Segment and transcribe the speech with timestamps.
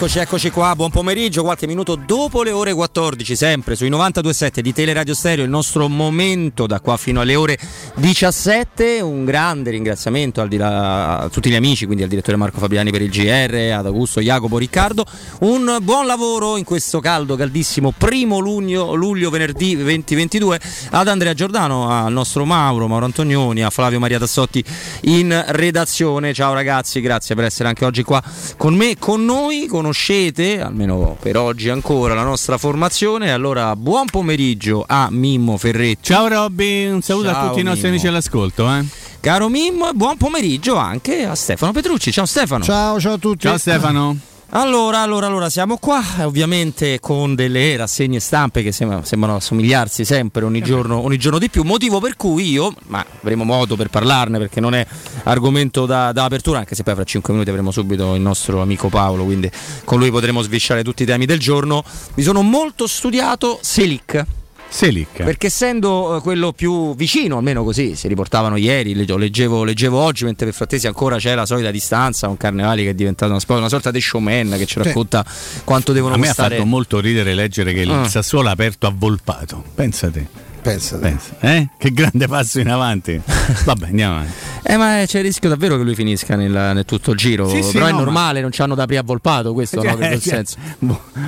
[0.00, 4.72] Eccoci, eccoci qua, buon pomeriggio, qualche minuto dopo le ore 14, sempre sui 92.7 di
[4.72, 7.58] Teleradio Stereo, il nostro momento da qua fino alle ore
[7.96, 9.02] 17.
[9.02, 13.74] Un grande ringraziamento a tutti gli amici, quindi al direttore Marco Fabiani per il GR,
[13.76, 15.04] ad Augusto, Jacopo, Riccardo.
[15.40, 21.88] Un buon lavoro in questo caldo, caldissimo primo luglio, luglio venerdì 2022 ad Andrea Giordano,
[21.88, 24.62] al nostro Mauro, Mauro Antonioni, a Flavio Maria Tassotti
[25.02, 26.34] in redazione.
[26.34, 28.22] Ciao ragazzi, grazie per essere anche oggi qua
[28.58, 29.66] con me, con noi.
[29.66, 33.32] Conoscete, almeno per oggi ancora, la nostra formazione.
[33.32, 36.02] Allora, buon pomeriggio a Mimmo Ferretti.
[36.02, 37.68] Ciao Robby, un saluto Ciao, a tutti Mimmo.
[37.68, 38.70] i nostri amici all'ascolto.
[38.70, 38.84] Eh.
[39.20, 42.12] Caro Mimmo, buon pomeriggio anche a Stefano Petrucci.
[42.12, 42.62] Ciao Stefano.
[42.62, 43.46] Ciao, ciao a tutti.
[43.46, 44.28] Ciao Stefano.
[44.52, 50.44] Allora, allora, allora, siamo qua, ovviamente con delle rassegne stampe che sembrano, sembrano assomigliarsi sempre
[50.44, 54.38] ogni giorno, ogni giorno, di più, motivo per cui io, ma avremo modo per parlarne
[54.38, 54.84] perché non è
[55.22, 58.88] argomento da, da, apertura, anche se poi fra 5 minuti avremo subito il nostro amico
[58.88, 59.48] Paolo, quindi
[59.84, 61.84] con lui potremo svisciare tutti i temi del giorno,
[62.14, 64.26] mi sono molto studiato Selic
[64.70, 65.24] Selic.
[65.24, 70.46] Perché essendo eh, quello più vicino, almeno così si riportavano ieri, leggevo, leggevo oggi, mentre
[70.46, 73.90] per Frattesi ancora c'è la solita distanza, un Carnevali che è diventato una, una sorta
[73.90, 75.60] di showman che ci racconta sì.
[75.64, 76.54] quanto devono A me costare.
[76.54, 78.08] ha fatto molto ridere leggere che il ah.
[78.08, 79.62] Sassuolo ha aperto avvolpato.
[79.74, 80.48] Pensate.
[80.62, 80.98] Pensa.
[81.40, 81.68] Eh?
[81.76, 83.20] Che grande passo in avanti.
[83.64, 84.32] Vabbè, andiamo avanti.
[84.62, 87.48] Eh, ma c'è il rischio davvero che lui finisca nel, nel tutto il giro.
[87.48, 88.40] Sì, sì, Però no, è normale, ma...
[88.42, 90.56] non ci hanno da aprire a Volpato, questo cioè, no, cioè, senso.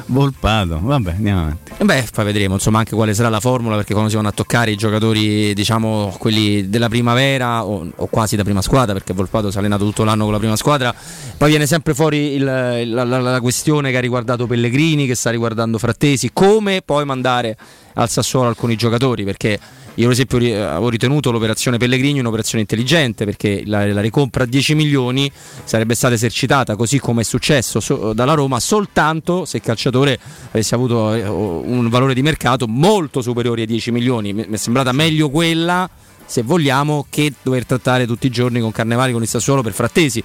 [0.06, 1.72] Volpato, vabbè, andiamo avanti.
[1.82, 4.70] Beh, poi vedremo insomma anche quale sarà la formula, perché quando si vanno a toccare
[4.70, 9.56] i giocatori, diciamo, quelli della primavera o, o quasi da prima squadra, perché Volpato si
[9.56, 10.94] è allenato tutto l'anno con la prima squadra,
[11.36, 15.30] poi viene sempre fuori il, la, la, la questione che ha riguardato Pellegrini, che sta
[15.30, 17.56] riguardando Frattesi, come poi mandare
[17.94, 19.58] al Sassuolo alcuni giocatori perché
[19.94, 24.74] io per esempio avevo ritenuto l'operazione Pellegrini un'operazione intelligente perché la, la ricompra a 10
[24.74, 25.30] milioni
[25.64, 30.18] sarebbe stata esercitata così come è successo so, dalla Roma soltanto se il calciatore
[30.50, 34.32] avesse avuto eh, un valore di mercato molto superiore ai 10 milioni.
[34.32, 35.88] Mi è sembrata meglio quella
[36.26, 40.22] se vogliamo, che dover trattare tutti i giorni con Carnevali, con il Sassuolo per frattesi.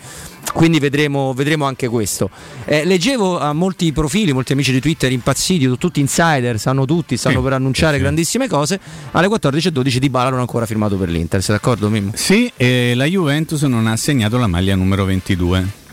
[0.53, 2.29] Quindi vedremo, vedremo anche questo.
[2.65, 7.37] Eh, leggevo a molti profili, molti amici di Twitter impazziti, tutti insider, sanno tutti, stanno
[7.37, 8.01] sì, per annunciare sì.
[8.01, 8.79] grandissime cose.
[9.11, 12.11] Alle 14.12 Di Bala non ha ancora firmato per l'Inter, sei d'accordo Mimmo?
[12.15, 15.85] Sì, e la Juventus non ha assegnato la maglia numero 22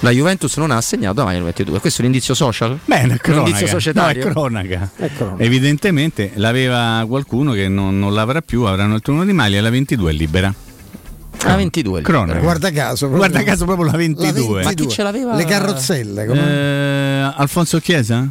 [0.00, 1.80] la Juventus non ha assegnato a Maglia 22.
[1.80, 2.78] Questo è un indizio social?
[2.84, 3.30] Beh, è cronaca.
[3.30, 4.24] Un indizio societario?
[4.24, 4.90] No, è cronaca.
[4.96, 5.42] È cronaca.
[5.42, 10.10] Evidentemente l'aveva qualcuno che non, non l'avrà più, avranno il turno di maglia, la 22
[10.10, 10.54] è libera.
[11.44, 12.40] La 22 Cronaca.
[12.40, 14.26] Guarda caso, proprio, guarda caso proprio la 22.
[14.26, 14.62] la 22.
[14.64, 15.34] Ma chi ce l'aveva?
[15.36, 16.24] Le carrozzelle.
[16.24, 18.28] Eh, Alfonso Chiesa?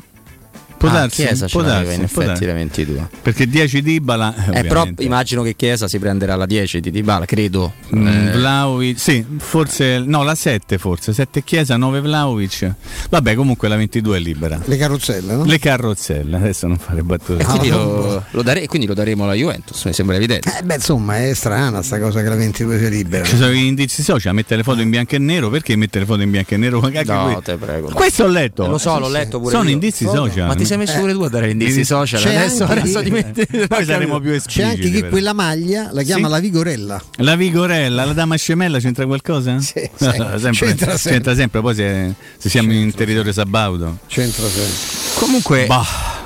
[0.78, 3.10] Può ah, darsi, Chiesa può darsi, in effetti la 22.
[3.22, 7.26] Perché 10 di Dybala eh, però immagino che Chiesa si prenderà la 10 di Dybala,
[7.26, 7.74] credo.
[7.96, 8.32] Mm, eh.
[8.32, 12.74] Vlaovic, sì, forse no, la 7 forse, 7 Chiesa, 9 Vlaovic.
[13.10, 14.60] Vabbè, comunque la 22 è libera.
[14.64, 15.46] Le carrozzelle, no?
[15.46, 17.42] Le carrozzelle, adesso non fare battute.
[17.42, 20.56] E quindi, lo, lo, dare, quindi lo daremo alla Juventus, mi sembra evidente.
[20.60, 23.24] Eh, beh, insomma, è strana sta cosa che la 22 sia libera.
[23.24, 26.06] Ci sono gli indizi social, mettere le foto in bianco e nero, perché mettere le
[26.06, 26.80] foto in bianco e nero?
[26.80, 27.90] No, te prego.
[27.90, 28.66] Questo ho letto.
[28.66, 29.74] Eh, lo so, l'ho letto pure Sono io.
[29.74, 30.48] indizi social.
[30.48, 32.22] Ma ti sei messo pure tu a dare indizi social.
[32.26, 33.46] Adesso, anche, adesso ti metti.
[33.68, 34.64] Poi saremo più espliciti.
[34.64, 35.10] C'è anche chi però.
[35.10, 36.34] quella maglia la chiama Sì?
[36.34, 37.04] la Vigorella.
[37.18, 39.60] La Vigorella, la dama scemella c'entra qualcosa?
[39.60, 40.98] Sì, sempre, C'entra sempre.
[40.98, 43.98] c'entra sempre, poi se, se siamo in territorio sabaudo.
[44.08, 44.96] C'entra sempre.
[45.16, 45.66] Comunque.
[45.66, 45.86] Bah,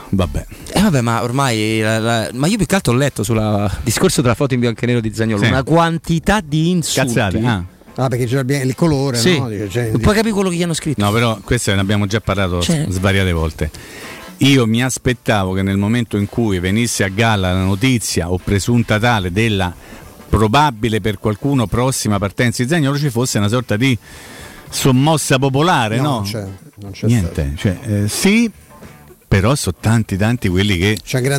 [0.10, 0.46] vabbè.
[0.74, 1.80] Eh vabbè, ma ormai.
[1.82, 4.82] la- la- ma io più che altro ho letto sul discorso della foto in bianco
[4.84, 5.50] e nero di Zagnolo Sì.
[5.50, 7.08] una quantità di insulti.
[7.14, 7.40] Cazzate.
[7.46, 7.64] Ah.
[7.96, 9.38] Ah, perché c'era il colore, Sì.
[9.38, 9.50] no?
[9.50, 11.04] Dice, cioè, puoi capire quello che gli hanno scritto.
[11.04, 13.70] No, però questo ne abbiamo già parlato Cioè- svariate volte.
[14.42, 18.98] Io mi aspettavo che nel momento in cui venisse a galla la notizia o presunta
[18.98, 19.74] tale della
[20.30, 23.96] probabile per qualcuno prossima partenza di Zagnolo ci fosse una sorta di
[24.68, 26.04] sommossa popolare, no?
[26.04, 26.48] non c'è,
[26.78, 28.50] non c'è Niente, cioè, eh, sì,
[29.32, 30.98] però sono tanti tanti quelli che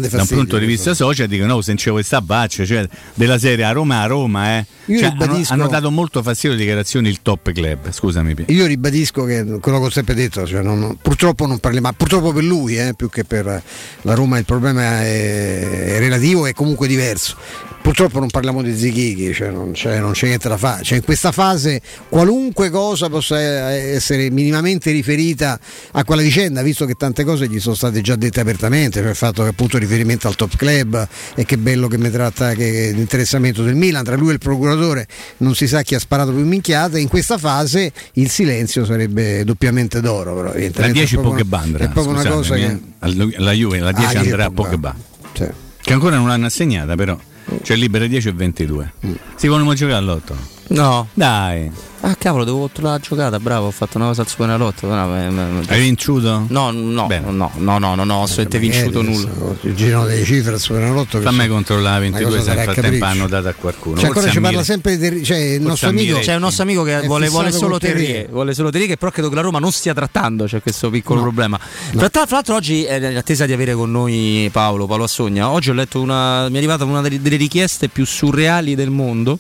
[0.08, 3.38] da un punto di vista social dicono no, se non c'è questa faccia, cioè della
[3.38, 4.66] serie a Roma a Roma, eh.
[4.86, 8.46] Io Cioè, hanno, ribadisco- hanno dato molto fastidio le dichiarazioni il top club, scusami.
[8.46, 12.32] Io ribadisco che quello che ho sempre detto, cioè non- purtroppo non parliamo, ma purtroppo
[12.32, 13.62] per lui, eh, più che per
[14.00, 17.36] la Roma il problema è, è relativo e comunque diverso.
[17.82, 20.84] Purtroppo non parliamo di Zichichi, cioè non, c'è, non c'è niente da fare.
[20.84, 25.58] Cioè in questa fase qualunque cosa possa essere minimamente riferita
[25.90, 29.16] a quella vicenda, visto che tante cose gli sono state già dette apertamente, cioè il
[29.16, 33.64] fatto che appunto riferimento al top club e che bello che mi tratta che l'interessamento
[33.64, 35.08] del Milan, tra lui e il procuratore
[35.38, 40.00] non si sa chi ha sparato più minchiate, in questa fase il silenzio sarebbe doppiamente
[40.00, 40.34] d'oro.
[40.36, 42.78] Però, La evidentemente 10 è proprio una- Pogba È proprio una cosa che...
[43.00, 44.70] che la Juve, la 10 Ah, andrà a Pogba.
[44.70, 44.94] Pogba,
[45.32, 45.50] Cioè,
[45.82, 47.18] che ancora non l'hanno assegnata però.
[47.62, 48.92] Cioè libera 10 e 22.
[49.06, 49.12] Mm.
[49.36, 50.34] Si vogliono giocare all'8.
[50.72, 51.08] No.
[51.14, 51.70] Dai.
[52.04, 54.88] Ah cavolo, devo controllare la giocata, bravo, ho fatto una cosa al Superenalotto.
[54.88, 56.46] No, Hai vinciuto?
[56.48, 57.30] no, no, Bene.
[57.30, 59.28] no, no, no, no, no, assolutamente vinciuto nulla.
[59.60, 61.20] Il girano delle cifre al Superenalotto.
[61.20, 63.96] Fammi controllare una 22 cosa se nel frattempo hanno dato a qualcuno.
[63.98, 66.18] Cioè, ancora ci parla sempre di cioè, il nostro amico.
[66.18, 68.28] C'è un nostro amico che È vuole, vuole solo Terrier.
[68.30, 71.20] Vuole solo Terrier, che però credo che la Roma non stia trattando, c'è questo piccolo
[71.20, 71.56] problema.
[71.92, 75.74] Tra l'altro oggi, eh, in attesa di avere con noi Paolo, Paolo Assogna, oggi ho
[75.74, 79.38] letto una, mi è arrivata una delle richieste più surreali del mondo.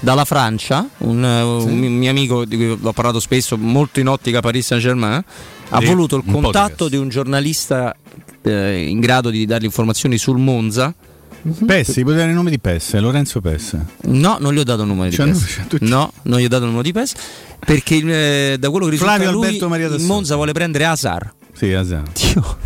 [0.00, 4.08] Dalla Francia, un, eh, un mi- mio amico di cui ho parlato spesso, molto in
[4.08, 5.22] ottica Paris Saint Germain,
[5.72, 7.94] ha voluto il contatto di un giornalista
[8.42, 10.94] eh, in grado di dargli informazioni sul Monza.
[11.66, 13.84] Pessi, puoi dare il nome di Pesse, Lorenzo Pesse.
[14.02, 15.40] No, non gli ho dato il numero di Cioè, PES.
[15.40, 17.12] no, cioè, No, non gli ho dato il numero di PES
[17.60, 17.96] perché
[18.52, 20.02] eh, da quello che risulta Flavio lui Alberto Maria il.
[20.02, 21.32] Monza vuole prendere Asar.
[21.54, 22.10] Sì, esatto.
[22.14, 22.56] Dio.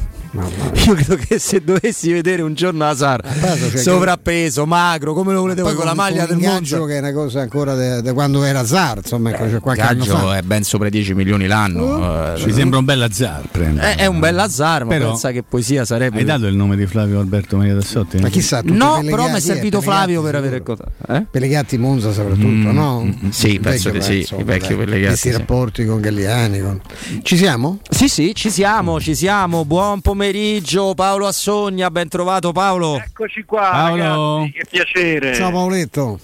[0.86, 5.62] Io credo che se dovessi vedere un giorno Asar cioè, sovrappeso, magro, come lo volete
[5.62, 6.86] voi, con la maglia del ingaggio Monza.
[6.92, 10.36] che è una cosa ancora da quando era Zar, insomma, ecco, cioè qualche anno fa.
[10.36, 12.34] è ben sopra i 10 milioni l'anno.
[12.34, 13.94] eh, Mi sembra un bel azzar prendere.
[13.94, 16.18] è, è un bel Azar, ma Però- pensa che poesia sarebbe.
[16.18, 18.18] Hai dato il nome di Flavio Alberto Maria Tassotti?
[18.18, 21.12] Ma chissà, No, i però mi è servito Flavio per avere il contatto.
[21.12, 21.26] Eh?
[21.30, 23.04] Pellegatti Monza soprattutto, Mm, no?
[23.04, 25.36] mm, sì, Il penso vecchio, di sì, vecchio dai, Pellegatti, Questi sì.
[25.36, 26.60] rapporti con Galliani.
[26.60, 26.80] con-
[27.22, 27.78] Ci siamo?
[27.88, 29.64] Sì, sì, ci siamo, ci siamo.
[29.64, 30.22] Buon pomeriggio,
[30.94, 32.98] Paolo Assogna, ben trovato Paolo.
[32.98, 34.36] Eccoci qua, Paolo.
[34.38, 35.34] ragazzi, che piacere.
[35.34, 36.18] Ciao Paoletto.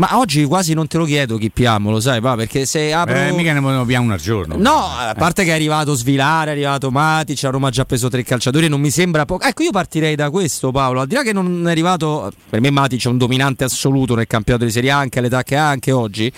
[0.00, 3.16] Ma oggi quasi non te lo chiedo chi piamo, lo sai, va, perché se apro...
[3.16, 4.56] Eh, mica ne muoviamo uno al giorno.
[4.56, 8.08] No, a parte che è arrivato Svilare, è arrivato Matic, a Roma ha già preso
[8.08, 9.44] tre calciatori, non mi sembra poco.
[9.44, 11.02] Ecco, io partirei da questo, Paolo.
[11.02, 14.26] Al di là che non è arrivato, per me Matic è un dominante assoluto nel
[14.26, 16.32] campionato di Serie A, anche all'età che ha, anche oggi.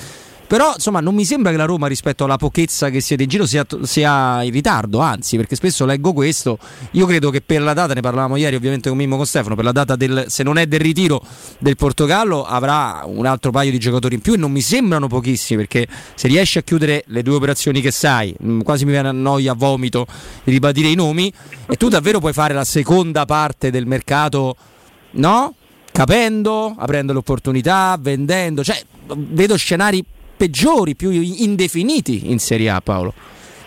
[0.52, 3.46] Però insomma non mi sembra che la Roma rispetto alla pochezza che siete in giro
[3.46, 6.58] sia, sia in ritardo, anzi perché spesso leggo questo,
[6.90, 9.64] io credo che per la data, ne parlavamo ieri ovviamente con Mimmo con Stefano, per
[9.64, 11.24] la data del, se non è del ritiro
[11.58, 15.60] del Portogallo avrà un altro paio di giocatori in più e non mi sembrano pochissimi
[15.60, 19.12] perché se riesci a chiudere le due operazioni che sai, mh, quasi mi viene a
[19.12, 20.06] noia, a vomito
[20.44, 21.32] di ribadire i nomi
[21.66, 24.54] e tu davvero puoi fare la seconda parte del mercato,
[25.12, 25.54] no?
[25.90, 28.78] Capendo, aprendo le opportunità, vendendo, cioè
[29.14, 30.04] vedo scenari
[30.42, 33.14] peggiori, più indefiniti in Serie A, Paolo.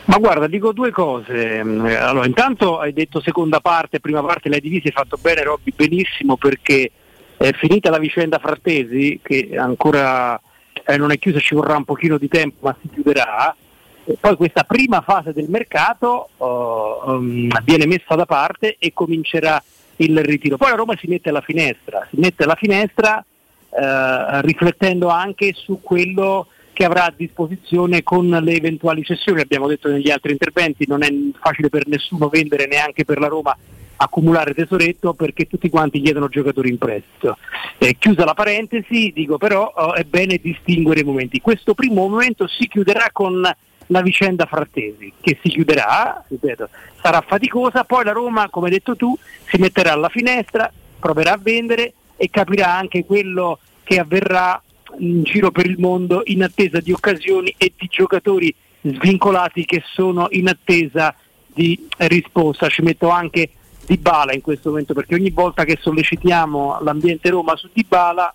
[0.05, 1.60] Ma guarda, dico due cose.
[1.60, 6.36] Allora, intanto hai detto seconda parte, prima parte l'hai divisa, hai fatto bene Robby, benissimo
[6.36, 6.91] perché
[7.38, 10.38] è finita la vicenda Frattesi, che ancora
[10.86, 13.55] eh, non è chiusa, ci vorrà un pochino di tempo, ma si chiuderà.
[14.03, 19.63] E poi questa prima fase del mercato oh, um, viene messa da parte e comincerà
[19.98, 20.58] il ritiro.
[20.58, 23.24] Poi la Roma si mette alla finestra, si mette alla finestra
[23.70, 29.39] eh, riflettendo anche su quello che avrà a disposizione con le eventuali cessioni.
[29.39, 33.58] Abbiamo detto negli altri interventi, non è facile per nessuno vendere, neanche per la Roma
[33.98, 37.38] accumulare tesoretto perché tutti quanti chiedono giocatori in prestito.
[37.77, 41.39] Eh, chiusa la parentesi, dico però oh, è bene distinguere i momenti.
[41.39, 43.41] Questo primo momento si chiuderà con
[43.88, 46.67] la vicenda Frattesi, che si chiuderà, ripeto,
[47.01, 51.39] sarà faticosa, poi la Roma, come hai detto tu, si metterà alla finestra, proverà a
[51.41, 54.62] vendere e capirà anche quello che avverrà
[55.00, 60.28] in giro per il mondo in attesa di occasioni e di giocatori svincolati che sono
[60.32, 61.16] in attesa
[61.54, 62.68] di risposta.
[62.70, 63.50] Ci metto anche
[63.86, 68.34] Dybala in questo momento perché ogni volta che sollecitiamo l'ambiente Roma su Dybala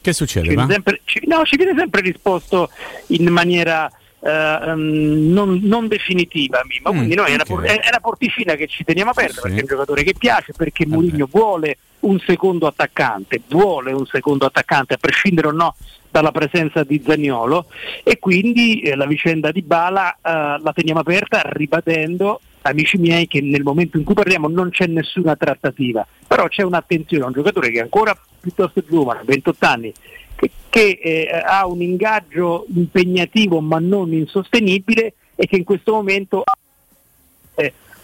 [0.00, 0.48] Che ci succede?
[0.48, 0.72] viene va?
[0.72, 2.70] sempre, ci- no, ci viene sempre risposto
[3.08, 3.90] in maniera
[4.20, 6.92] eh, ehm, non, non definitiva Mimmo.
[6.92, 9.60] Mm, quindi noi è, una, è una porticina che ci teniamo aperta Sì, perché è
[9.62, 10.86] un giocatore che piace perché.
[10.86, 15.74] Mourinho vuole un secondo attaccante vuole un secondo attaccante a prescindere o no
[16.12, 17.66] dalla presenza di Zagnolo
[18.04, 23.40] e quindi eh, la vicenda di Bala eh, la teniamo aperta ribadendo amici miei che
[23.40, 27.70] nel momento in cui parliamo non c'è nessuna trattativa però c'è un'attenzione a un giocatore
[27.70, 29.92] che è ancora piuttosto giovane 28 anni
[30.36, 36.42] che, che, eh, ha un ingaggio impegnativo ma non insostenibile e che in questo momento
[36.44, 36.56] ha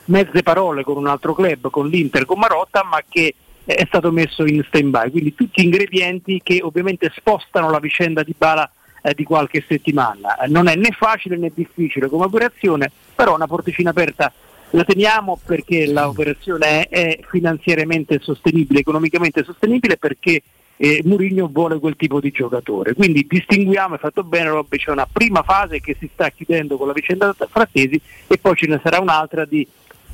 [0.08, 3.34] mezze parole con un altro club, con l'Inter, con Marotta, ma che
[3.74, 5.10] è stato messo in stand-by.
[5.10, 8.70] Quindi tutti ingredienti che ovviamente spostano la vicenda di Bala
[9.02, 10.38] eh, di qualche settimana.
[10.38, 14.32] Eh, non è né facile né difficile come operazione, però una porticina aperta
[14.70, 20.42] la teniamo perché l'operazione è, finanziariamente sostenibile, economicamente sostenibile perché
[20.76, 22.94] eh, Mourinho vuole quel tipo di giocatore.
[22.94, 26.86] Quindi distinguiamo, è fatto bene Robby, c'è una prima fase che si sta chiudendo con
[26.86, 29.66] la vicenda Frattesi e poi ce ne sarà un'altra di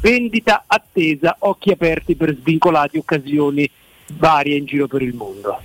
[0.05, 3.69] vendita attesa, occhi aperti per svincolati occasioni
[4.19, 5.61] varie in giro per il mondo.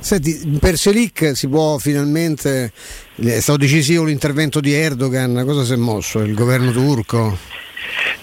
[0.00, 2.72] Senti, per Selic si può finalmente.
[3.14, 6.18] È stato decisivo l'intervento di Erdogan, cosa si è mosso?
[6.18, 7.38] Il governo turco?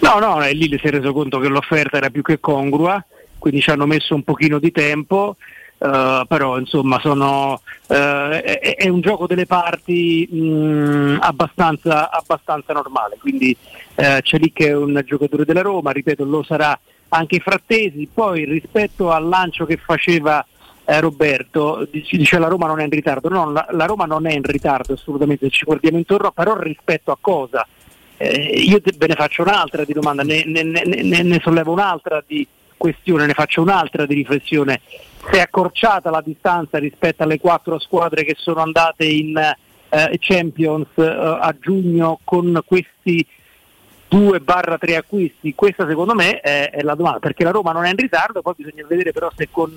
[0.00, 3.02] No, no, lì si è reso conto che l'offerta era più che congrua,
[3.38, 5.36] quindi ci hanno messo un pochino di tempo.
[5.78, 12.72] Uh, però insomma sono, uh, è, è, un gioco delle parti mh, mm, abbastanza, abbastanza,
[12.72, 13.56] normale, quindi
[14.38, 16.78] lì che è un giocatore della Roma, ripeto lo sarà
[17.08, 20.44] anche Frattesi, poi rispetto al lancio che faceva
[20.84, 24.32] eh, Roberto, dice la Roma non è in ritardo, no, la, la, Roma non è
[24.32, 27.66] in ritardo assolutamente, ci guardiamo intorno, però rispetto a cosa?
[28.16, 32.22] Eh, io te, ve ne faccio un'altra di domanda, ne, ne, ne, ne sollevo un'altra
[32.26, 34.80] di questione, ne faccio un'altra di riflessione.
[35.30, 40.88] Si è accorciata la distanza rispetto alle quattro squadre che sono andate in eh, Champions
[40.96, 43.24] eh, a giugno con questi
[44.12, 45.54] 2-3 acquisti?
[45.54, 48.54] Questa secondo me è, è, la domanda, perché la Roma non è in ritardo, poi
[48.56, 49.72] bisogna vedere però se con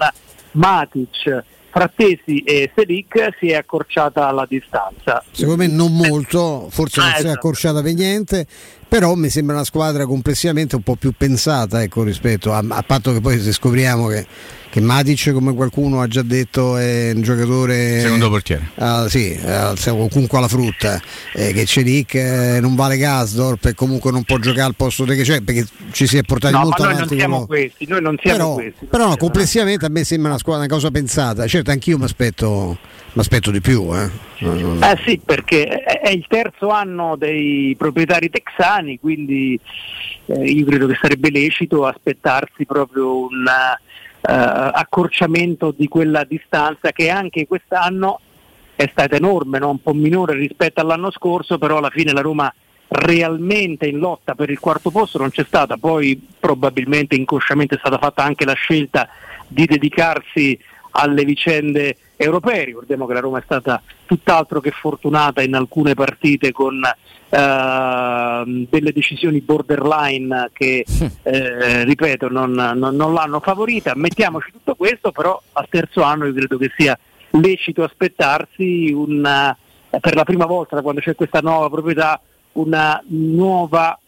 [0.52, 5.24] Matic, Frattesi e Selic si è accorciata la distanza.
[5.32, 7.38] Secondo me non molto, forse non ah, si è esatto.
[7.38, 8.48] accorciata per niente,
[8.88, 13.12] però mi sembra una squadra complessivamente un po' più pensata ecco, rispetto a, a patto
[13.12, 14.26] che poi se scopriamo che
[14.76, 18.72] che Matic come qualcuno ha già detto è un giocatore secondo portiere.
[18.76, 21.02] Uh, sì, uh, comunque alla frutta.
[21.34, 25.22] Eh, che Celic eh, non vale Gasdorp e comunque non può giocare al posto che
[25.22, 28.18] c'è perché ci si è portati no, molto ma noi non siamo questi noi non
[28.22, 31.48] siamo però, questi però no, complessivamente a me sembra una squadra una cosa pensata.
[31.48, 34.10] Certo anch'io mi aspetto di più eh.
[34.40, 39.58] eh sì perché è il terzo anno dei proprietari texani quindi
[40.26, 43.80] eh, io credo che sarebbe lecito aspettarsi proprio una
[44.26, 48.20] accorciamento di quella distanza che anche quest'anno
[48.76, 49.70] è stata enorme, no?
[49.70, 52.54] un po' minore rispetto all'anno scorso, però alla fine la Roma
[52.88, 57.98] realmente in lotta per il quarto posto non c'è stata, poi probabilmente inconsciamente è stata
[57.98, 59.10] fatta anche la scelta
[59.48, 60.58] di dedicarsi
[60.92, 62.66] alle vicende europee.
[62.66, 68.92] Ricordiamo che la Roma è stata tutt'altro che fortunata in alcune partite con eh, delle
[68.94, 70.86] decisioni borderline che,
[71.24, 73.94] eh, ripeto, non, non, non, l'hanno favorita.
[73.96, 76.98] Mettiamoci tutto questo, però al terzo anno io credo che sia
[77.32, 79.56] lecito aspettarsi una,
[80.00, 82.20] per la prima volta da quando c'è questa nuova proprietà
[82.54, 84.00] una nuova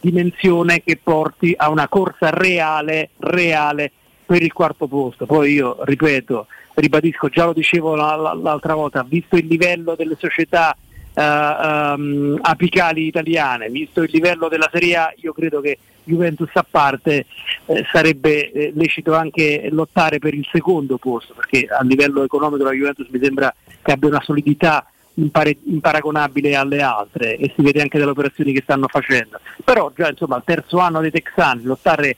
[0.00, 3.90] dimensione che porti a una corsa reale, reale
[4.24, 5.26] per il quarto posto.
[5.26, 6.46] Poi io ripeto,
[6.80, 10.76] ribadisco, già lo dicevo l'altra volta, visto il livello delle società
[11.14, 16.64] uh, um, apicali italiane, visto il livello della Serie A, io credo che Juventus a
[16.68, 17.26] parte
[17.66, 22.72] eh, sarebbe eh, lecito anche lottare per il secondo posto, perché a livello economico la
[22.72, 28.12] Juventus mi sembra che abbia una solidità imparagonabile alle altre e si vede anche dalle
[28.12, 29.40] operazioni che stanno facendo.
[29.64, 32.16] Però già insomma al terzo anno dei Texani lottare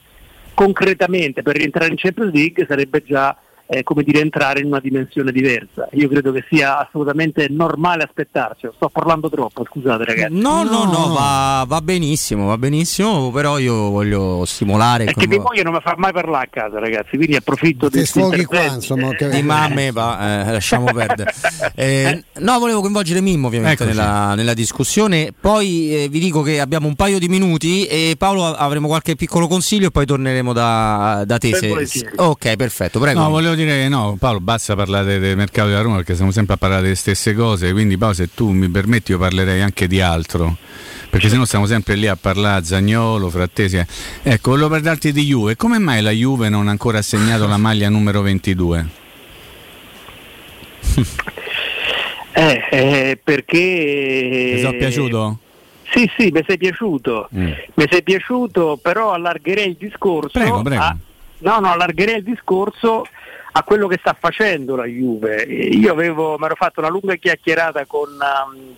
[0.55, 3.35] concretamente per rientrare in Champions League sarebbe già
[3.73, 5.89] eh, come dire, entrare in una dimensione diversa.
[5.93, 8.69] Io credo che sia assolutamente normale aspettarci.
[8.75, 10.35] Sto parlando troppo, scusate ragazzi.
[10.35, 15.05] No, no, no, no va, va, benissimo, va benissimo, però io voglio stimolare.
[15.05, 18.45] Perché mia moglie non mi fa mai parlare a casa, ragazzi, quindi approfitto di sfoghi
[18.45, 19.29] qua, insomma, che...
[19.29, 21.33] di mamme, va, eh, lasciamo perdere.
[21.75, 26.89] Eh, no, volevo coinvolgere Mimmo ovviamente nella, nella, discussione, poi eh, vi dico che abbiamo
[26.89, 31.39] un paio di minuti e Paolo avremo qualche piccolo consiglio e poi torneremo da, da
[31.39, 31.55] te.
[31.55, 32.11] Se...
[32.17, 33.21] Ok, perfetto, prego.
[33.21, 36.57] No, volevo dire no, Paolo, basta parlare del mercato della Roma perché siamo sempre a
[36.57, 40.57] parlare delle stesse cose, quindi Paolo se tu mi permetti io parlerei anche di altro.
[41.11, 43.85] Perché se no stiamo sempre lì a parlare Zagnolo, Frattesi.
[44.23, 45.57] Ecco, volevo parlarti di Juve.
[45.57, 48.87] Come mai la Juve non ha ancora assegnato la maglia numero 22?
[52.33, 54.53] eh, eh, perché...
[54.55, 55.39] Ti sono piaciuto?
[55.91, 57.29] Sì, sì, mi sei piaciuto.
[57.35, 57.51] Mm.
[57.75, 60.39] Mi sei piaciuto, però allargherei il discorso.
[60.39, 60.83] Prego, prego.
[60.83, 60.97] A...
[61.39, 63.05] No, no, allargherei il discorso
[63.53, 65.43] a quello che sta facendo la Juve.
[65.43, 68.75] Io mi ero fatto una lunga chiacchierata con um,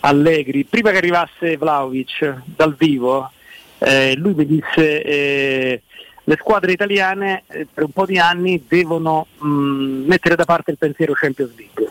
[0.00, 3.30] Allegri, prima che arrivasse Vlaovic dal vivo,
[3.78, 5.82] eh, lui mi disse eh,
[6.24, 10.70] le squadre italiane eh, per un po' di anni devono mh, mm, mettere da parte
[10.70, 11.90] il pensiero Champions League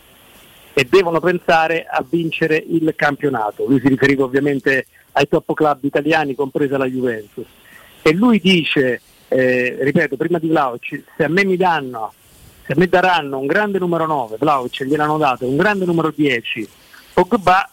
[0.74, 3.66] e devono pensare a vincere il campionato.
[3.66, 7.46] Lui si riferiva ovviamente ai top club italiani, compresa la Juventus.
[8.02, 12.14] E lui dice, eh, ripeto, prima di Vlaovic, se a me mi danno
[12.66, 16.68] se mi daranno un grande numero 9, Vlaovic gliel'hanno dato, un grande numero 10,
[17.14, 17.70] Pogba,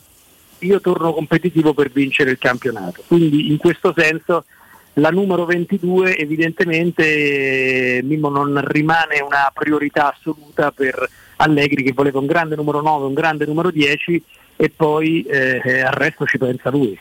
[0.61, 3.03] io torno competitivo per vincere il campionato.
[3.07, 4.45] Quindi in questo senso
[4.95, 12.27] la numero 22 evidentemente Mimmo non rimane una priorità assoluta per Allegri che voleva un
[12.27, 14.23] grande numero 9, un grande numero 10
[14.57, 16.99] e poi eh, al resto ci pensa lui.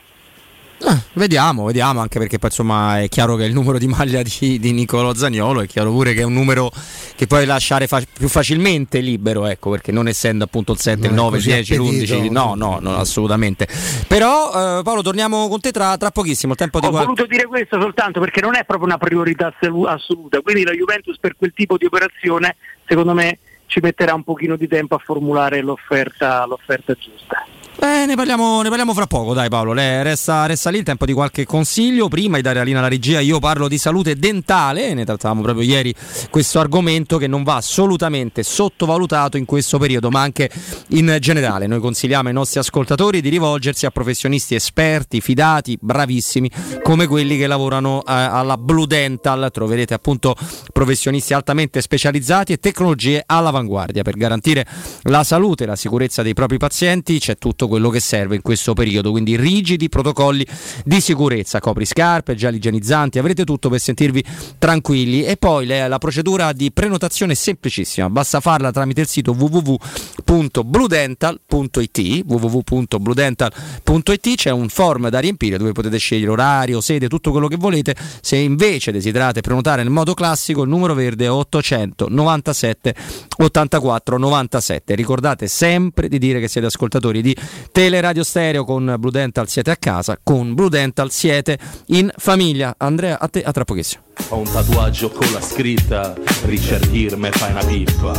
[0.80, 4.58] Eh, vediamo, vediamo, anche perché poi insomma è chiaro che il numero di maglia di,
[4.60, 6.70] di Nicolo Zagnolo è chiaro pure che è un numero
[7.16, 11.12] che puoi lasciare fa- più facilmente libero, ecco, perché non essendo appunto il 7, il
[11.12, 13.66] 9, il 10, l'11, no, no, no, assolutamente.
[14.06, 17.26] Però eh, Paolo torniamo con te tra, tra pochissimo, il tempo di Ho qual- voluto
[17.26, 19.52] dire questo soltanto perché non è proprio una priorità
[19.86, 24.56] assoluta, quindi la Juventus per quel tipo di operazione secondo me ci metterà un pochino
[24.56, 27.44] di tempo a formulare l'offerta, l'offerta giusta.
[27.80, 29.72] Eh, ne parliamo, ne parliamo fra poco, dai Paolo.
[29.72, 32.08] Lei resta, resta, lì il tempo di qualche consiglio.
[32.08, 34.94] Prima di dare la linea alla regia, io parlo di salute dentale.
[34.94, 35.94] Ne trattavamo proprio ieri
[36.28, 40.50] questo argomento che non va assolutamente sottovalutato in questo periodo, ma anche
[40.88, 41.68] in generale.
[41.68, 46.50] Noi consigliamo ai nostri ascoltatori di rivolgersi a professionisti esperti, fidati, bravissimi,
[46.82, 49.50] come quelli che lavorano eh, alla Blue Dental.
[49.52, 50.34] Troverete appunto
[50.72, 54.66] professionisti altamente specializzati e tecnologie all'avanguardia per garantire
[55.02, 57.20] la salute e la sicurezza dei propri pazienti.
[57.20, 60.44] C'è tutto quello che serve in questo periodo, quindi rigidi protocolli
[60.84, 64.24] di sicurezza, copri scarpe, gel igienizzanti, avrete tutto per sentirvi
[64.58, 65.24] tranquilli.
[65.24, 72.22] E poi le, la procedura di prenotazione è semplicissima, basta farla tramite il sito www.bludental.it
[72.26, 77.94] www.bludental.it c'è un form da riempire dove potete scegliere orario, sede, tutto quello che volete,
[78.20, 82.94] se invece desiderate prenotare nel modo classico il numero verde è 897
[83.38, 87.36] 84 97 ricordate sempre di dire che siete ascoltatori di
[87.72, 92.74] Teleradio Stereo con Blue Dental siete a casa, con Blue Dental siete in famiglia.
[92.76, 94.04] Andrea, a te, a tra pochissimo.
[94.30, 98.12] Ho un tatuaggio con la scritta Richard Gere me fai una pippa.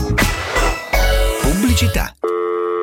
[1.41, 2.13] Pubblicità.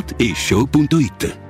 [0.00, 1.49] whatishow.it.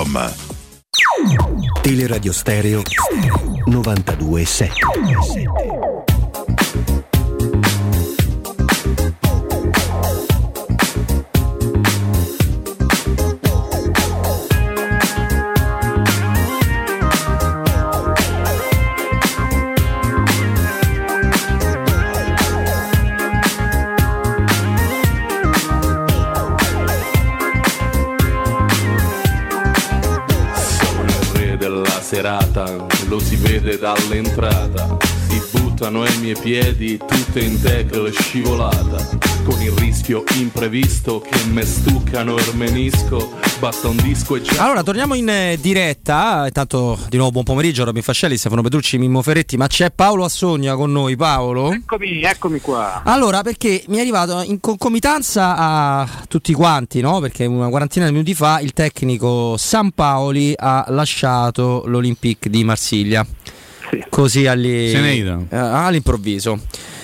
[1.83, 2.81] Teleradio Stereo
[3.67, 6.10] 927.
[32.11, 32.65] Serata,
[33.07, 34.97] lo si vede dall'entrata.
[35.29, 35.39] Si
[35.81, 39.17] buttano ai miei piedi tutte in tackle scivolata.
[39.43, 43.31] Con il rischio imprevisto che me stuccano il menisco.
[43.57, 44.63] Basta un disco e già.
[44.63, 46.45] Allora, torniamo in eh, diretta.
[46.45, 47.83] Intanto, di nuovo, buon pomeriggio.
[47.83, 49.57] Robin Fascelli, Stefano Petrucci, Mimmo Ferretti.
[49.57, 51.15] Ma c'è Paolo Assogna con noi.
[51.15, 51.71] Paolo?
[51.71, 53.01] Eccomi, eccomi qua.
[53.03, 57.19] Allora, perché mi è arrivato in concomitanza a tutti quanti, no?
[57.19, 63.25] Perché una quarantina di minuti fa il tecnico San Paoli ha lasciato l'Olympique di Marsiglia.
[64.09, 65.45] Così n'è ido.
[65.49, 66.59] eh, all'improvviso.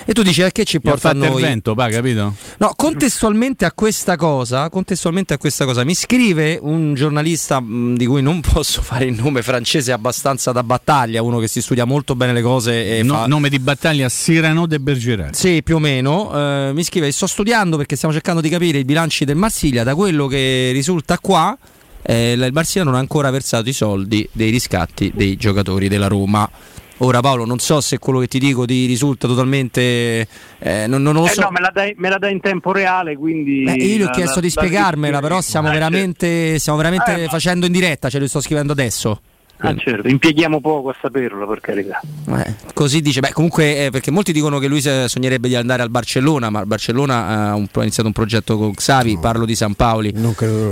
[0.10, 1.41] E tu dici, eh, che ci porta a fatto il noi?
[1.41, 2.34] vento, pa, capito?
[2.60, 8.06] No, contestualmente a questa cosa, contestualmente a questa cosa, mi scrive un giornalista mh, di
[8.06, 12.15] cui non posso fare il nome francese abbastanza da battaglia, uno che si studia molto
[12.15, 13.28] bene le cose e No- fa...
[13.28, 15.36] Nome di battaglia Cyrano de Bergerac.
[15.36, 16.32] Sì, più o meno.
[16.34, 19.84] eh, mi scrive: Sto studiando perché stiamo cercando di capire i bilanci del Marsiglia.
[19.84, 21.58] Da quello che risulta qua,
[22.02, 26.50] eh, il Marsiglia non ha ancora versato i soldi dei riscatti dei giocatori della Roma.
[26.99, 30.27] Ora, Paolo, non so se quello che ti dico ti risulta totalmente.
[30.60, 31.41] eh, non, non lo Eh so.
[31.41, 33.63] no, me la, dai, me la dai in tempo reale, quindi...
[33.63, 36.77] Beh, io gli ho la- chiesto la- di la- spiegarmela, però stiamo Eh, veramente, stiamo
[36.79, 39.21] veramente Eh, facendo in diretta, ce lo sto scrivendo adesso.
[39.60, 42.00] Ah, certo, impieghiamo poco a saperlo, per carità.
[42.30, 45.89] Eh, così dice, beh, comunque, eh, perché molti dicono che lui sognerebbe di andare al
[45.89, 49.74] Barcellona, ma il Barcellona ha, un- ha iniziato un progetto con Xavi, parlo di San
[49.74, 50.13] Paoli.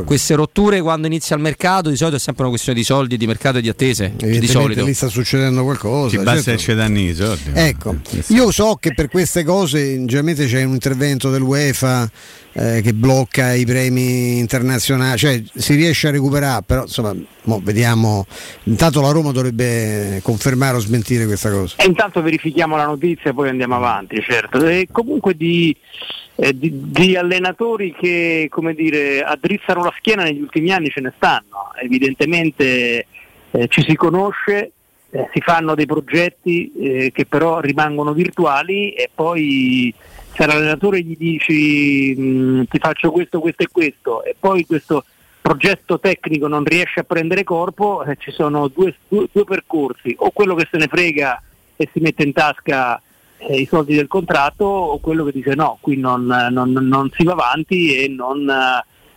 [0.06, 3.26] Queste rotture quando inizia il mercato di solito è sempre una questione di soldi, di
[3.26, 4.14] mercato e di attese.
[4.16, 4.86] Di solito.
[4.86, 6.16] lì sta succedendo qualcosa.
[6.18, 6.74] Ci basta certo.
[6.76, 7.52] danno i soldi.
[7.54, 7.96] Ecco,
[8.28, 12.10] io so che per queste cose generalmente c'è un intervento dell'UEFA
[12.58, 17.14] eh, che blocca i premi internazionali, cioè si riesce a recuperare, però insomma,
[17.44, 18.26] mo vediamo.
[18.64, 21.76] Intanto la Roma dovrebbe confermare o smentire questa cosa.
[21.78, 24.66] E intanto verifichiamo la notizia e poi andiamo avanti, certo.
[24.66, 25.76] E comunque di,
[26.36, 31.74] eh, di- di allenatori che dire, addrizzano la schiena negli ultimi anni ce ne stanno.
[31.82, 33.06] Evidentemente
[33.52, 34.72] eh, ci si conosce,
[35.10, 39.94] eh, si fanno dei progetti eh, che però rimangono virtuali e poi
[40.36, 45.06] se all'allenatore gli dici "Mh, ti faccio questo, questo e questo e poi questo
[45.42, 50.32] progetto tecnico non riesce a prendere corpo, eh, ci sono due, due- due percorsi, o
[50.32, 51.42] quello che se ne frega
[51.76, 53.00] e si mette in tasca
[53.38, 57.24] eh, i soldi del contratto, o quello che dice no, qui non, non- non si
[57.24, 58.50] va avanti e non,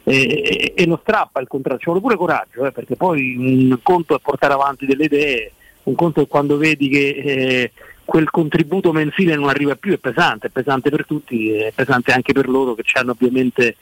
[0.05, 4.15] e, e lo strappa il contratto, ci vuole pure coraggio, eh, perché poi un conto
[4.15, 5.53] è portare avanti delle idee,
[5.85, 7.73] un conto è quando vedi che eh,
[8.09, 12.33] quel contributo mensile non arriva più, è pesante, è pesante per tutti, è pesante anche
[12.33, 13.77] per loro che hanno ovviamente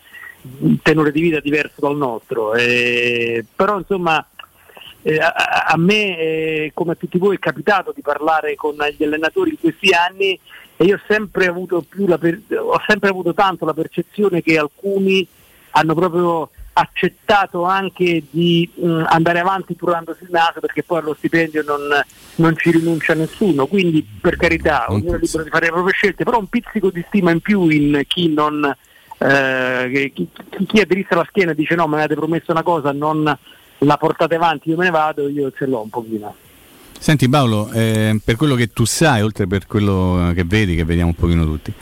[0.58, 4.26] un tenore di vita diverso dal nostro, eh, però insomma
[5.02, 5.32] eh, a,
[5.68, 9.60] a, me eh, come a tutti voi è capitato di parlare con gli allenatori in
[9.60, 10.36] questi anni
[10.76, 15.24] e io ho sempre avuto, per, ho sempre avuto tanto la percezione che alcuni
[15.70, 21.62] hanno proprio accettato anche di mh, andare avanti purandosi il naso perché poi allo stipendio
[21.66, 21.80] non,
[22.36, 26.24] non ci rinuncia nessuno, quindi per carità ognuno è libero di fare le proprie scelte,
[26.24, 28.74] però un pizzico di stima in più in chi non
[29.18, 30.28] eh, chi,
[30.66, 33.36] chi aderisce alla schiena e dice no, mi avete promesso una cosa, non
[33.78, 36.34] la portate avanti, io me ne vado, io ce l'ho un pochino.
[36.98, 41.10] Senti Paolo, eh, per quello che tu sai, oltre per quello che vedi, che vediamo
[41.10, 41.72] un pochino tutti,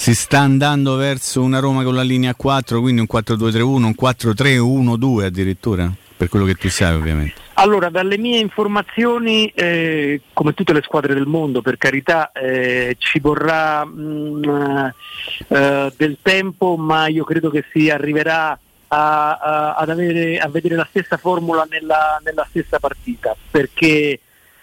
[0.00, 5.24] si sta andando verso una Roma con la linea 4, quindi un 4-2-3-1, un 4-3-1-2
[5.24, 7.34] addirittura, per quello che tu sai ovviamente.
[7.52, 13.20] Allora, dalle mie informazioni, eh, come tutte le squadre del mondo, per carità, eh, ci
[13.20, 14.88] vorrà mh, mm,
[15.48, 18.58] eh, del tempo, ma io credo che si arriverà
[18.88, 24.18] a, a, avere, a vedere la stessa formula nella, nella stessa partita, perché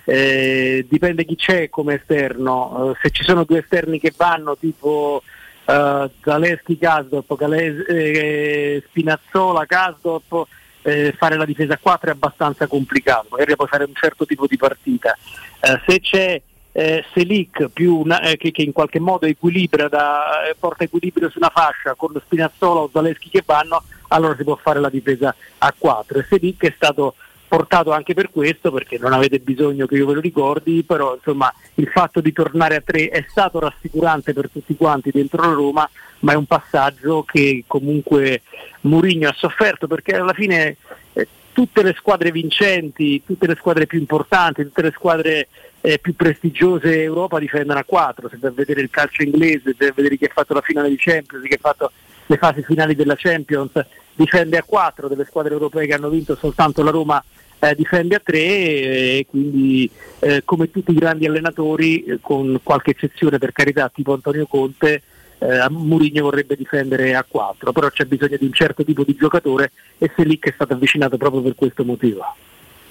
[0.10, 5.22] eh, dipende chi c'è come esterno, uh, se ci sono due esterni che vanno tipo
[5.66, 10.48] uh, Zaleschi Kasdorp, Gales- eh, Spinazzola Kasdorp,
[10.84, 14.48] eh, fare la difesa a 4 è abbastanza complicato, magari puoi fare un certo tipo
[14.48, 15.18] di partita.
[15.62, 16.42] Uh, se c'è
[16.72, 21.30] eh, Selic più una, eh, che, che, in qualche modo equilibra da, eh, porta equilibrio
[21.30, 25.36] su una fascia con Spinazzola o Zaleschi che vanno, allora si può fare la difesa
[25.58, 26.20] a 4.
[26.20, 27.16] E Selic è stato
[27.48, 31.54] portato anche per questo, perché non avete bisogno che io ve lo ricordi, però insomma
[31.76, 35.90] il fatto di tornare a 3 è stato rassicurante per tutti quanti dentro la Roma,
[36.20, 38.42] ma è un passaggio che comunque
[38.82, 40.78] Mourinho ha sofferto perché alla fine
[41.14, 45.48] eh, tutte le squadre vincenti, tutte le squadre più importanti, tutte le squadre
[45.82, 49.92] eh, più prestigiose Europa difendono a 4, se vai vedere il calcio inglese, se vai
[49.96, 51.92] vedere chi ha fatto la finale di Champions, chi ha fatto
[52.26, 53.72] le fasi finali della Champions,
[54.14, 57.24] difende a 4, delle squadre europee che hanno vinto soltanto la Roma
[57.60, 59.90] eh, difende a 3 e quindi
[60.20, 65.02] eh, come tutti i grandi allenatori, eh, con qualche eccezione per carità tipo Antonio Conte,
[65.40, 69.72] eh, Mourinho vorrebbe difendere a 4, però c'è bisogno di un certo tipo di giocatore
[69.98, 72.24] e Selic è stato avvicinato proprio per questo motivo.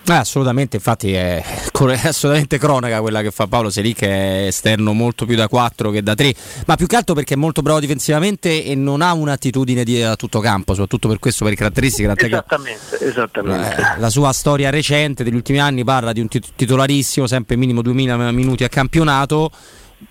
[0.09, 4.93] Eh, assolutamente, infatti è, è, assolutamente cronaca quella che fa Paolo Selic che è esterno
[4.93, 6.35] molto più da 4 che da 3,
[6.67, 10.15] ma più che altro perché è molto bravo difensivamente e non ha un'attitudine di, a
[10.15, 12.13] tutto campo, soprattutto per questo, per caratteristiche.
[12.17, 13.77] Esattamente, esattamente.
[13.77, 18.31] Eh, la sua storia recente degli ultimi anni parla di un titolarissimo, sempre minimo 2000
[18.31, 19.51] minuti a campionato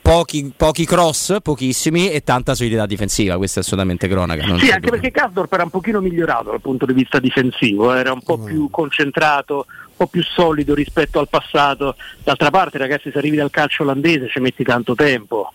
[0.01, 4.43] pochi, pochi, cross, pochissimi e tanta solidità difensiva, questa è assolutamente cronaca.
[4.57, 8.21] sì, anche perché Kasdorp era un pochino migliorato dal punto di vista difensivo, era un
[8.21, 11.95] po' più concentrato, po' più solido rispetto al passato.
[12.23, 15.51] D'altra parte ragazzi se arrivi dal calcio olandese ci metti tanto tempo.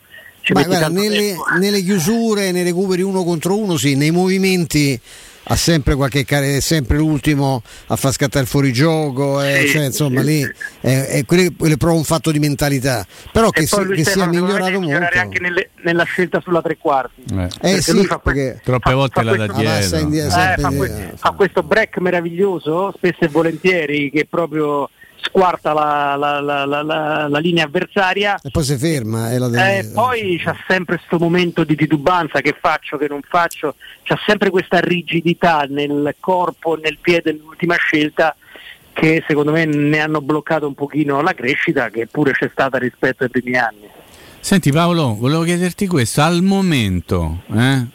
[0.48, 4.98] Beh, guarda, nelle, nelle, chiusure, nei recuperi uno contro uno, sì, nei movimenti
[5.44, 9.85] ha sempre qualche care, è sempre l'ultimo a far scattare il fuorigioco, eh, sì, cioè,
[9.87, 10.42] insomma sì, lì
[10.81, 13.07] è, è, quello, quello è proprio un fatto di mentalità.
[13.33, 15.18] Però e che, si, che sia migliorato molto.
[15.18, 17.24] anche nelle, nella scelta sulla tre quarti.
[17.33, 19.98] Eh, eh sì, fa perché troppe volte la da dietro.
[19.98, 24.88] Indietro, eh, fa, que- fa questo break meraviglioso, spesso e volentieri, che proprio
[25.22, 26.64] squarta la, la, la,
[27.28, 28.38] la, linea avversaria.
[28.42, 32.96] E poi si ferma e eh, poi c'è sempre questo momento di titubanza che faccio,
[32.96, 33.74] che non faccio?
[34.02, 38.35] C'è sempre questa rigidità nel corpo, nel piede nell'ultima scelta
[38.92, 43.24] che secondo me ne hanno bloccato un pochino la crescita che pure c'è stata rispetto
[43.24, 43.88] ai primi anni.
[44.40, 47.87] Senti Paolo, volevo chiederti questo, al momento eh,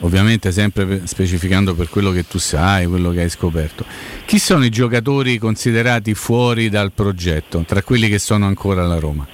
[0.00, 3.84] ovviamente sempre specificando per quello che tu sai, quello che hai scoperto.
[4.24, 9.26] Chi sono i giocatori considerati fuori dal progetto, tra quelli che sono ancora alla Roma?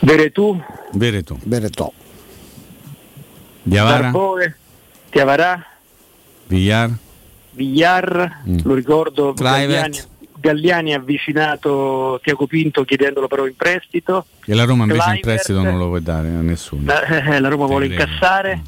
[0.00, 0.60] Veretù.
[0.92, 1.38] Veretù.
[1.44, 1.92] Veretù.
[3.62, 4.02] Diavara.
[4.02, 4.56] Darboe,
[5.10, 5.66] Tiavarà.
[6.46, 6.90] Villar.
[7.52, 8.58] Villar, mm.
[8.64, 9.98] lo ricordo, Galliani,
[10.44, 14.26] Galliani ha avvicinato Tiago Pinto chiedendolo però in prestito.
[14.44, 16.82] E la Roma invece Clivert, in prestito non lo vuole dare a nessuno.
[16.84, 18.60] La, eh, la Roma vuole incassare.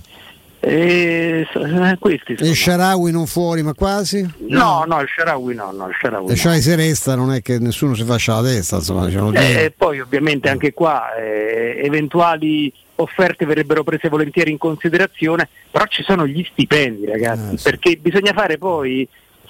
[0.59, 4.27] E, eh, questi e Sharawi non fuori ma quasi?
[4.49, 6.61] No, no, il Sharawi no, no il Sharawi e no.
[6.61, 10.01] se resta non è che nessuno si faccia la testa insomma, diciamo eh, e poi
[10.01, 16.45] ovviamente anche qua eh, eventuali offerte verrebbero prese volentieri in considerazione però ci sono gli
[16.51, 17.62] stipendi ragazzi ah, sì.
[17.62, 19.07] perché bisogna fare poi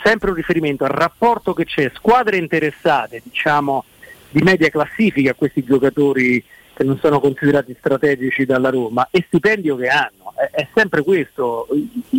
[0.06, 3.84] sempre un riferimento al rapporto che c'è, squadre interessate, diciamo,
[4.30, 6.42] di media classifica a questi giocatori
[6.74, 10.32] che non sono considerati strategici dalla Roma e stipendio che hanno.
[10.36, 11.66] è, è sempre questo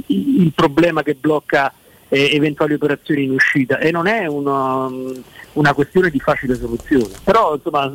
[0.07, 1.71] il, problema che blocca
[2.09, 4.89] eh, eventuali operazioni in uscita e non è una,
[5.53, 7.13] una questione di facile soluzione.
[7.23, 7.93] Però insomma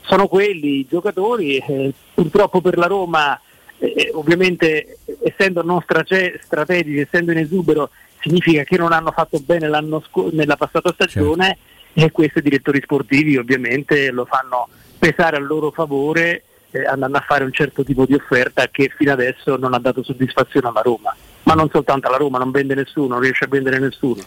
[0.00, 3.38] sono quelli i giocatori, eh, purtroppo per la Roma
[3.78, 7.90] eh, ovviamente essendo non strate- strategici, essendo in esubero,
[8.24, 11.58] significa che non hanno fatto bene l'anno sc- nella passata stagione
[11.92, 17.44] e questi direttori sportivi ovviamente lo fanno pesare a loro favore eh, andando a fare
[17.44, 21.54] un certo tipo di offerta che fino adesso non ha dato soddisfazione alla Roma, ma
[21.54, 24.22] non soltanto alla Roma, non vende nessuno, non riesce a vendere nessuno.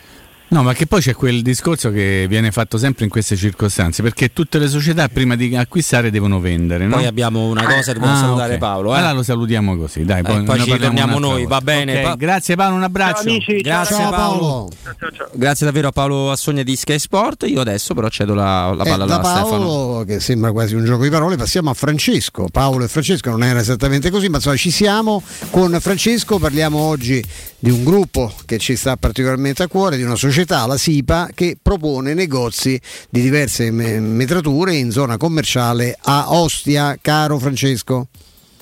[0.49, 4.31] No, ma che poi c'è quel discorso che viene fatto sempre in queste circostanze, perché
[4.31, 6.86] tutte le società prima di acquistare devono vendere.
[6.86, 6.95] No?
[6.95, 8.60] Poi abbiamo una cosa, dobbiamo Ah, salutare ok.
[8.60, 8.93] Paolo.
[8.93, 8.97] Eh?
[8.97, 10.19] Allora lo salutiamo così, dai.
[10.19, 11.47] Eh, Poi, poi ne ci torniamo noi, volta.
[11.49, 11.97] va bene.
[11.97, 13.29] Ok, Pa- grazie Paolo, un abbraccio.
[13.62, 14.69] Grazie Paolo.
[15.33, 17.43] Grazie davvero a Paolo Assogna di Sky Sport.
[17.47, 19.49] Io adesso però cedo la, la Eh, palla da a Stefano.
[19.49, 22.47] Paolo, che sembra quasi un gioco di parole, passiamo a Francesco.
[22.49, 25.21] Paolo e Francesco non era esattamente così, ma insomma ci siamo.
[25.49, 27.21] Con Francesco parliamo oggi
[27.60, 31.58] di un gruppo che ci sta particolarmente a cuore, di una società, la SIPA, che
[31.60, 36.98] propone negozi di diverse me- metrature in zona commerciale a Ostia.
[37.02, 38.08] Caro Francesco.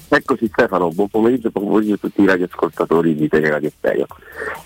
[0.08, 4.06] Eccoci Stefano, buon pomeriggio, buon pomeriggio a tutti i radioascoltatori di Teleradio Stereo.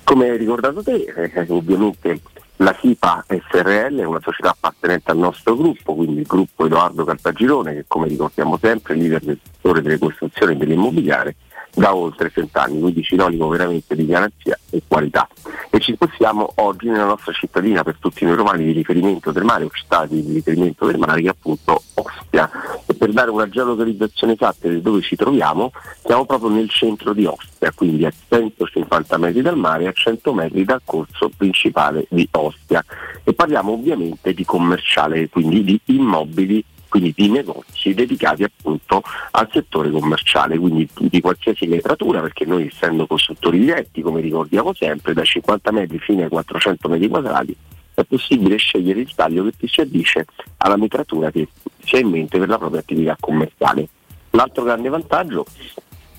[0.04, 2.22] Come hai ricordato te, eh, ovviamente
[2.58, 7.74] la SIPA SRL è una società appartenente al nostro gruppo, quindi il gruppo Edoardo Cartagirone,
[7.74, 11.36] che come ricordiamo sempre è leader del settore delle costruzioni e dell'immobiliare
[11.73, 15.27] da oltre 30 anni, quindi sinonimo veramente di garanzia e qualità.
[15.69, 19.63] E ci spostiamo oggi nella nostra cittadina per tutti noi romani di riferimento del mare,
[19.63, 22.49] o città di riferimento del mare che è appunto Ostia.
[22.86, 25.71] E per dare una geolocalizzazione esatta di dove ci troviamo,
[26.03, 30.34] siamo proprio nel centro di Ostia, quindi a 150 metri dal mare e a 100
[30.34, 32.84] metri dal corso principale di Ostia.
[33.23, 39.89] E parliamo ovviamente di commerciale, quindi di immobili quindi di negozi dedicati appunto al settore
[39.91, 45.71] commerciale, quindi di qualsiasi letratura, perché noi essendo costruttori diretti, come ricordiamo sempre, da 50
[45.71, 47.56] metri fino ai 400 metri quadrati,
[47.93, 50.25] è possibile scegliere il taglio che si addice
[50.58, 51.47] alla metratura che
[51.84, 53.88] si ha in mente per la propria attività commerciale.
[54.32, 55.45] L'altro grande vantaggio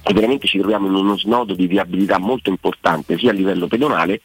[0.03, 4.21] è veramente ci troviamo in uno snodo di viabilità molto importante sia a livello pedonale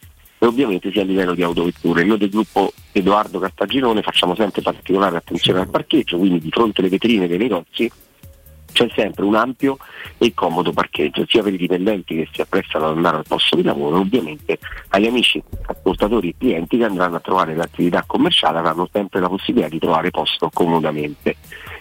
[0.46, 2.04] e ovviamente sia a livello di autovetture.
[2.04, 6.90] Noi del gruppo Edoardo Cartagirone facciamo sempre particolare attenzione al parcheggio, quindi di fronte alle
[6.90, 7.92] vetrine dei negozi
[8.72, 9.78] c'è sempre un ampio
[10.18, 13.64] e comodo parcheggio, sia per i dipendenti che si apprestano ad andare al posto di
[13.64, 14.60] lavoro, ovviamente
[14.90, 19.70] agli amici ascoltatori e clienti che andranno a trovare l'attività commerciale avranno sempre la possibilità
[19.70, 21.38] di trovare posto comodamente.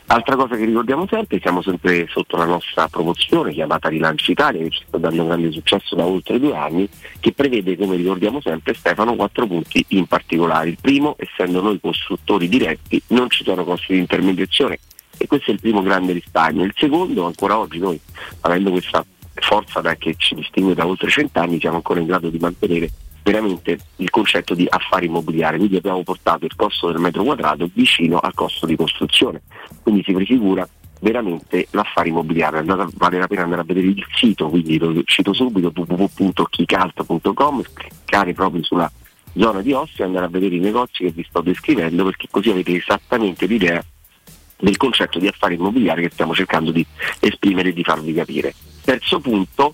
[0.07, 4.71] Altra cosa che ricordiamo sempre, siamo sempre sotto la nostra promozione chiamata Rilancio Italia, che
[4.71, 6.87] ci sta dando un grande successo da oltre due anni,
[7.21, 10.69] che prevede, come ricordiamo sempre Stefano, quattro punti in particolare.
[10.69, 14.79] Il primo, essendo noi costruttori diretti, non ci sono costi di intermediazione
[15.17, 16.65] e questo è il primo grande risparmio.
[16.65, 17.99] Il secondo, ancora oggi noi,
[18.41, 22.39] avendo questa forza da- che ci distingue da oltre cent'anni, siamo ancora in grado di
[22.39, 22.91] mantenere
[23.25, 28.19] veramente il concetto di affari immobiliari, quindi abbiamo portato il costo del metro quadrato vicino
[28.19, 29.43] al costo di costruzione,
[29.83, 30.69] quindi si prefigura
[31.01, 35.33] veramente l'affare immobiliare, Andate- vale la pena andare a vedere il sito, quindi lo cito
[35.33, 38.91] subito www.chicalt.com, cliccare proprio sulla
[39.37, 42.51] zona di Ostia e andare a vedere i negozi che vi sto descrivendo perché così
[42.51, 43.83] avete esattamente l'idea
[44.59, 46.87] del concetto di affari immobiliari che stiamo cercando di
[47.21, 48.55] esprimere e di farvi capire.
[48.83, 49.73] Terzo punto,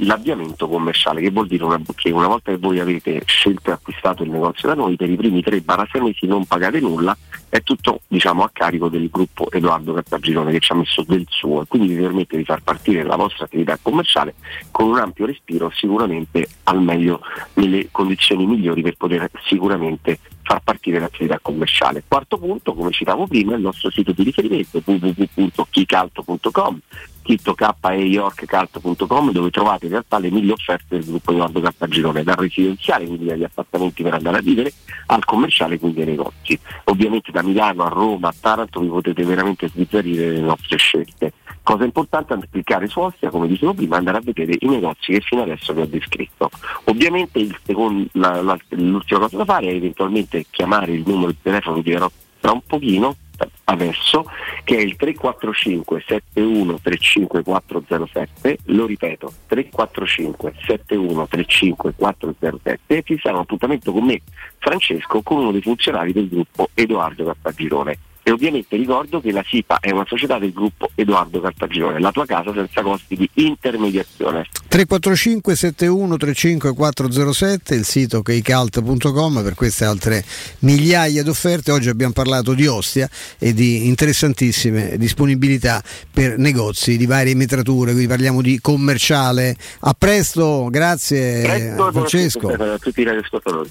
[0.00, 4.22] l'avviamento commerciale, che vuol dire una- che una volta che voi avete scelto e acquistato
[4.22, 7.16] il negozio da noi, per i primi 3-6 mesi non pagate nulla,
[7.48, 11.62] è tutto diciamo, a carico del gruppo Edoardo Cartagirone che ci ha messo del suo
[11.62, 14.34] e quindi vi permette di far partire la vostra attività commerciale
[14.70, 17.20] con un ampio respiro sicuramente al meglio
[17.54, 22.02] nelle condizioni migliori per poter sicuramente far partire l'attività commerciale.
[22.06, 26.80] Quarto punto, come citavo prima, il nostro sito di riferimento www.chicalto.com
[27.22, 33.26] keyyorkcalto.com dove trovate in realtà le mille offerte del gruppo Edoardo Cartagirone, dal residenziale, quindi
[33.26, 34.72] dagli appartamenti per andare a vivere,
[35.06, 36.58] al commerciale, quindi ai negozi.
[36.84, 41.32] Ovviamente da Milano a Roma a Taranto vi potete veramente sbizzarrire le nostre scelte.
[41.62, 45.20] Cosa importante è cliccare su Ostia, come dicevo prima, andare a vedere i negozi che
[45.20, 46.50] fino adesso vi ho descritto.
[46.84, 51.76] Ovviamente secondo- la- la- l'ultima cosa da fare è eventualmente chiamare il numero di telefono
[51.76, 52.10] che dirò
[52.40, 53.16] tra un pochino,
[53.64, 54.24] adesso,
[54.64, 63.18] che è il 345 71 35 407, lo ripeto, 345 71 35 407 e ci
[63.22, 64.20] sarà un appuntamento con me,
[64.58, 67.98] Francesco, con uno dei funzionari del gruppo Edoardo Cartagirone.
[68.24, 72.24] E ovviamente ricordo che la SIPA è una società del gruppo Edoardo Cartagione, la tua
[72.24, 74.46] casa senza costi di intermediazione.
[74.68, 80.24] 345 71 35 407 il sito keicalt.com per queste altre
[80.60, 83.08] migliaia di offerte oggi abbiamo parlato di Ostia
[83.38, 90.68] e di interessantissime disponibilità per negozi di varie metrature quindi parliamo di commerciale a presto
[90.70, 93.70] grazie Presto, Francesco a tutti i radioascoltatori.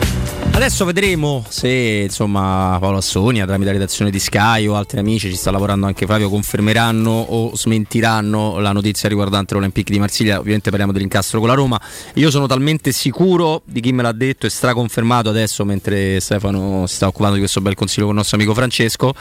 [0.49, 1.43] Adesso vedremo.
[1.49, 1.67] Se
[2.03, 6.05] insomma Paolo Assonia tramite la redazione di Sky o altri amici ci sta lavorando anche
[6.05, 10.37] Fabio confermeranno o smentiranno la notizia riguardante l'Olympique di Marsiglia.
[10.37, 11.81] Ovviamente parliamo dell'incastro con la Roma.
[12.15, 16.95] Io sono talmente sicuro di chi me l'ha detto e straconfermato adesso mentre Stefano si
[16.95, 19.13] sta occupando di questo bel consiglio con il nostro amico Francesco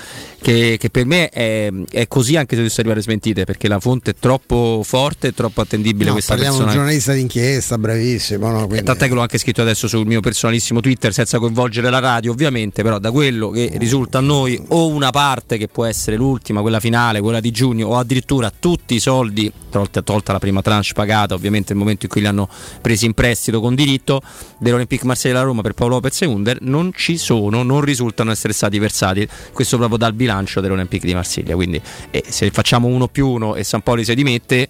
[0.42, 4.10] che, che per me è, è così anche se dovesse arrivare smentite perché la fonte
[4.10, 8.50] è troppo forte e troppo attendibile No, questa parliamo di un persona giornalista d'inchiesta bravissimo
[8.50, 8.66] no?
[8.66, 12.32] Quindi- Tant'è che l'ho anche scritto adesso sul mio personalissimo Twitter senza coinvolgere la radio
[12.32, 16.60] ovviamente, però da quello che risulta a noi o una parte che può essere l'ultima,
[16.60, 20.92] quella finale, quella di giugno o addirittura tutti i soldi, tolta, tolta la prima tranche
[20.94, 22.48] pagata ovviamente nel momento in cui li hanno
[22.80, 24.20] presi in prestito con diritto
[24.58, 28.52] dell'Olympique Marseille della Roma per Paolo Lopez e Under non ci sono, non risultano essere
[28.52, 31.80] stati versati, questo proprio dal bilancio dell'Olympique di Marsiglia, quindi
[32.10, 34.68] eh, se facciamo uno più uno e San Poli si dimette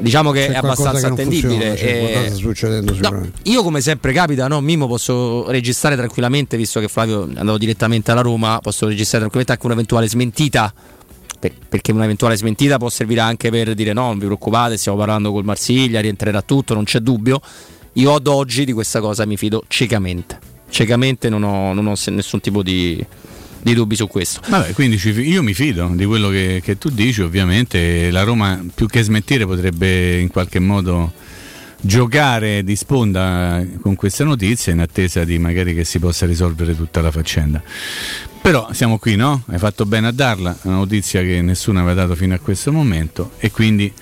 [0.00, 1.74] diciamo che C'è è abbastanza che funziona, attendibile.
[1.74, 7.28] c'è eh, no, io come sempre capita, no, Mimo posso registrare tranquillamente, visto che Flavio
[7.28, 10.72] è andato direttamente alla Roma, posso registrare tranquillamente anche un'eventuale smentita.
[11.38, 15.32] per- Perché un'eventuale smentita può servire anche per dire no, non vi preoccupate, stiamo parlando
[15.32, 17.40] col Marsiglia, rientrerà tutto, non c'è dubbio.
[17.94, 20.38] Io ad oggi di questa cosa mi fido ciecamente.
[20.68, 23.04] Ciecamente non ho, non ho nessun tipo di,
[23.62, 24.40] di dubbi su questo.
[24.48, 28.86] Vabbè, quindi io mi fido di quello che, che tu dici, ovviamente la Roma più
[28.86, 31.12] che smentire potrebbe in qualche modo
[31.82, 37.00] giocare di sponda con questa notizia in attesa di magari che si possa risolvere tutta
[37.00, 37.62] la faccenda.
[38.42, 39.42] Però siamo qui, no?
[39.48, 43.32] Hai fatto bene a darla, una notizia che nessuno aveva dato fino a questo momento
[43.38, 43.92] e quindi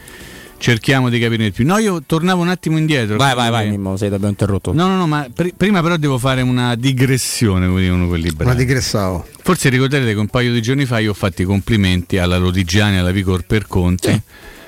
[0.59, 1.65] cerchiamo di capire di più.
[1.65, 3.17] No, io tornavo un attimo indietro.
[3.17, 4.73] Vai, vai, vai, Eh, Mimmo, sei abbiamo interrotto.
[4.73, 8.51] No, no, no, ma pri- prima però devo fare una digressione, come dicono quelli bravi.
[8.51, 9.27] Una digressavo.
[9.43, 12.97] Forse ricorderete che un paio di giorni fa io ho fatto i complimenti alla Lodigiani
[12.97, 14.21] e alla Vigor per Conti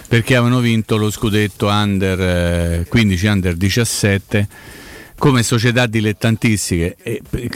[0.08, 4.48] perché avevano vinto lo scudetto under eh, 15 under 17
[5.20, 6.96] come società dilettantistiche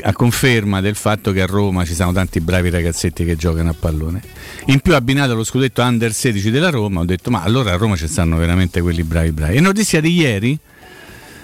[0.03, 3.73] a conferma del fatto che a Roma ci sono tanti bravi ragazzetti che giocano a
[3.73, 4.21] pallone.
[4.67, 7.97] In più abbinato allo scudetto under 16 della Roma ho detto ma allora a Roma
[7.97, 9.57] ci stanno veramente quelli bravi bravi.
[9.57, 10.59] E notizia di ieri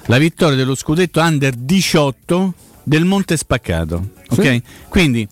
[0.04, 2.52] la vittoria dello scudetto under 18
[2.82, 4.10] del Monte Spaccato.
[4.30, 4.62] Sì.
[4.90, 5.26] Quindi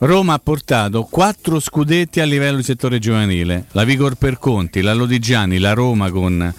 [0.00, 4.92] Roma ha portato quattro scudetti a livello di settore giovanile, la Vigor per Conti, la
[4.92, 6.52] Lodigiani, la Roma con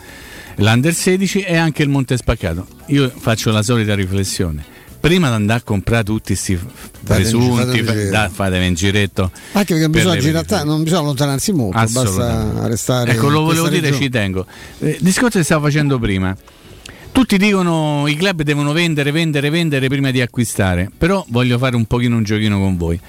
[0.57, 2.67] l'Under 16 e anche il Monte Spaccato.
[2.87, 4.63] Io faccio la solita riflessione.
[4.99, 6.57] Prima di andare a comprare tutti questi
[7.03, 8.09] presunti, fate un fa- giro.
[8.09, 9.31] da- fatevi un giretto.
[9.51, 13.11] Anche perché bisogna, le girare- non bisogna allontanarsi molto, basta restare.
[13.11, 14.01] Ecco, lo volevo dire, regione.
[14.03, 14.45] ci tengo.
[14.79, 16.35] Eh, discorso che stavo facendo prima.
[17.11, 20.89] Tutti dicono i club devono vendere, vendere, vendere prima di acquistare.
[20.97, 22.99] Però voglio fare un pochino un giochino con voi.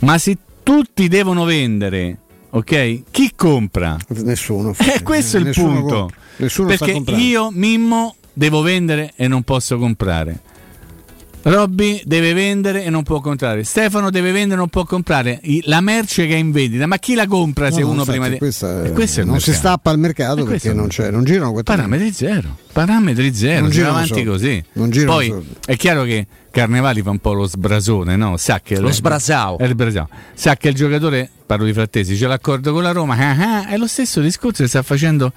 [0.00, 2.16] Ma se tutti devono vendere,
[2.54, 3.02] ok?
[3.10, 3.96] Chi compra?
[4.08, 4.74] Nessuno.
[4.78, 6.10] Eh, questo è il Nessuno punto.
[6.48, 10.40] sta Perché io, Mimmo, devo vendere e non posso comprare.
[11.44, 13.64] Robby deve vendere e non può comprare.
[13.64, 15.40] Stefano deve vendere e non può comprare.
[15.64, 18.18] La merce che è in vendita, ma chi la compra se No, no, uno infatti,
[18.18, 18.38] prima di.
[18.38, 21.50] questa è- E questo non si stappa al mercato questo perché non, c'è, non girano
[21.52, 24.64] quattro Parametri zero, parametri zero, Non girano avanti così.
[24.74, 25.48] Non girano Poi soldi.
[25.66, 28.36] è chiaro che Carnevali fa un po' lo sbrasone, no?
[28.36, 29.58] Sa che Lo sbrasao.
[29.58, 30.08] è il brasao.
[30.34, 33.16] Sa che il giocatore, parlo di frattesi, c'è l'accordo con la Roma.
[33.16, 33.30] ah,
[33.62, 35.32] ah, è lo stesso discorso che sta facendo.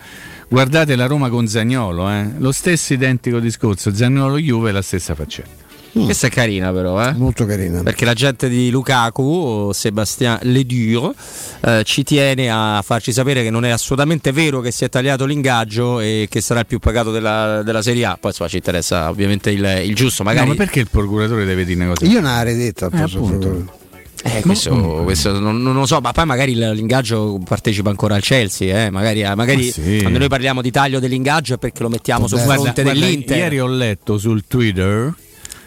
[0.50, 2.28] Guardate la Roma con Zagnolo, eh?
[2.38, 3.96] lo stesso identico discorso.
[3.96, 5.64] Zagnolo Juve è la stessa faccenda.
[6.04, 7.14] Questa è carina però, eh?
[7.14, 7.82] Molto carina.
[7.82, 11.14] Perché la gente di Lukaku, Sebastien Ledur,
[11.62, 15.26] eh, ci tiene a farci sapere che non è assolutamente vero che si è tagliato
[15.26, 18.18] l'ingaggio e che sarà il più pagato della, della Serie A.
[18.20, 20.48] Poi insomma, ci interessa ovviamente il, il giusto, magari...
[20.48, 22.06] No, ma perché il procuratore deve dire una cosa?
[22.12, 23.84] Io ne avrei detto Eh, appunto.
[24.24, 28.22] Eh, questo, questo non, non lo so, ma poi magari il- l'ingaggio partecipa ancora al
[28.22, 28.90] Chelsea, eh?
[28.90, 29.98] magari, magari Ma sì.
[30.02, 33.38] quando noi parliamo di taglio dell'ingaggio è perché lo mettiamo sul Guarda, fronte dell'Inter.
[33.38, 35.14] Ieri ho letto sul Twitter,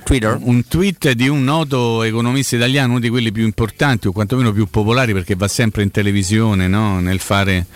[0.08, 0.38] Twitter?
[0.40, 4.66] un tweet di un noto economista italiano, uno di quelli più importanti o quantomeno più
[4.66, 7.00] popolari perché va sempre in televisione no?
[7.00, 7.66] nel fare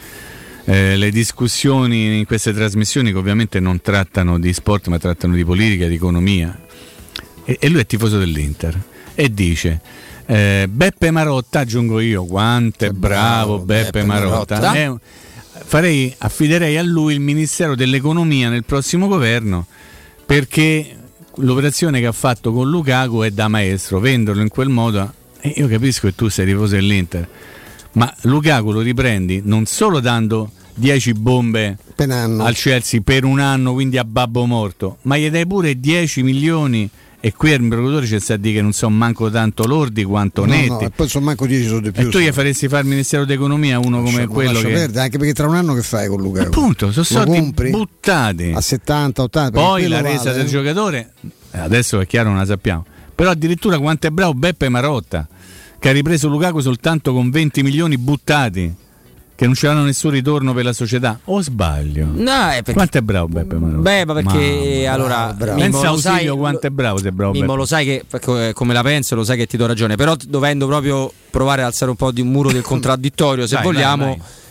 [0.64, 5.44] eh, le discussioni in queste trasmissioni che ovviamente non trattano di sport ma trattano di
[5.44, 6.58] politica, di economia.
[7.44, 8.80] E, e lui è tifoso dell'Inter
[9.14, 9.80] e dice...
[10.26, 14.60] eh, Beppe Marotta, aggiungo io, quanto è bravo, Beppe, Beppe Marotta.
[14.60, 14.90] Marotta.
[14.90, 14.98] Un-
[15.64, 19.66] farei, affiderei a lui il Ministero dell'Economia nel prossimo governo
[20.24, 20.96] perché
[21.36, 25.12] l'operazione che ha fatto con Lukaku è da maestro, venderlo in quel modo.
[25.40, 27.28] E io capisco che tu sei tifoso dell'Inter,
[27.92, 33.98] ma Lukaku lo riprendi non solo dando 10 bombe al Chelsea per un anno, quindi
[33.98, 36.88] a babbo morto, ma gli dai pure 10 milioni
[37.24, 40.44] e qui il procuratore ci sta a dire che non sono manco tanto lordi quanto
[40.44, 40.68] No, netti.
[40.68, 42.08] no, e poi sono manco 10 sono di più.
[42.08, 44.68] e tu gli faresti fare il Ministero d'Economia uno come Lascia- quello che...
[44.68, 46.42] perdere, anche perché tra un anno che fai con Luca?
[46.42, 48.52] Appunto, sono soldi buttati.
[48.54, 49.50] a 70, 80.
[49.52, 50.48] perché Poi la resa vale, del eh.
[50.48, 51.12] giocatore,
[51.52, 52.84] eh, adesso è chiaro, non la sappiamo.
[53.14, 55.28] Però addirittura quanto è bravo Beppe Marotta,
[55.78, 58.74] che ha ripreso Lukaku soltanto con 20 milioni buttati,
[59.42, 61.18] che non c'erano nessun ritorno per la società.
[61.24, 62.06] O sbaglio?
[62.12, 63.80] No, è perché- Quanto è bravo Beppe Marotta?
[63.80, 65.54] Beh, ma perché Mamma, allora bravo.
[65.58, 67.58] Mimmo, Pensa Ausilio sai- quanto è bravo se è bravo Mimmo, Beppe.
[67.58, 70.66] lo sai che co- come la penso, lo sai che ti do ragione, però dovendo
[70.68, 74.04] proprio provare ad alzare un po' di un muro del contraddittorio, se Dai, vogliamo,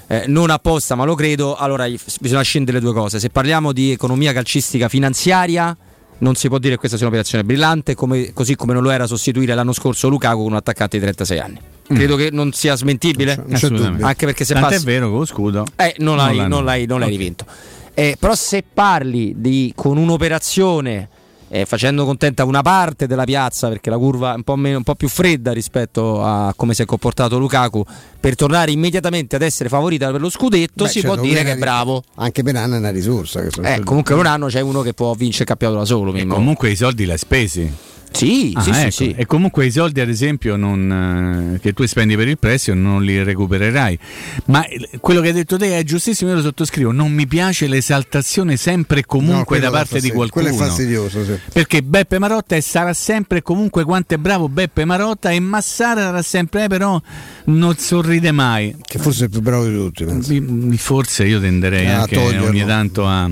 [0.08, 1.88] dai, eh, non apposta, ma lo credo, allora
[2.20, 3.18] bisogna scendere le due cose.
[3.20, 5.76] Se parliamo di economia calcistica finanziaria,
[6.18, 9.08] non si può dire che questa sia un'operazione brillante, come- così come non lo era
[9.08, 11.60] sostituire l'anno scorso Lukaku con un attaccante di 36 anni.
[11.88, 13.54] Credo che non sia smentibile, Mm.
[13.54, 14.04] Assolutamente.
[14.04, 15.66] anche perché se Tant'è passi vero con lo scudo.
[15.76, 17.18] eh, non, l'hai, non l'hai- non l'hai Ok.
[17.18, 17.46] rivinto.
[17.94, 21.10] Eh, però se parli di, con un'operazione
[21.54, 24.84] eh, facendo contenta una parte della piazza perché la curva è un po', meno- un
[24.84, 27.84] po' più fredda rispetto a come si è comportato Lukaku
[28.22, 31.52] per tornare immediatamente ad essere favorita per lo scudetto Beh, si certo, può dire che
[31.52, 33.42] è bravo Anche per Anna è una risorsa.
[33.42, 35.86] Che sono eh, comunque per un anno c'è uno che può vincere il campionato da
[35.86, 36.14] solo.
[36.26, 37.70] Comunque i soldi li hai spesi.
[38.12, 38.92] Sì, Ah, sì, sì, ecco.
[38.92, 39.14] sì.
[39.18, 43.04] E comunque i soldi, ad esempio, non, eh, che tu spendi per il prestito non
[43.04, 43.98] li recupererai.
[44.46, 44.64] Ma
[45.00, 46.92] quello che hai detto te è giustissimo, io lo sottoscrivo.
[46.92, 50.46] Non mi piace l'esaltazione sempre e No, comunque quello da parte di qualcuno.
[50.50, 51.40] Quello è fastidioso, sì.
[51.54, 56.02] Perché Beppe Marotta è- sarà sempre e comunque quanto è bravo Beppe Marotta e Massara
[56.02, 57.02] sarà sempre, eh, però
[57.46, 58.76] non sorride mai.
[58.86, 60.04] Che forse è il più bravo di tutti.
[60.04, 60.34] penso.
[60.78, 62.48] Forse io tenderei A anche toglierlo.
[62.48, 63.30] ogni tanto a,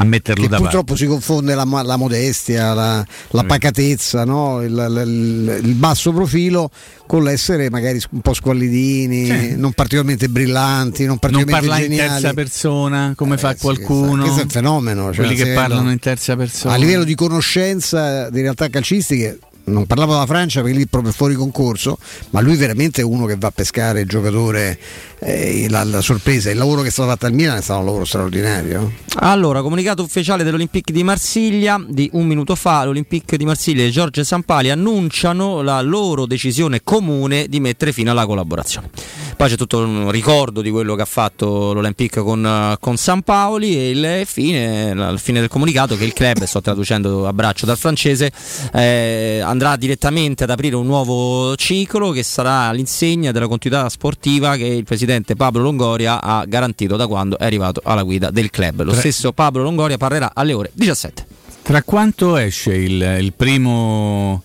[0.00, 0.62] a metterlo Che da parte.
[0.76, 4.62] purtroppo si confonde la, la modestia, la, la pacatezza, no?
[4.62, 6.70] il, il- il basso profilo
[7.06, 12.20] con l'essere magari un po' squallidini, non particolarmente brillanti, non non particolarmente parlare in geniali.
[12.20, 14.22] terza persona come fa Eh, sì, qualcuno.
[14.22, 15.12] questo è un fenomeno.
[15.12, 16.74] cioè, Quelli che parlano in terza persona.
[16.74, 21.12] A livello di conoscenza di realtà calcistiche, non parlavo della Francia perché lì è proprio
[21.12, 21.98] fuori concorso,
[22.30, 24.78] ma lui veramente è uno che va a pescare il giocatore,
[25.20, 26.50] eh, la, la sorpresa.
[26.50, 28.92] Il lavoro che è stato fatto al Milan è stato un lavoro straordinario.
[29.20, 34.22] Allora, comunicato ufficiale dell'Olympique di Marsiglia di un minuto fa, l'Olympique di Marsiglia e Giorgio
[34.22, 38.90] Sampali annunciano la loro decisione comune di mettere fine alla collaborazione.
[39.36, 43.76] Poi c'è tutto un ricordo di quello che ha fatto l'Olympique con, eh, con Sampaoli
[43.76, 47.66] e il fine, la- il fine del comunicato che il club, sto traducendo a braccio
[47.66, 48.30] dal francese,
[48.72, 54.66] eh, andrà direttamente ad aprire un nuovo ciclo che sarà all'insegna della continuità sportiva che
[54.66, 55.06] il presidente
[55.36, 58.82] Pablo Longoria ha garantito da quando è arrivato alla guida del club.
[58.82, 61.26] Lo stesso Pablo Longoria parlerà alle ore 17.
[61.62, 64.42] Tra quanto esce il, il primo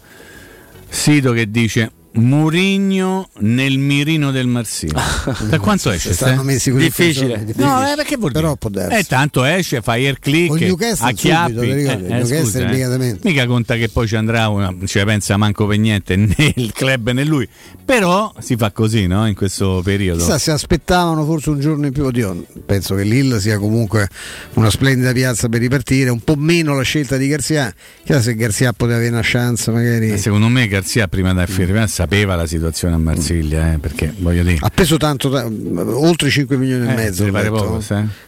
[0.90, 5.02] sito che dice Murigno nel mirino del Marsiglia?
[5.50, 6.14] Da quanto esce?
[6.14, 7.44] Stanno così Difficile.
[7.44, 7.66] difficili.
[7.66, 8.44] No, eh, perché vuol dire?
[8.44, 8.98] Però può darsi.
[9.00, 11.54] Eh, tanto esce, fai air click, Con Newcastle acchiappi.
[11.54, 12.08] subito, ti ricordi?
[12.08, 12.64] Newcastle scusa, eh.
[12.64, 13.28] immediatamente.
[13.28, 17.10] Mica conta che poi ci andrà una, ci pensa manco per niente né il club
[17.12, 17.48] né lui.
[17.84, 19.28] Però si fa così, no?
[19.28, 20.20] In questo periodo.
[20.20, 22.04] Chissà se aspettavano forse un giorno in più.
[22.06, 24.08] Oddio, penso che Lille sia comunque
[24.54, 26.10] una splendida piazza per ripartire.
[26.12, 27.74] Un po' meno la scelta di Garzia.
[28.06, 30.12] Chissà se Garzia poteva avere una chance, magari.
[30.12, 34.44] Eh, Secondo me Garzia prima da firmare sapeva la situazione a Marsiglia, eh, perché voglio
[34.44, 34.58] dire.
[34.60, 37.24] Ha preso tanto, ta- oltre 5 milioni e Eh, mezzo.
[37.50, 37.82] poco?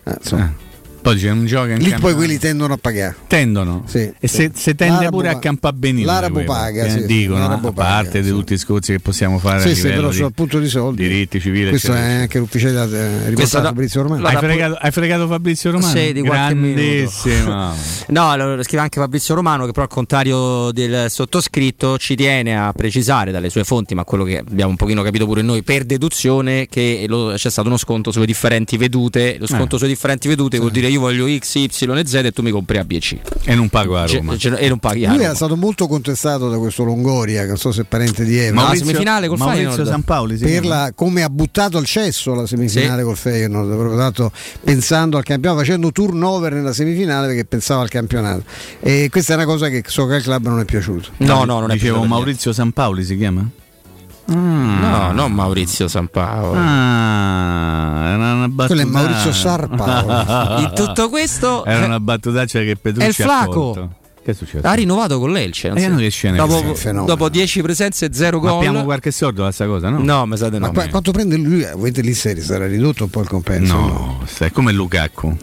[0.03, 0.53] Eh, insomma.
[1.05, 1.11] Eh.
[1.11, 3.15] Poi dice non gioca in Lì poi quelli tendono a pagare.
[3.27, 4.61] tendono Sì, e se, sì.
[4.61, 7.67] se tende L'arabo pure a pa- campare benissimo l'arabo quello, paga, che sì, dicono l'arabo
[7.67, 8.33] a paga, parte di sì.
[8.33, 11.03] tutti i discorsi che possiamo fare Sì, a sì, però di sul punto di soldi.
[11.07, 14.27] diritti civili Questo eccetera, è anche l'ufficiale eh, Questa riportato da- Fabrizio Romano.
[14.27, 15.93] hai fregato, hai fregato Fabrizio Romano?
[15.95, 16.21] Sì, di.
[16.21, 17.73] Grandissimo.
[18.07, 22.71] No, lo scrive anche Fabrizio Romano che però al contrario del sottoscritto ci tiene a
[22.71, 26.67] precisare dalle sue fonti, ma quello che abbiamo un pochino capito pure noi per deduzione,
[26.67, 29.37] che lo- c'è stato uno sconto sulle differenti vedute.
[29.39, 29.79] Lo sconto Eh.
[29.79, 31.65] sulle differenti vedute vuol dire io voglio X, Y
[31.97, 33.17] e Z e tu mi compri A, B e C.
[33.43, 34.37] e non pago a Ce- Roma.
[34.37, 35.27] ce- e non paghi a Lui Roma.
[35.29, 38.63] era stato molto contestato da questo Longoria, che non so se è parente di Eva.
[38.67, 39.89] Ma- semifinale col Maurizio Feyenoord.
[39.89, 43.05] San Paoli si per la- come ha buttato al cesso la semifinale Sì.
[43.05, 44.31] col Feyenoord, proprio tanto
[44.63, 48.43] pensando al campionato, facendo turnover nella semifinale perché pensava al campionato.
[48.79, 51.09] E questa è una cosa che so che al club non è piaciuta.
[51.17, 53.47] No, no, non è Dicevo piaciuto Maurizio San Paoli si chiama?
[54.25, 54.87] Niente.
[54.87, 56.53] No, non Maurizio San Paolo.
[56.57, 58.67] Ah, era una battuta.
[58.67, 60.61] Quello è Maurizio Sarpaoli.
[60.63, 63.51] In tutto questo Era eh, una battutaccia che Petrucci È il ha Flaco.
[63.51, 63.89] colto.
[64.25, 64.65] Che è successo?
[64.65, 65.67] ha rinnovato con l'Elce.
[65.67, 68.57] non E hanno che scene dopo, dopo 10 presenze e 0 Ma gol.
[68.57, 69.99] abbiamo qualche sordo da sta cosa, no?
[70.01, 70.73] No, mi sa di Ma no.
[70.73, 71.61] qua- quanto prende lui?
[71.63, 73.75] Ovviamente lì serie sarà ridotto un po' il compenso.
[73.75, 75.37] No, sai, come Lukaku.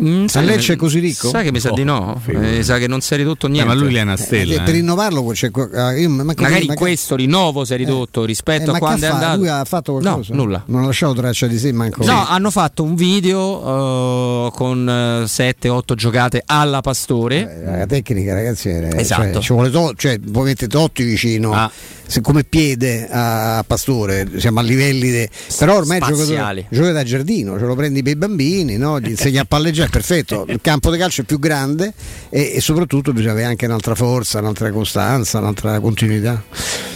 [0.00, 1.28] Mm, A Lecce è così ricco?
[1.28, 2.20] Sai che mi sa di no.
[2.24, 2.58] figurati.
[2.58, 3.68] Eh, sa che non si è ridotto Eh, niente.
[3.68, 4.62] ma lui è una Eh, stella.
[4.62, 4.72] per eh.
[4.78, 8.22] rinnovarlo c'è qua- ah, io- ma Magari ma in che- questo rinnovo si è ridotto
[8.22, 9.36] eh, rispetto ma a quando è andato.
[9.38, 10.34] Lui ha fatto qualcosa?
[10.34, 10.62] No, nulla.
[10.66, 12.04] Non ha lasciato traccia di sé manco.
[12.04, 17.62] No, hanno fatto un video eh, con 7-8 giocate alla Pastore.
[17.64, 19.32] La tecnica, ragazzi, è- Esatto.
[19.32, 21.70] cioè, ci vuole to- cioè, voi mettete Totti vicino Ah.
[22.08, 25.28] Se- come piede a, Pastore, siamo a livelli de-
[25.58, 28.98] però ormai giocatore, gioca da giardino, ce lo prendi per i bambini, no?
[28.98, 30.44] gli insegni a palleggiare, perfetto.
[30.50, 31.92] Il campo di calcio è più grande
[32.30, 36.42] e, e soprattutto bisogna avere anche un'altra forza, un'altra costanza, un'altra continuità.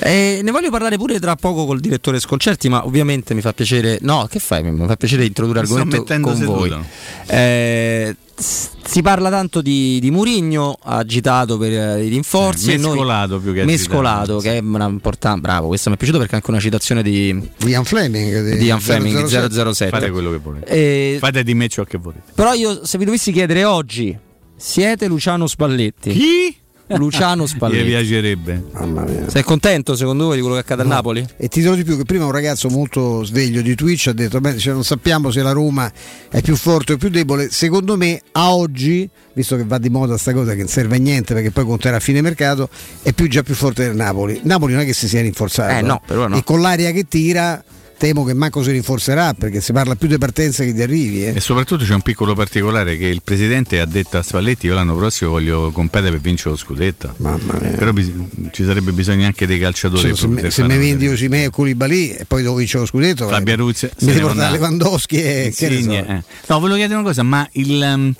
[0.00, 3.98] Eh, ne voglio parlare pure tra poco col direttore Sconcerti, ma ovviamente mi fa piacere.
[4.00, 4.62] No, che fai?
[4.64, 6.58] Mi fa piacere introdurre Mi sto argomento mettendo con seduto.
[6.58, 6.84] voi.
[7.26, 12.70] Eh, si parla tanto di, di Murigno agitato per eh, i rinforzi.
[12.70, 14.38] Eh, e noi- mescolato più che mescolato, agitato.
[14.40, 15.40] che è una importante.
[15.40, 18.64] Bravo, questo mi è piaciuto perché è anche una citazione di, Di Ian Fleming, di
[18.64, 19.90] Ian Fleming 007.
[19.90, 20.66] Fate quello che volete.
[20.66, 22.32] Eh, Fate di me ciò che volete.
[22.34, 24.16] però io se vi dovessi chiedere oggi,
[24.56, 26.10] siete Luciano Spalletti?
[26.12, 26.56] Chi?
[26.96, 27.84] Luciano Mi Spalletti.
[27.88, 28.64] piacerebbe.
[28.72, 29.28] Mamma mia.
[29.28, 31.26] Sei contento secondo voi di quello che accade a Napoli?
[31.36, 34.40] E ti dirò di più che prima un ragazzo molto sveglio di Twitch ha detto:
[34.40, 35.90] Beh, cioè, non sappiamo se la Roma
[36.30, 37.50] è più forte o più debole.
[37.50, 40.98] Secondo me, a oggi, visto che va di moda sta cosa che non serve a
[40.98, 42.68] niente perché poi conterà a fine mercato,
[43.02, 44.40] è più già più forte del Napoli.
[44.44, 45.72] Napoli non è che si sia rinforzato.
[45.74, 46.36] Eh, no, per ora no.
[46.36, 47.62] E con l'aria che tira,
[48.02, 51.24] temo che manco si rinforzerà perché si parla più di partenze che di arrivi.
[51.24, 51.36] eh.
[51.36, 54.96] E soprattutto c'è un piccolo particolare che il presidente ha detto a Spalletti io l'anno
[54.96, 57.14] prossimo voglio competere per vincere lo scudetto.
[57.18, 57.70] Mamma mia.
[57.70, 58.10] Però bis-
[58.50, 60.00] ci sarebbe bisogno anche dei calciatori.
[60.02, 61.06] Cioè, se, me- se mi vendi.
[61.06, 64.50] Osimè e Koulibaly e poi devo vincere lo scudetto Fabio eh, Ruzzi mi andare.
[64.58, 65.78] Lewandowski e che ne so.
[65.78, 66.22] Insigne, eh.
[66.48, 68.12] No, volevo chiedere una cosa, ma il, um,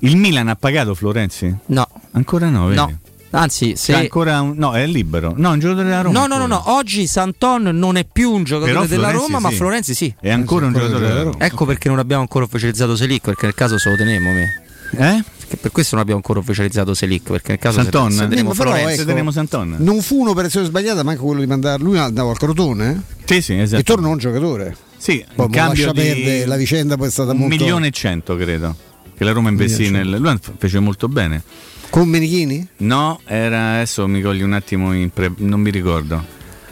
[0.00, 1.54] il Milan ha pagato Florenzi?
[1.66, 1.86] No.
[2.10, 2.76] Ancora no, vedi?
[2.76, 2.98] No.
[3.32, 3.92] Anzi, se...
[3.92, 5.32] C'è ancora un- no, è libero.
[5.36, 6.18] No, un giocatore della Roma.
[6.18, 9.38] No, no, no, no, oggi Santon non è più un giocatore Però della Florenzi Roma,
[9.40, 9.54] ma sì.
[9.56, 10.14] Florenzi sì.
[10.20, 11.36] È ancora un giocatore della Roma.
[11.38, 14.62] Ecco perché non abbiamo ancora ufficializzato Selic, perché nel caso se lo teniamo me.
[14.96, 15.22] Eh?
[15.48, 18.10] Che per questo non abbiamo ancora ufficializzato Selic, perché nel caso se- Santon?
[18.10, 18.94] se, Eh, teniamo ma però, Florenzi.
[18.94, 19.76] ecco, Teniamo Santon.
[19.78, 21.84] Non fu un'operazione sbagliata, manco quello di mandarlo.
[21.86, 23.18] Lui andava al Crotone eh?
[23.26, 23.80] Sì, sì, esatto.
[23.80, 24.76] e tornò un giocatore.
[24.96, 27.54] Sì, Poi in cambio lascia di perdere, la vicenda poi è stata un molto.
[27.56, 28.74] milione e cento, credo.
[29.20, 30.08] Che la Roma investì nel.
[30.18, 31.42] Lui fece molto bene.
[31.90, 32.66] Con Menichini?
[32.78, 36.24] No, era adesso mi cogli un attimo in pre- non mi ricordo.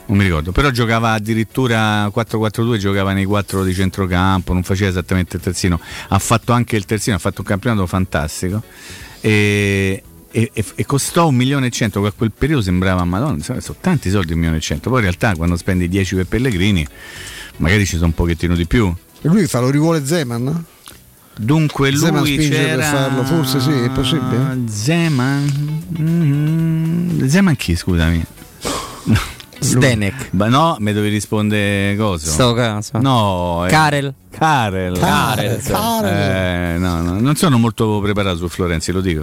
[0.07, 5.37] Non mi ricordo, però giocava addirittura 4-4-2, giocava nei 4 di centrocampo, non faceva esattamente
[5.37, 5.79] il terzino.
[6.09, 8.63] Ha fatto anche il terzino, ha fatto un campionato fantastico.
[9.21, 13.77] E, e- e- costò un milione e cento, che a quel periodo sembrava, madonna, sono
[13.79, 14.89] tanti soldi un milione e cento.
[14.89, 16.87] Poi in realtà quando spendi 10 per Pellegrini,
[17.59, 18.87] magari ci sono un pochettino di più.
[19.21, 20.43] E lui fa lo rivuole Zeman?
[20.43, 20.65] no?
[21.39, 24.63] Dunque Zeman lui spinge c'era per farlo, forse sì, è possibile.
[24.69, 28.25] Zeman mm, Zeman chi scusami?
[29.61, 30.31] Zdenek.
[30.33, 32.31] Ma no, mi dovevi rispondere cosa?
[32.31, 32.99] Sto caso.
[32.99, 34.15] No, eh, Karel.
[34.31, 34.99] Karel.
[34.99, 35.61] Karel.
[36.05, 39.23] Eh, no, no, non sono molto preparato su Florenzi, lo dico.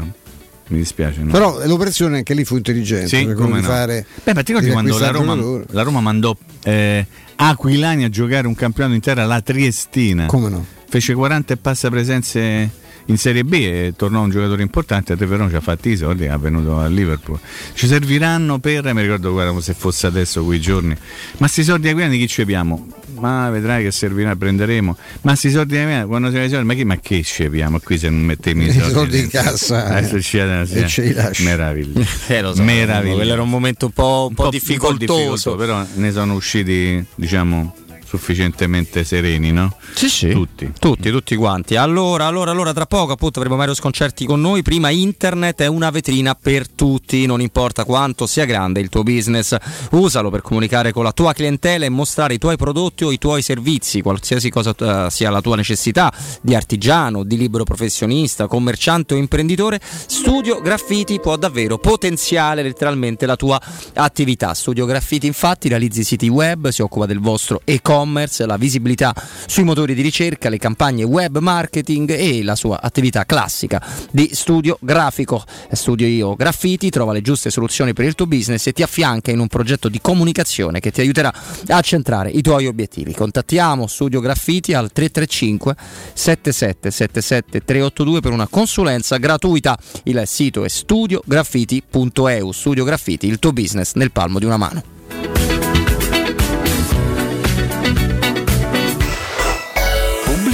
[0.68, 1.22] Mi dispiace.
[1.22, 1.32] no.
[1.32, 3.08] Però l'operazione anche lì fu intelligente.
[3.08, 3.68] Sì, come no.
[3.68, 7.06] fare, Beh, ma ti ricordi di quando la Roma, la Roma mandò eh,
[7.36, 10.26] Aquilani a giocare un campionato intero alla Triestina?
[10.26, 10.66] Come no?
[10.96, 12.70] Fece 40 e passa presenze
[13.08, 15.12] in Serie B e tornò un giocatore importante.
[15.12, 17.38] A Teferone ci ha fatti i soldi, è venuto a Liverpool.
[17.74, 20.96] Ci serviranno per, mi ricordo guarda, se fosse adesso quei giorni,
[21.40, 22.88] ma sti soldi Aquilani chi ci abbiamo?
[23.20, 24.96] Ma vedrai che servirà, prenderemo.
[25.24, 27.98] Ma sti soldi Aquilani, quando si i soldi, ma che, ma che ci abbiamo qui
[27.98, 31.12] se non mettiamo i I soldi, soldi in cassa, Adesso eh, ci- e ce li
[31.14, 31.44] lasci.
[31.44, 32.06] Meraviglia.
[32.28, 33.16] Eh, lo so, Meraviglia.
[33.16, 34.98] quello era un momento un po', un po' difficoltoso.
[34.98, 37.76] difficoltoso, però ne sono usciti, diciamo,
[38.16, 39.76] sufficientemente sereni, no?
[39.94, 40.30] Sì, sì.
[40.30, 40.72] Tutti.
[40.80, 41.76] Tutti, tutti quanti.
[41.76, 44.62] Allora, allora, allora, tra poco appunto avremo Mario Sconcerti con noi.
[44.62, 49.56] Prima internet è una vetrina per tutti, non importa quanto sia grande il tuo business.
[49.92, 53.42] Usalo per comunicare con la tua clientela e mostrare i tuoi prodotti o i tuoi
[53.42, 56.12] servizi, qualsiasi cosa eh, sia la tua necessità,
[56.42, 59.80] di artigiano, di libero professionista, commerciante o imprenditore.
[59.82, 63.62] Studio Graffiti può davvero potenziare letteralmente la tua
[63.94, 64.54] attività.
[64.54, 69.14] Studio Graffiti infatti realizza i siti web, si occupa del vostro e-commerce, la visibilità
[69.46, 74.78] sui motori di ricerca, le campagne web marketing e la sua attività classica di studio
[74.82, 75.44] grafico.
[75.72, 79.40] Studio Io Graffiti trova le giuste soluzioni per il tuo business e ti affianca in
[79.40, 81.34] un progetto di comunicazione che ti aiuterà
[81.68, 83.14] a centrare i tuoi obiettivi.
[83.14, 85.76] Contattiamo Studio Graffiti al 335
[86.14, 89.78] 7777 382 per una consulenza gratuita.
[90.04, 92.52] Il sito è studiograffiti.eu.
[92.52, 95.35] Studio Graffiti, il tuo business nel palmo di una mano.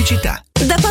[0.01, 0.43] Pubblicità.
[0.65, 0.90] Da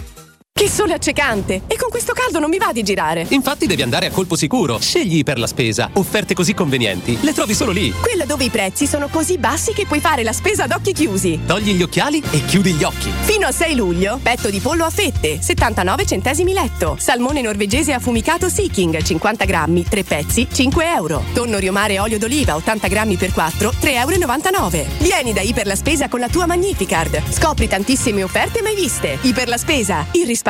[0.61, 1.63] Che sole accecante!
[1.65, 3.25] E con questo caldo non mi va di girare.
[3.29, 4.77] Infatti devi andare a colpo sicuro.
[4.79, 5.89] Scegli per la spesa.
[5.93, 7.17] Offerte così convenienti.
[7.19, 7.91] Le trovi solo lì.
[7.91, 11.39] Quella dove i prezzi sono così bassi che puoi fare la spesa ad occhi chiusi.
[11.47, 13.11] Togli gli occhiali e chiudi gli occhi.
[13.21, 16.95] Fino a 6 luglio, petto di pollo a fette, 79 centesimi letto.
[16.99, 21.23] Salmone norvegese affumicato Seeking, 50 grammi, 3 pezzi, 5 euro.
[21.33, 24.89] Tonno riomare olio d'oliva, 80 grammi per 4, 3,99 euro.
[24.99, 27.19] Vieni da Iper la Spesa con la tua Magnificard.
[27.31, 29.17] Scopri tantissime offerte mai viste.
[29.21, 30.49] Iper la Spesa, il risparmio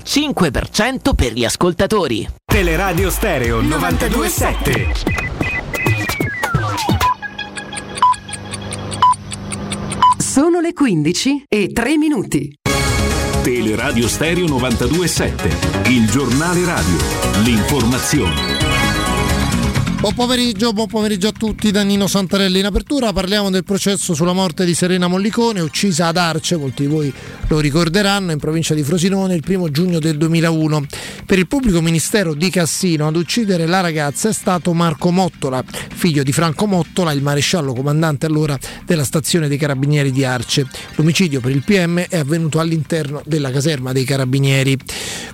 [0.00, 2.26] del 5% per gli ascoltatori.
[2.44, 4.92] Teleradio Stereo 927.
[10.18, 12.54] Sono le 15 e 3 minuti.
[13.42, 16.96] Teleradio Stereo 927, il giornale radio,
[17.42, 18.59] l'informazione.
[20.00, 22.60] Buon pomeriggio, buon pomeriggio a tutti da Nino Santarelli.
[22.60, 26.88] In apertura parliamo del processo sulla morte di Serena Mollicone, uccisa ad Arce, molti di
[26.88, 27.12] voi
[27.48, 30.86] lo ricorderanno, in provincia di Frosinone il primo giugno del 2001.
[31.26, 36.22] Per il pubblico ministero di Cassino ad uccidere la ragazza è stato Marco Mottola, figlio
[36.22, 40.66] di Franco Mottola, il maresciallo comandante allora della stazione dei carabinieri di Arce.
[40.94, 44.78] L'omicidio per il PM è avvenuto all'interno della caserma dei carabinieri.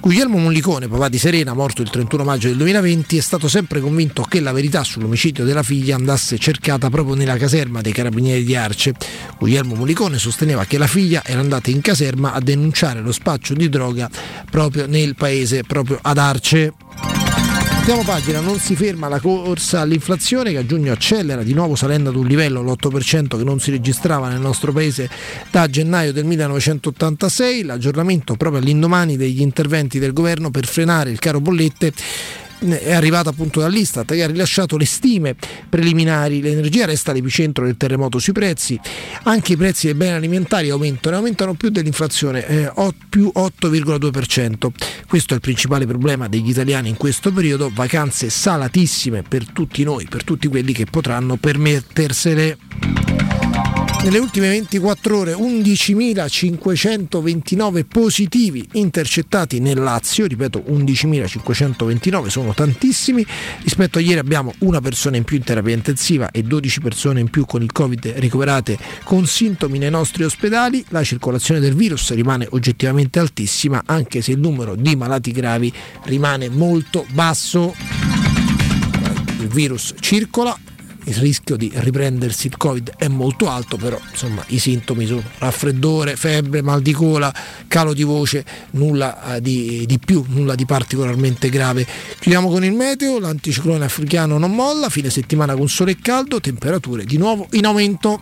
[0.01, 4.23] Guglielmo Mollicone, papà di Serena, morto il 31 maggio del 2020, è stato sempre convinto
[4.23, 8.95] che la verità sull'omicidio della figlia andasse cercata proprio nella caserma dei carabinieri di Arce.
[9.39, 13.69] Guglielmo Molicone sosteneva che la figlia era andata in caserma a denunciare lo spaccio di
[13.69, 14.09] droga
[14.51, 16.73] proprio nel paese, proprio ad Arce.
[17.85, 22.09] Diamo pagina, non si ferma la corsa all'inflazione che a giugno accelera di nuovo salendo
[22.09, 25.09] ad un livello l'8% che non si registrava nel nostro paese
[25.51, 31.41] da gennaio del 1986, l'aggiornamento proprio all'indomani degli interventi del governo per frenare il caro
[31.41, 31.93] bollette
[32.59, 35.37] è arrivata appunto dall'Istat che ha rilasciato le stime
[35.69, 36.41] preliminari.
[36.41, 38.79] L'energia resta l'epicentro del terremoto sui prezzi,
[39.25, 42.73] anche i prezzi dei beni alimentari aumentano, aumentano più dell'inflazione, eh,
[43.09, 44.73] più 8,2%.
[45.07, 50.07] Questo è il principale problema degli italiani in questo periodo, vacanze salatissime per tutti noi,
[50.09, 53.46] per tutti quelli che potranno permettersele.
[54.07, 63.27] Nelle ultime 24 ore 11.529 positivi intercettati nel Lazio, ripeto 11.529 sono tantissimi,
[63.63, 67.31] rispetto a ieri abbiamo una persona in più in terapia intensiva e 12 persone in
[67.31, 72.47] più con il Covid ricoverate con sintomi nei nostri ospedali, la circolazione del virus rimane
[72.51, 75.73] oggettivamente altissima anche se il numero di malati gravi
[76.05, 77.75] rimane molto basso.
[79.41, 80.57] Il virus circola,
[81.07, 86.17] il rischio di riprendersi il covid è molto alto però insomma i sintomi sono raffreddore
[86.17, 87.33] febbre mal di gola
[87.69, 91.87] calo di voce nulla eh, di, di, più nulla di particolarmente grave.
[92.19, 97.05] Chiudiamo con il meteo l'anticiclone africano non molla fine settimana con sole e caldo temperature
[97.05, 98.21] di nuovo in aumento.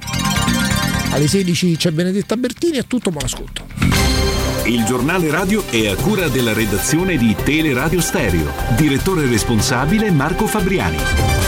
[1.11, 3.67] Alle 16 c'è Benedetta Bertini è tutto buon ascolto.
[4.65, 8.51] Il giornale radio è a cura della redazione di Teleradio Stereo.
[8.77, 11.44] Direttore responsabile Marco Fabriani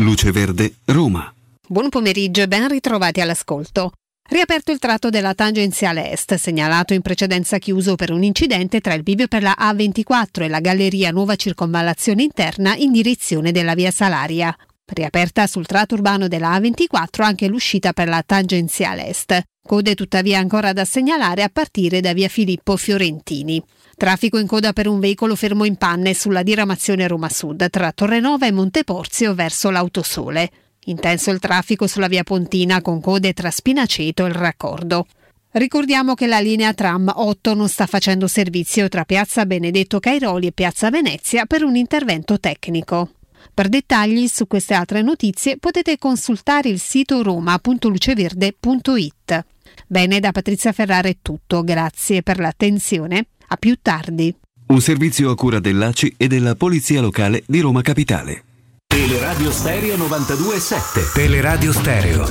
[0.00, 1.30] Luce Verde, Roma.
[1.68, 3.92] Buon pomeriggio e ben ritrovati all'ascolto.
[4.30, 9.02] Riaperto il tratto della tangenziale est, segnalato in precedenza chiuso per un incidente tra il
[9.02, 14.56] bivio per la A24 e la galleria Nuova Circonvallazione Interna in direzione della via Salaria.
[14.90, 19.42] Riaperta sul tratto urbano della A24 anche l'uscita per la tangenziale est.
[19.62, 23.62] Code tuttavia ancora da segnalare a partire da via Filippo Fiorentini.
[24.00, 28.46] Traffico in coda per un veicolo fermo in panne sulla diramazione Roma Sud tra Torrenova
[28.46, 30.50] e Monteporzio verso l'Autosole.
[30.86, 35.06] Intenso il traffico sulla via Pontina con code tra Spinaceto e il raccordo.
[35.50, 40.52] Ricordiamo che la linea tram 8 non sta facendo servizio tra Piazza Benedetto Cairoli e
[40.52, 43.10] Piazza Venezia per un intervento tecnico.
[43.52, 49.44] Per dettagli su queste altre notizie potete consultare il sito roma.luceverde.it.
[49.86, 53.26] Bene, da Patrizia Ferrara è tutto, grazie per l'attenzione.
[53.52, 54.32] A più tardi.
[54.68, 58.44] Un servizio a cura dell'ACI e della Polizia Locale di Roma Capitale.
[58.86, 61.10] Teleradio Stereo 927.
[61.12, 62.30] Teleradio Stereo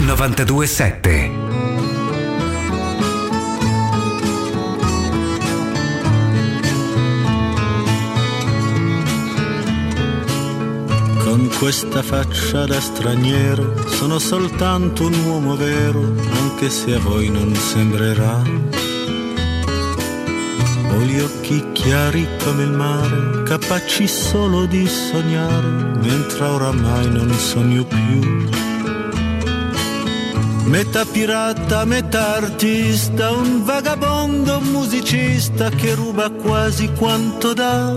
[0.00, 1.30] 927.
[11.24, 17.54] Con questa faccia da straniero sono soltanto un uomo vero, anche se a voi non
[17.54, 18.99] sembrerà.
[20.92, 27.84] Ho gli occhi chiari come il mare, capaci solo di sognare, mentre oramai non sogno
[27.84, 28.48] più.
[30.64, 37.96] Metà pirata, metà artista, un vagabondo musicista che ruba quasi quanto dà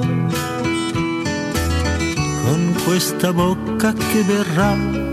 [2.44, 5.13] con questa bocca che verrà.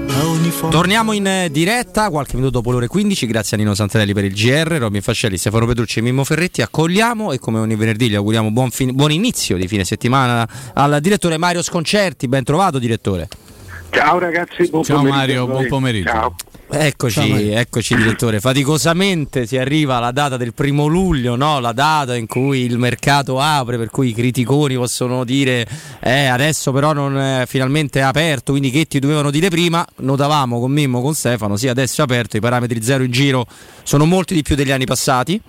[0.71, 4.25] Torniamo in eh, diretta qualche minuto dopo le ore 15, grazie a Nino Santarelli per
[4.25, 6.63] il GR, Robin Fascelli, Stefano Petrucci e Mimmo Ferretti.
[6.63, 11.01] Accogliamo e come ogni venerdì gli auguriamo buon, fin- buon inizio di fine settimana al
[11.01, 12.29] direttore Mario Sconcerti.
[12.29, 13.29] Ben trovato direttore.
[13.91, 15.19] Ciao ragazzi, buon Ciao pomeriggio.
[15.19, 16.11] Mario, buon pomeriggio.
[16.11, 16.35] Ciao.
[16.73, 18.39] Eccoci, eccoci direttore.
[18.39, 21.59] Faticosamente si arriva alla data del primo luglio, no?
[21.59, 25.67] la data in cui il mercato apre, per cui i criticoni possono dire
[25.99, 29.85] eh, adesso però non è finalmente aperto, quindi che ti dovevano dire prima.
[29.97, 33.47] Notavamo con Mimmo, con Stefano, sì adesso è aperto, i parametri zero in giro
[33.83, 35.43] sono molti di più degli anni passati.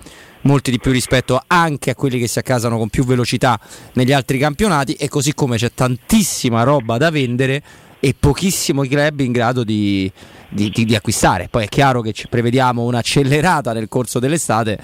[0.44, 3.60] Molti di più rispetto anche a quelli che si accasano con più velocità
[3.92, 7.62] negli altri campionati e così come c'è tantissima roba da vendere
[8.04, 10.10] e pochissimo i club in grado di,
[10.48, 11.46] di- di- di acquistare.
[11.48, 14.76] Poi è chiaro che ci prevediamo un'accelerata nel corso dell'estate,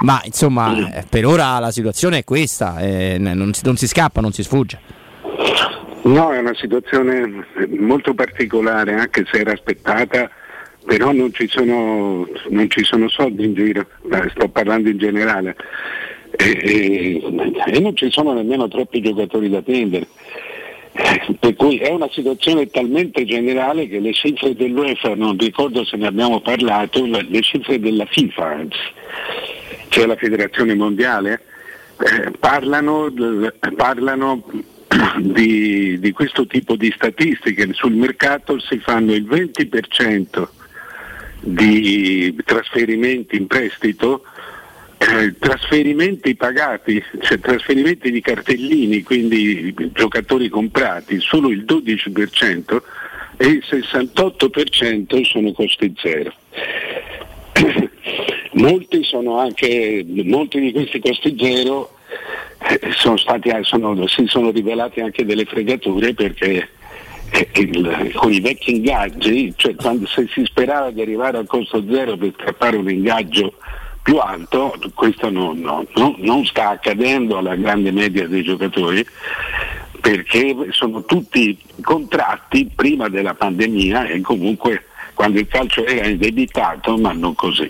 [0.00, 4.20] ma insomma eh, per ora la situazione è questa, eh, non, si, non si scappa,
[4.20, 4.78] non si sfugge.
[6.02, 7.46] No, è una situazione
[7.78, 10.30] molto particolare, anche se era aspettata,
[10.84, 15.56] però non ci sono, non ci sono soldi in giro, Eh, sto parlando in generale,
[16.36, 20.06] e, e- e non ci sono nemmeno troppi giocatori da prendere.
[20.98, 25.96] Eh, Per cui è una situazione talmente generale che le cifre dell'UEFA, non ricordo se
[25.96, 28.64] ne abbiamo parlato, le cifre della FIFA,
[29.88, 31.42] cioè la federazione mondiale,
[31.98, 33.12] eh, parlano,
[33.76, 34.42] parlano
[35.18, 37.68] di, di questo tipo di statistiche.
[37.72, 40.48] Sul mercato si fanno il 20%
[41.40, 44.22] di trasferimenti in prestito,
[45.08, 52.82] eh, trasferimenti pagati, cioè trasferimenti di cartellini, quindi giocatori comprati, solo il 12%
[53.36, 56.32] e il 68% sono costi zero.
[58.52, 61.94] Molti anche, molti di questi costi zero
[62.68, 66.68] eh, sono stati, sono- si sono rivelati anche delle fregature perché
[67.32, 71.84] eh, il- con i vecchi ingaggi, cioè quando se si sperava di arrivare al costo
[71.86, 73.56] zero per strappare un ingaggio
[74.06, 79.04] più alto, questo non, no- no- non sta accadendo alla grande media dei giocatori
[80.00, 87.10] perché sono tutti contratti prima della pandemia e comunque quando il calcio era indebitato, ma
[87.10, 87.68] non così.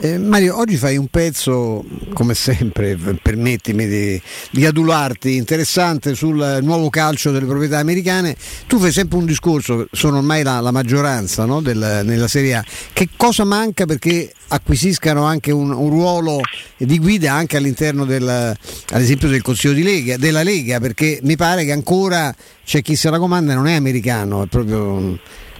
[0.00, 4.22] Eh, Mario, oggi fai un pezzo, come sempre, permettimi di,
[4.52, 8.36] di adularti, interessante sul nuovo calcio delle proprietà americane.
[8.68, 12.64] Tu fai sempre un discorso, sono ormai la, la maggioranza no, del- nella Serie A.
[12.92, 16.42] Che cosa manca perché acquisiscano anche un, un ruolo
[16.76, 20.78] di guida anche all'interno del, ad esempio del Consiglio di Lega, della Lega?
[20.78, 22.32] Perché mi pare che ancora
[22.64, 25.18] c'è chi se la comanda non è americano, è proprio,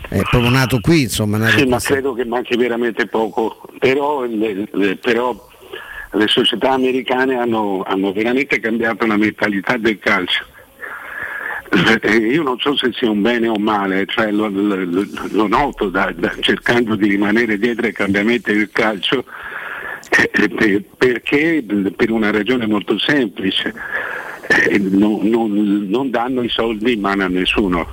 [0.09, 1.37] è proprio nato qui, insomma.
[1.37, 5.49] nato Sì, ma credo che manchi veramente poco, però le, le- però
[6.13, 10.45] le società americane hanno, hanno veramente cambiato la mentalità del calcio.
[12.01, 15.47] Eh, Io non so se sia un bene o un male, cioè lo, lo- lo-
[15.47, 19.25] noto da- da- cercando di rimanere dietro ai cambiamenti del calcio
[20.09, 21.63] eh, eh, per- perché
[21.95, 23.75] per una ragione molto semplice.
[24.51, 27.87] Eh, non, non- non danno i soldi in mano a nessuno,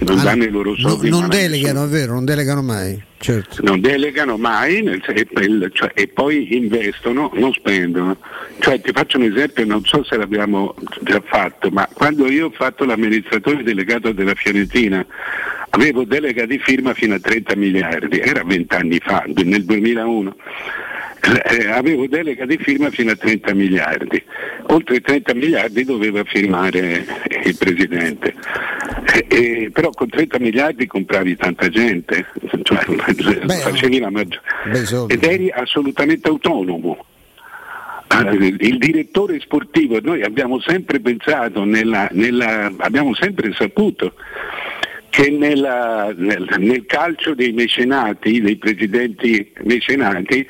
[0.00, 3.08] non Ah, danno i loro no- soldi in non delegano, è vero, non delegano mai.
[3.20, 3.58] Certo.
[3.62, 8.16] non delegano mai nel- cioè, e poi investono, non spendono.
[8.60, 12.50] Cioè, ti faccio un esempio, non so se l'abbiamo già fatto, ma quando io ho
[12.50, 15.04] fatto l'amministratore delegato della Fiorentina
[15.72, 20.34] avevo delega di firma fino a 30 miliardi, era vent'anni fa, nel 2001.
[21.22, 24.22] Eh, avevo delega di firma fino a 30 miliardi,
[24.68, 27.04] oltre 30 miliardi doveva firmare
[27.44, 28.34] il Presidente,
[29.12, 32.26] Eh, eh, però con 30 miliardi compravi tanta gente,
[32.62, 34.40] cioè, facevi la maggior-
[34.84, 35.14] soldi.
[35.14, 37.04] ed eri assolutamente autonomo.
[38.08, 44.14] Eh, Il direttore sportivo, noi abbiamo sempre pensato, nella- nella- abbiamo sempre saputo
[45.10, 50.46] che nella- nel, nel calcio dei mecenati, dei presidenti mecenati,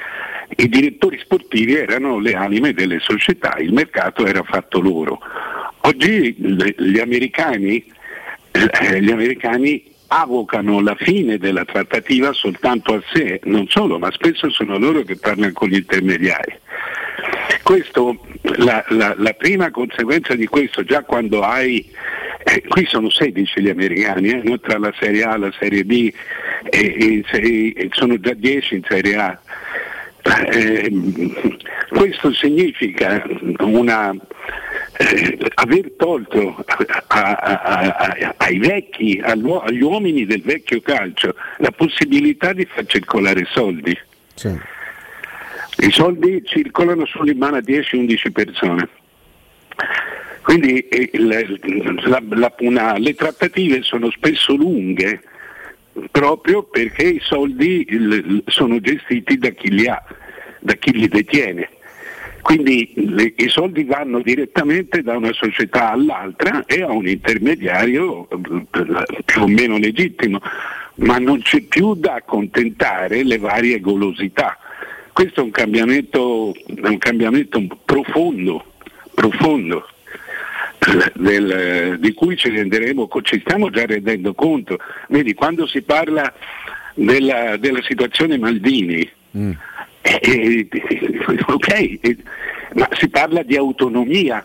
[0.57, 5.19] i direttori sportivi erano le anime delle società, il mercato era fatto loro.
[5.83, 7.83] Oggi gli americani,
[8.51, 14.51] eh, gli americani avocano la fine della trattativa soltanto a sé, non solo, ma spesso
[14.51, 16.53] sono loro che parlano con gli intermediari.
[17.63, 18.19] Questo,
[18.57, 21.89] la, la- la prima conseguenza di questo, già quando hai,
[22.43, 26.13] eh, qui sono 16 gli americani, eh, tra la Serie A e la Serie B,
[26.69, 29.41] e, e e sono già 10 in Serie A.
[30.23, 30.91] Eh,
[31.89, 33.23] questo significa
[33.61, 34.15] una,
[34.99, 42.53] eh, aver tolto a- a- a- ai vecchi, agli uomini del vecchio calcio, la possibilità
[42.53, 43.97] di far circolare soldi.
[45.79, 48.89] I soldi circolano solo in mano a 10-11 persone.
[50.43, 55.21] Quindi eh, la- la- una- le trattative sono spesso lunghe
[56.11, 57.87] proprio perché i soldi
[58.47, 60.03] sono gestiti da chi li ha,
[60.61, 61.69] da chi li detiene.
[62.43, 69.23] Quindi le- i soldi vanno direttamente da una società all'altra e a un intermediario eh,
[69.25, 70.41] più o meno legittimo,
[70.97, 74.57] ma non c'è più da accontentare le varie golosità.
[75.13, 78.65] Questo è un cambiamento, un cambiamento profondo,
[79.15, 79.87] profondo
[81.15, 84.79] del- di cui ci renderemo, ci stiamo già rendendo conto.
[85.09, 86.33] Vedi, quando si parla
[86.95, 89.09] della, della situazione Maldini,
[90.03, 90.69] eh, eh,
[91.47, 91.69] ok,
[92.01, 92.17] eh,
[92.75, 94.45] ma si parla di autonomia.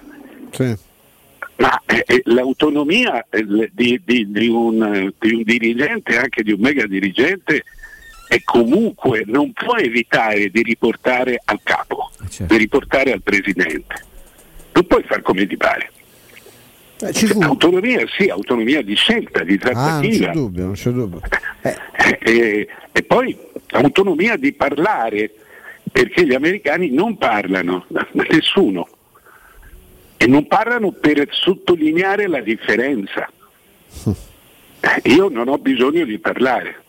[1.57, 6.51] Ma eh, eh, l'autonomia eh, di, di- di un, eh, di un dirigente, anche di
[6.51, 7.63] un mega dirigente,
[8.27, 12.11] è comunque non può evitare di riportare al capo,
[12.45, 14.03] di riportare al presidente.
[14.73, 15.91] Non puoi far come ti pare.
[17.41, 20.25] Autonomia sì, autonomia di scelta, di Ah, non trattativa.
[20.27, 21.21] c'è dubbio, non c'è dubbio.
[22.19, 23.37] e, e poi
[23.71, 25.31] autonomia di parlare,
[25.91, 28.87] perché gli americani non parlano, nessuno,
[30.17, 33.29] e non parlano per sottolineare la differenza.
[35.03, 36.83] Io non ho bisogno di parlare,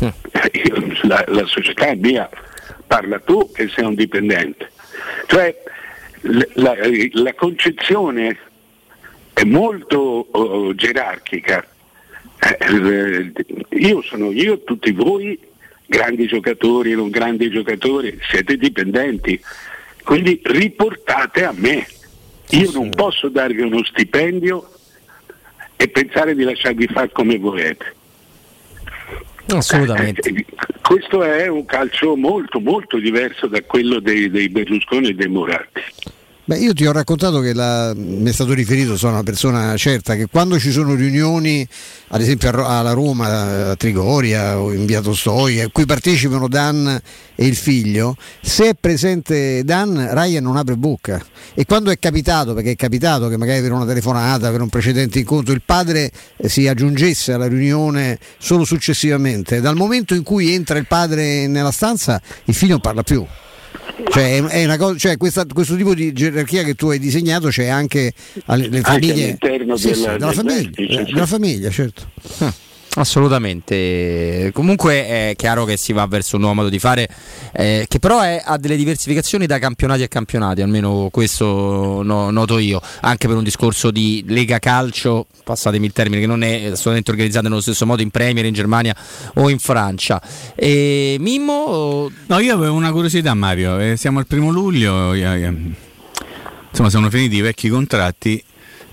[0.00, 2.28] Io- la, la società è mia,
[2.86, 4.70] parla tu che sei un dipendente.
[5.26, 5.54] Cioè
[6.22, 6.74] l- la,
[7.12, 8.36] la concezione
[9.38, 11.64] è molto oh, gerarchica.
[12.40, 13.32] Eh,
[13.70, 15.38] io sono io, tutti voi,
[15.86, 19.40] grandi giocatori, non grandi giocatori, siete dipendenti,
[20.02, 21.86] quindi riportate a me.
[22.50, 24.68] Io non posso darvi uno stipendio
[25.76, 27.94] e pensare di lasciarvi fare come volete.
[29.46, 30.28] Assolutamente.
[30.28, 30.44] Eh,
[30.82, 35.82] questo è un calcio molto molto diverso da quello dei, dei Berlusconi e dei Moratti.
[36.48, 40.16] Beh, io ti ho raccontato che la- mi è stato riferito, sono una persona certa,
[40.16, 41.68] che quando ci sono riunioni,
[42.08, 46.98] ad esempio alla Roma, a Trigoria o in via Tostoi, a cui partecipano Dan
[47.34, 51.22] e il figlio, se è presente Dan, Ryan non apre bocca.
[51.52, 55.18] E quando è capitato, perché è capitato che magari per una telefonata, per un precedente
[55.18, 60.78] incontro, il padre eh, si aggiungesse alla riunione solo successivamente, dal momento in cui entra
[60.78, 63.22] il padre nella stanza, il figlio non parla più.
[64.10, 67.66] Cioè, è- una cosa, cioè questa- questo tipo di gerarchia che tu hai disegnato c'è
[67.66, 68.12] anche
[68.46, 71.12] alle le Anche famiglie all'interno Sì, sì, della- della, del famiglia, vertice, eh, sì.
[71.12, 72.10] della famiglia, certo.
[72.94, 77.08] Assolutamente, comunque è chiaro che si va verso un nuovo modo di fare,
[77.52, 82.58] eh, che però è- ha delle diversificazioni da campionati a campionati, almeno questo no- noto
[82.58, 87.10] io, anche per un discorso di Lega Calcio, passatemi il termine, che non è assolutamente
[87.12, 88.96] organizzata nello stesso modo in Premier, in Germania
[89.34, 90.20] o in Francia.
[90.56, 93.78] E Mimmo, No, io avevo una curiosità, Mario.
[93.78, 95.52] eh, siamo al primo luglio, eh, eh,
[96.70, 98.42] insomma, sono finiti i vecchi contratti.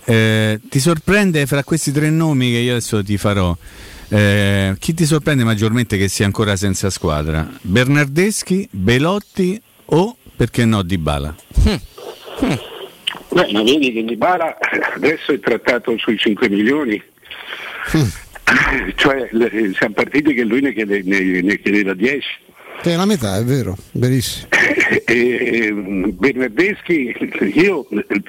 [0.08, 3.58] Eh, ti sorprende fra questi tre nomi che io adesso ti farò?
[4.10, 7.48] Eh, chi ti sorprende maggiormente che sia ancora senza squadra?
[7.62, 11.36] Bernardeschi, Belotti o perché no Dybala?
[13.30, 14.58] Beh, ma vedi che Dybala
[14.96, 17.02] adesso è trattato sui 5 milioni.
[18.96, 22.22] Cioè le- siamo partiti che lui ne, chiede- ne- ne chiedeva 10.
[22.82, 24.48] È la metà, è vero, verissimo.
[25.08, 27.16] E, mm, Bernardeschi,
[27.54, 28.22] io eh,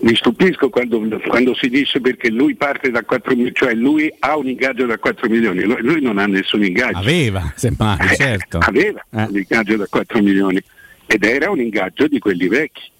[0.00, 4.36] mi stupisco quando, quando si dice perché lui parte da 4 milioni, cioè lui ha
[4.36, 6.98] un ingaggio da 4 milioni, lui, non ha nessun ingaggio.
[6.98, 8.58] Aveva, semmai, certo.
[8.58, 10.62] Aveva un ingaggio da 4 milioni
[11.06, 12.90] ed era un ingaggio di quelli vecchi.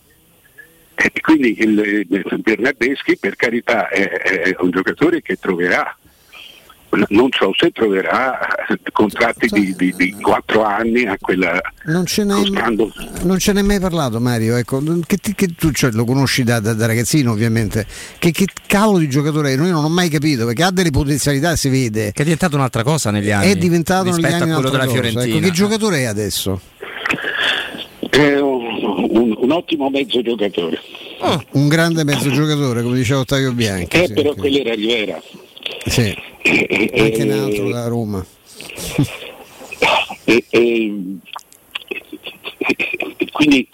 [0.95, 5.97] E quindi il, il Bernardeschi per carità è, è un giocatore che troverà,
[7.09, 8.39] non so se troverà
[8.93, 12.93] contratti di, di, di 4 anni a quella Non ce n'è, costando
[13.23, 16.61] non ce n'è mai parlato Mario, ecco, che, ti- che tu cioè, lo conosci da,
[16.61, 17.87] da- da ragazzino ovviamente,
[18.19, 19.57] che, che cavolo di giocatore è?
[19.57, 22.13] Noi non ho mai capito perché ha delle potenzialità, si vede.
[22.13, 23.51] che è diventato un'altra cosa negli anni.
[23.51, 24.93] È diventato negli rispetto anni a quello della cosa.
[25.01, 25.37] Fiorentina.
[25.37, 26.61] Ecco, che giocatore è adesso?
[28.11, 28.63] è un,
[29.11, 30.81] un- un ottimo mezzo giocatore.
[31.53, 33.97] Un grande mezzo giocatore, come diceva Ottavio Bianchi.
[33.97, 35.21] Eh, sì, però quello era Rivera.
[35.87, 36.17] Sì.
[36.43, 38.25] Anche un altro da Roma.
[40.25, 41.19] E, e-
[43.17, 43.69] e quindi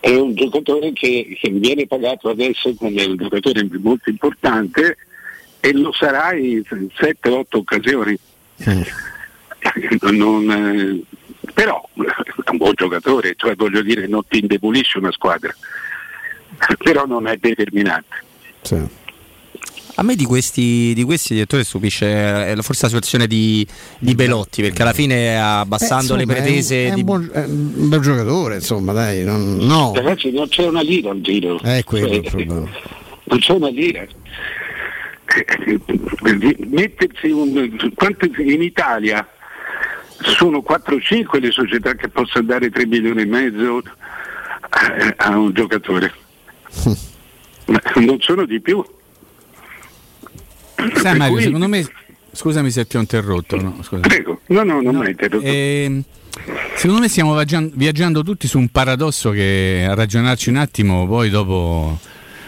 [0.00, 4.96] è un giocatore che, che viene pagato adesso come un giocatore molto importante
[5.60, 8.18] e lo sarà in 7-8 occasioni.
[10.12, 11.02] Non, eh,
[11.54, 15.54] però è un buon giocatore, cioè voglio dire non ti indebolisce una squadra,
[16.78, 18.22] però non è determinante.
[19.96, 22.06] A me di questi, di questi direttore stupisce
[22.50, 23.64] eh, forse la situazione di,
[23.98, 27.06] di Belotti, perché alla fine abbassando Eh, le insomma, pretese È un, è di- un
[27.06, 29.22] buon, è un bel giocatore, insomma, dai.
[29.22, 29.92] non- no.
[29.94, 31.60] Ragazzi non c'è una lira al giro.
[31.60, 32.54] È quello Cioè, il problema.
[33.24, 34.02] non c'è una lira.
[35.26, 35.80] eh,
[36.66, 37.78] mettersi un,
[38.38, 39.26] in Italia
[40.36, 43.82] sono 4-5 le società che possono dare 3 milioni e mezzo
[44.70, 46.12] a, a un giocatore.
[47.66, 48.84] Ma non sono di più.
[50.94, 51.86] Sai Mario, cui- secondo me,
[52.32, 53.60] scusami se ti ho interrotto.
[53.60, 54.00] No, scusa.
[54.00, 55.44] Prego, no, no, non mi hai interrotto.
[55.46, 56.02] Ehm,
[56.76, 61.30] secondo me stiamo viaggian- viaggiando tutti su un paradosso che a ragionarci un attimo, poi
[61.30, 61.98] dopo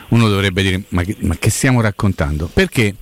[0.08, 2.48] uno dovrebbe dire ma che, ma che stiamo raccontando?
[2.52, 2.94] Perché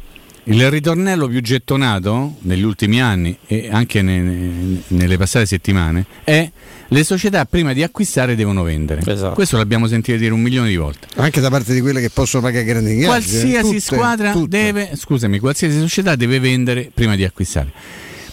[0.49, 6.51] il ritornello più gettonato negli ultimi anni e anche ne- ne- nelle passate settimane è
[6.95, 9.03] le società prima di acquistare devono vendere.
[9.35, 11.09] Questo l'abbiamo sentito dire un milione di volte.
[11.17, 13.05] Anche da parte di quelle che possono pagare grandi ingaggi.
[13.05, 13.09] eh.
[13.09, 14.49] Qualsiasi Tutte, squadra tutte.
[14.63, 17.73] deve, scusami, qualsiasi società deve vendere prima di acquistare.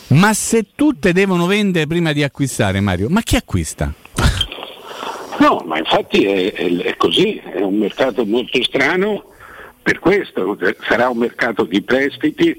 [0.09, 3.91] Ma se tutte devono vendere prima di acquistare, Mario, ma chi acquista?
[5.39, 9.23] No, ma infatti è, è- è così, è un mercato molto strano
[9.81, 10.55] per questo,
[10.87, 12.55] sarà un mercato di prestiti,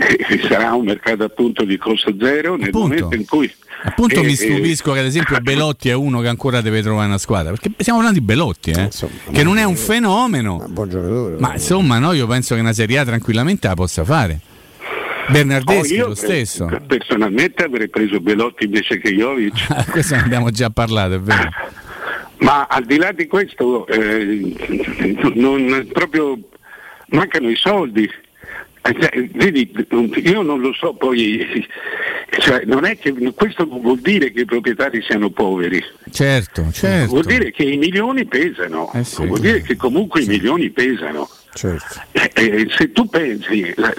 [0.00, 2.78] eh, sarà un mercato appunto di costo zero nel Appunto.
[2.86, 3.52] momento in cui...
[3.82, 7.06] Appunto eh, mi eh, stupisco che ad esempio Belotti è uno che ancora deve trovare
[7.06, 8.90] una squadra, perché stiamo parlando di Belotti, eh,
[9.32, 10.68] che non è un fenomeno.
[11.38, 14.40] Ma insomma, no, io penso che una Serie A tranquillamente la possa fare.
[15.30, 16.68] Bernardeschi oh, io, lo stesso.
[16.68, 19.88] eh, Personalmente avrei preso Belotti invece che Jovic.
[19.90, 21.48] Questo ne abbiamo già parlato, è vero.
[22.38, 24.54] Ma al di là di questo, eh,
[25.34, 26.38] non, proprio
[27.08, 28.10] mancano i soldi.
[28.82, 29.70] Eh, cioè, vedi,
[30.24, 31.46] io non lo so poi,
[32.40, 37.10] cioè, non è che questo non vuol dire che i proprietari siano poveri, Certo, certo.
[37.10, 39.26] vuol dire che i milioni pesano, Eh sì.
[39.26, 41.28] vuol dire che comunque i milioni pesano.
[41.52, 42.00] Certo.
[42.12, 43.92] Eh, eh, se tu pensi, la-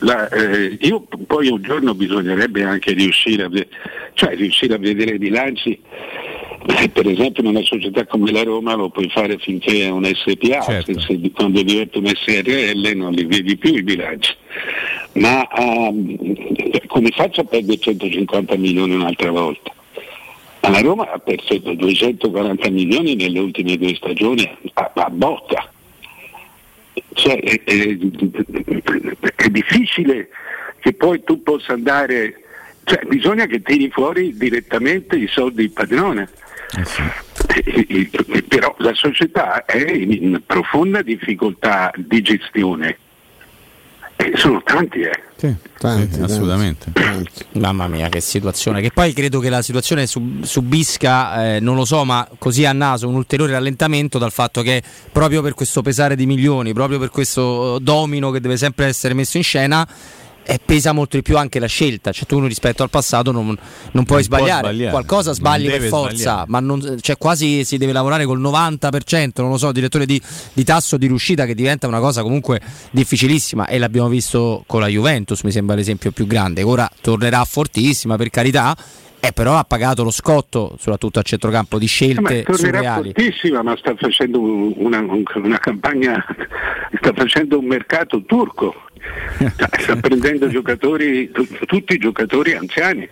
[0.00, 3.68] la- eh, io poi un giorno bisognerebbe anche riuscire a, ve-
[4.14, 5.80] cioè riuscire a vedere i bilanci,
[6.66, 10.04] eh, per esempio in una società come la Roma lo puoi fare finché è un
[10.04, 11.00] SPA, Certo.
[11.00, 14.34] se- se- quando diventa un SRL non li vedi più i bilanci.
[15.14, 19.72] Ma ehm, come faccio a perdere 150 milioni un'altra volta?
[20.60, 25.70] La Roma ha perso 240 milioni nelle ultime due stagioni a, a botta.
[27.14, 27.96] Cioè, è, è-
[29.36, 30.28] è difficile
[30.80, 32.42] che poi tu possa andare,
[32.84, 36.28] cioè bisogna che tiri fuori direttamente i soldi del padrone.
[36.76, 42.98] Eh, eh, eh, Però la società è in profonda difficoltà di gestione.
[44.16, 45.22] Eh, sono tanti, eh.
[45.36, 45.54] Sì,
[46.20, 46.90] assolutamente.
[47.52, 48.80] Mamma mia, che situazione.
[48.80, 52.72] Che poi credo che la situazione sub- subisca, eh, non lo so, ma così a
[52.72, 54.82] naso un ulteriore rallentamento dal fatto che
[55.12, 59.36] proprio per questo pesare di milioni, proprio per questo domino che deve sempre essere messo
[59.36, 59.86] in scena.
[60.50, 64.04] Eh, pesa molto di più anche la scelta, cioè tu rispetto al passato non, non
[64.04, 64.68] puoi può sbagliare.
[64.68, 66.44] sbagliare, qualcosa non sbagli per forza, sbagliare.
[66.48, 70.18] ma non- cioè quasi si deve lavorare col 90%, non lo so, direttore di,
[70.54, 74.86] di tasso di riuscita che diventa una cosa comunque difficilissima e l'abbiamo visto con la
[74.86, 78.74] Juventus, mi sembra l'esempio più grande, ora tornerà fortissima per carità,
[79.20, 83.12] eh, però ha pagato lo scotto soprattutto a centrocampo di Ma scelte tornerà surreali.
[83.12, 85.04] fortissima, ma sta facendo una,
[85.34, 86.24] una campagna,
[87.00, 88.74] sta facendo un mercato turco,
[89.54, 93.08] Sta- sta prendendo giocatori, tu- tutti i giocatori anziani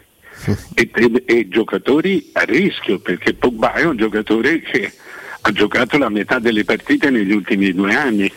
[0.74, 4.92] e, e- e giocatori a rischio, perché Pogba è un giocatore che
[5.40, 8.30] ha giocato la metà delle partite negli ultimi due anni.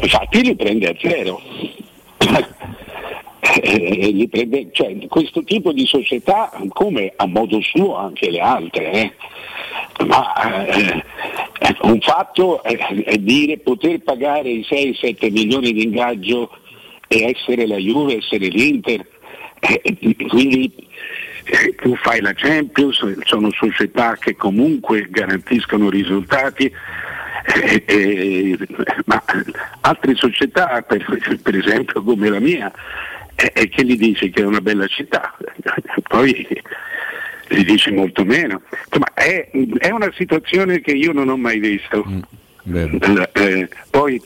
[0.00, 1.40] Infatti li prende a zero.
[3.60, 8.90] Eh, li prende- cioè, questo tipo di società, come a modo suo anche le altre,
[8.92, 9.12] eh,
[10.06, 11.02] ma eh,
[11.60, 12.76] eh, un fatto è,
[13.18, 16.50] dire poter pagare i 6-7 milioni di ingaggio
[17.08, 19.04] e essere la Juve, essere l'Inter,
[19.60, 19.96] eh,
[20.28, 20.72] quindi
[21.44, 26.70] eh, tu fai la Champions, sono società che comunque garantiscono risultati,
[27.54, 28.58] eh, eh,
[29.06, 29.22] ma
[29.80, 31.04] altre società, per,
[31.42, 32.70] per esempio come la mia,
[33.40, 35.36] eh, che gli dici che è una bella città,
[36.08, 36.46] poi
[37.48, 38.62] gli dici molto meno.
[38.86, 42.04] Insomma, è, è una situazione che io non ho mai visto.
[42.74, 44.20] Eh, eh, poi,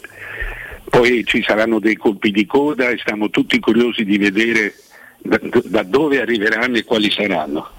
[0.89, 4.74] poi ci saranno dei colpi di coda e stiamo tutti curiosi di vedere
[5.18, 7.70] da, da dove arriveranno e quali saranno.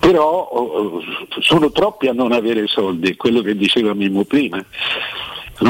[0.00, 1.00] Però oh,
[1.38, 4.62] sono troppi a non avere soldi, quello che diceva Mimmo prima.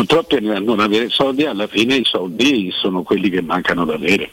[0.06, 4.30] Troppi a non avere soldi alla fine i soldi sono quelli che mancano da avere.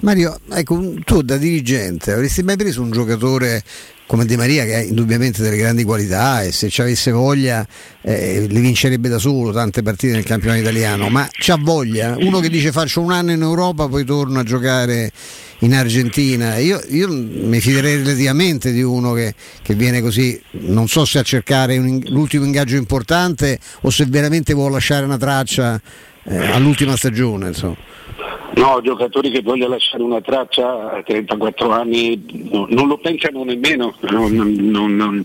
[0.00, 3.62] Mario, ecco, tu da dirigente avresti mai preso un giocatore
[4.06, 7.66] come Di Maria che ha indubbiamente delle grandi qualità e se ci avesse voglia
[8.02, 12.16] eh, le vincerebbe da solo tante partite nel campionato italiano, ma c'ha voglia?
[12.18, 15.10] Uno che dice faccio un anno in Europa poi torno a giocare
[15.60, 21.04] in Argentina, io, io mi fiderei relativamente di uno che, che viene così, non so
[21.06, 25.80] se a cercare un- l'ultimo ingaggio importante o se veramente vuole lasciare una traccia
[26.24, 27.48] eh, all'ultima stagione.
[27.48, 27.76] Insomma.
[28.56, 33.94] No, giocatori che vogliono lasciare una traccia a 34 anni no, non lo pensano nemmeno,
[34.00, 35.24] non, non, non,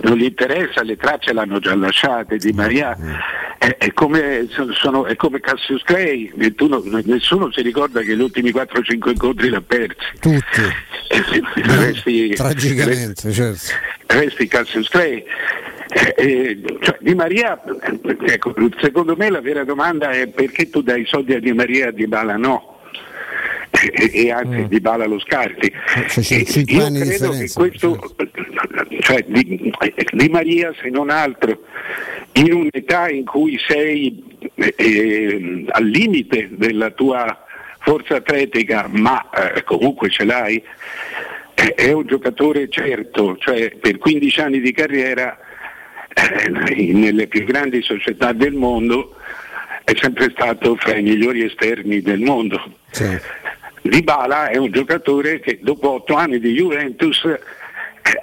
[0.00, 2.38] non gli interessa, le tracce l'hanno già lasciate.
[2.38, 2.96] Di Maria
[3.58, 6.32] è, è come, sono, è come Cassius Clay,
[7.04, 9.96] nessuno si ricorda che gli ultimi 4-5 incontri l'ha persi.
[10.18, 10.62] Tutti.
[11.08, 13.66] resti, Tragicamente, resti, certo.
[14.06, 15.22] resti Cassius Clay.
[15.94, 17.60] Eh, eh, cioè, di Maria,
[18.26, 21.84] ecco, secondo me la vera domanda è perché tu dai i soldi a Di Maria
[21.84, 22.80] e a Di Bala no?
[23.70, 24.64] E, e anzi Mm.
[24.64, 25.70] Di Bala lo scarti.
[26.08, 28.14] C'è E cinque io credo che differenza, questo,
[29.00, 29.72] cioè, di,
[30.12, 31.62] di Maria se non altro,
[32.32, 34.22] in un'età in cui sei
[34.54, 37.44] eh, eh, al limite della tua
[37.80, 40.62] forza atletica, ma eh, comunque ce l'hai,
[41.54, 45.36] eh, è un giocatore certo, cioè per 15 anni di carriera
[46.14, 49.16] eh, nelle più grandi società del mondo
[49.84, 52.60] è sempre stato fra i migliori esterni del mondo.
[53.82, 57.40] Dybala è un giocatore che dopo otto anni di Juventus eh,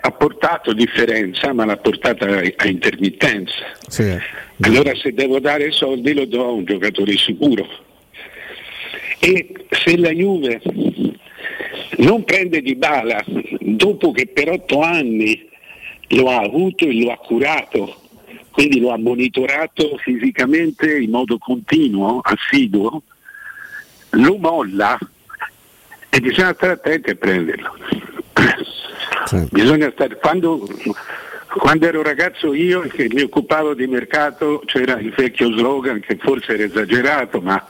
[0.02, 3.74] ha portato differenza, ma l'ha portata a, a intermittenza.
[3.88, 4.18] Sì.
[4.62, 7.68] Allora se devo dare soldi lo do a un giocatore sicuro.
[9.20, 10.62] E se la Juve
[11.98, 13.24] non prende di bala
[13.60, 15.49] dopo che per otto anni
[16.10, 18.02] lo ha avuto e lo ha curato,
[18.52, 23.04] quindi lo ha monitorato fisicamente in modo continuo, assiduo,
[24.12, 24.98] lo molla
[26.10, 27.76] e bisogna stare attenti a prenderlo.
[29.52, 30.68] Bisogna stare, quando,
[31.58, 36.54] quando ero ragazzo io che mi occupavo di mercato c'era il vecchio slogan che forse
[36.54, 37.64] era esagerato, ma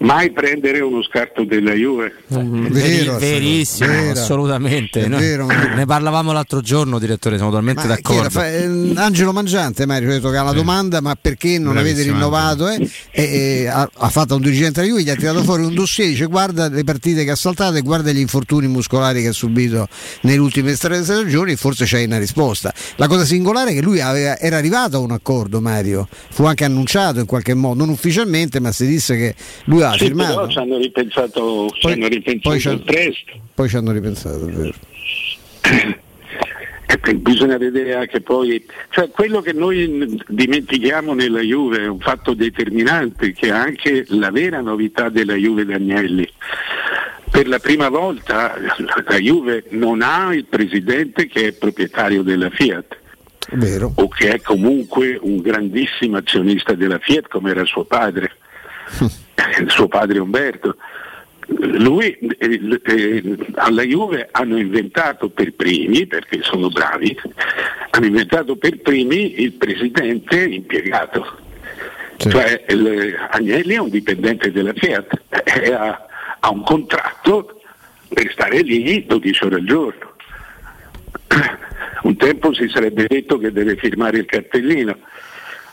[0.00, 2.14] mai prendere uno scarto della Juve.
[2.28, 4.10] Veri- Vero, verissimo, vero.
[4.20, 5.06] assolutamente.
[5.08, 8.30] Vero, ne parlavamo l'altro giorno, direttore, siamo totalmente Ma d'accordo.
[8.30, 12.02] Fa- eh, Angelo Mangiante Mario, ha detto che ha la domanda ma perché non avete
[12.02, 12.88] rinnovato eh?
[13.10, 16.08] E- e ha, ha fatto un dirigente della Juve gli ha tirato fuori un dossier
[16.08, 19.88] dice guarda le partite che ha saltato e guarda gli infortuni muscolari che ha subito
[20.22, 24.38] nelle ultime tre stagioni forse c'hai una risposta la cosa singolare è che lui aveva-
[24.38, 28.72] era arrivato a un accordo Mario fu anche annunciato in qualche modo non ufficialmente ma
[28.72, 33.16] si disse che lui aveva Sì, firmato però ci hanno ripensato, ci hanno ripensato poi
[33.54, 34.74] poi ci hanno ripensato vero.
[36.88, 41.98] E poi bisogna vedere anche poi, cioè quello che noi dimentichiamo nella Juve è un
[41.98, 46.28] fatto determinante, che è anche la vera novità della Juve Danielli.
[47.28, 48.54] Per la prima volta
[49.08, 52.96] la Juve non ha il presidente che è proprietario della Fiat.
[53.52, 53.92] Vero.
[53.96, 58.30] O che è comunque un grandissimo azionista della Fiat come era suo padre,
[59.68, 60.76] suo padre Umberto.
[61.48, 67.16] Lui eh, eh, alla Juve hanno inventato per primi, perché sono bravi,
[67.90, 71.44] hanno inventato per primi il presidente impiegato.
[72.16, 76.06] Cioè il- Agnelli è un dipendente della Fiat, e ha,
[76.40, 77.60] ha un contratto
[78.08, 80.14] per stare lì 12 ore al giorno.
[82.02, 84.96] Un tempo si sarebbe detto che deve firmare il cartellino.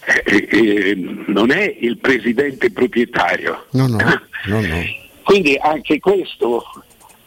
[0.05, 0.95] Eh, eh,
[1.27, 3.65] non è il presidente proprietario.
[3.71, 4.61] no no no
[5.23, 6.65] Quindi anche questo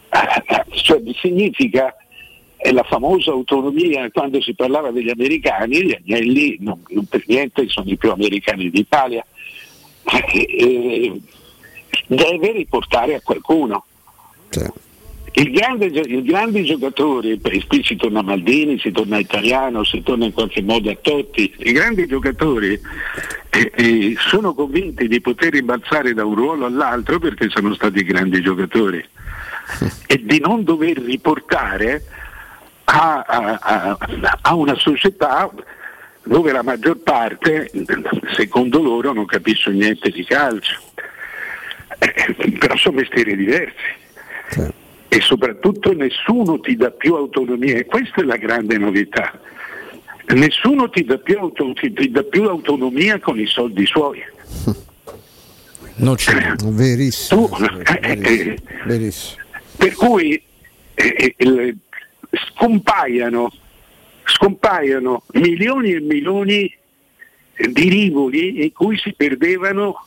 [0.09, 1.95] eh, cioè, significa
[2.55, 7.67] è la famosa autonomia quando si parlava degli americani, gli agnelli non, non per niente
[7.67, 9.25] sono i più americani d'Italia,
[10.03, 11.21] Eh, eh,
[12.07, 13.85] deve riportare a qualcuno.
[15.37, 19.19] Il grande gio- I grandi giocatori, e qui si torna a Maldini, si torna a
[19.19, 22.79] Italiano, si torna in qualche modo a Totti, i grandi giocatori
[23.51, 28.41] eh, eh, sono convinti di poter rimbalzare da un ruolo all'altro perché sono stati grandi
[28.41, 29.03] giocatori.
[30.07, 32.03] E di non dover riportare
[32.85, 33.97] a, a- a-
[34.41, 35.51] a una società
[36.23, 37.69] dove la maggior parte,
[38.35, 40.81] secondo loro, non capisce niente di calcio.
[41.99, 48.23] Eh, però sono mestieri diversi e soprattutto nessuno ti dà più autonomia e questa è
[48.23, 49.39] la grande novità.
[50.33, 54.21] Nessuno ti dà più, auto- ti- ti dà più autonomia con i soldi suoi.
[55.99, 56.53] Non c'è.
[56.63, 59.41] verissimo, eh, eh, verissimo.
[59.77, 60.39] Per cui
[60.93, 61.75] eh, eh,
[62.51, 63.51] scompaiono,
[64.25, 66.71] scompaiono milioni e milioni
[67.55, 70.05] di rivoli in cui si perdevano,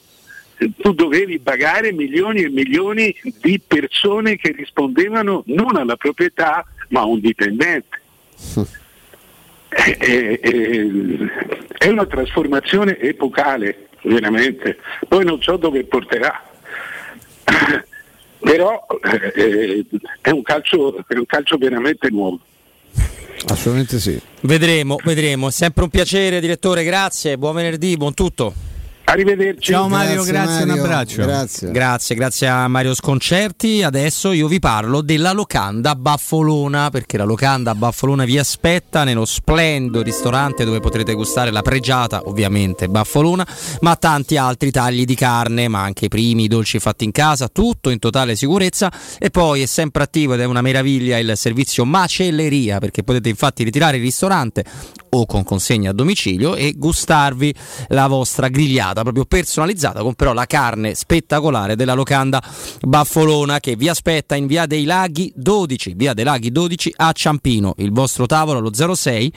[0.78, 7.06] tu dovevi pagare milioni e milioni di persone che rispondevano non alla proprietà ma a
[7.06, 7.98] un dipendente.
[9.72, 11.30] Eh, eh, eh,
[11.78, 14.78] è una trasformazione epocale, veramente.
[15.06, 16.42] Poi non so dove porterà.
[18.40, 18.86] Però
[20.20, 22.40] è, un calcio, è un calcio veramente nuovo.
[23.46, 24.20] Assolutamente sì.
[24.40, 25.46] Vedremo, vedremo.
[25.46, 26.82] È sempre un piacere, direttore.
[26.82, 27.38] Grazie.
[27.38, 28.69] Buon venerdì, buon tutto.
[29.10, 29.72] Arrivederci.
[29.72, 31.22] Ciao Mario, grazie, un abbraccio.
[31.22, 31.72] Grazie.
[31.72, 33.82] Grazie, grazie a Mario Sconcerti.
[33.82, 40.02] Adesso io vi parlo della locanda Baffolona, perché la locanda Baffolona vi aspetta nello splendido
[40.02, 43.44] ristorante dove potrete gustare la pregiata, ovviamente Baffolona,
[43.80, 47.48] ma tanti altri tagli di carne, ma anche i primi, i dolci fatti in casa,
[47.48, 48.92] tutto in totale sicurezza.
[49.18, 53.64] E poi è sempre attivo ed è una meraviglia il servizio macelleria, perché potete infatti
[53.64, 54.64] ritirare il ristorante
[55.12, 57.52] o con consegna a domicilio e gustarvi
[57.88, 62.42] la vostra grigliata proprio personalizzata con però la carne spettacolare della locanda
[62.80, 67.74] Baffolona che vi aspetta in via dei Laghi 12 via dei Laghi 12 a Ciampino
[67.78, 69.32] il vostro tavolo allo 06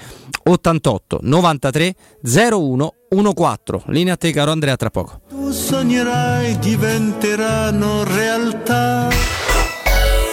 [0.45, 2.93] 88 93 01
[3.33, 9.09] 14 linea a te caro Andrea tra poco Tu sognerai diventeranno realtà.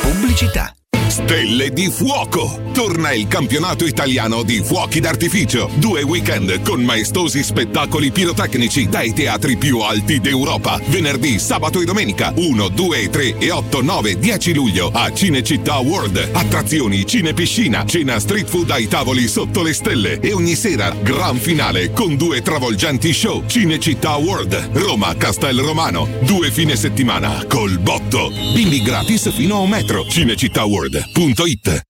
[0.02, 0.79] Pubblicità.
[1.10, 2.68] Stelle di fuoco!
[2.72, 5.68] Torna il campionato italiano di fuochi d'artificio.
[5.74, 10.80] Due weekend con maestosi spettacoli pirotecnici dai teatri più alti d'Europa.
[10.86, 16.28] Venerdì, sabato e domenica 1, 2, 3 e 8, 9, 10 luglio a Cinecittà World.
[16.32, 21.90] Attrazioni, cinepiscina, cena street food ai tavoli sotto le stelle e ogni sera gran finale
[21.90, 23.42] con due travolgenti show.
[23.46, 26.08] Cinecittà World, Roma, Castel Romano.
[26.20, 28.30] Due fine settimana col botto.
[28.54, 30.04] Bimbi gratis fino a un metro.
[31.00, 31.89] Cinecittàworld.it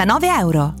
[0.05, 0.80] 299 euro.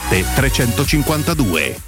[0.00, 1.87] 352.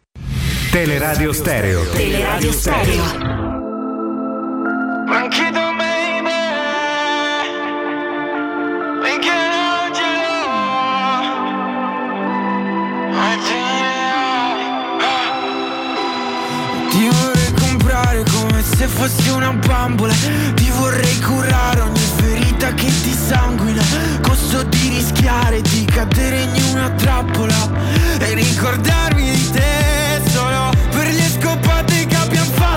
[0.71, 1.83] Teleradio Stereo.
[1.91, 3.03] Teleradio Stereo.
[5.77, 6.29] Baby.
[16.89, 20.13] Ti vorrei comprare come se fossi una bambola
[20.53, 23.83] Ti vorrei curare ogni ferita che ti sanguina
[24.21, 27.69] Costo di rischiare di cadere in una trappola
[28.19, 30.10] E ricordarmi di te
[31.03, 32.70] per le scopate che abbiamo fatto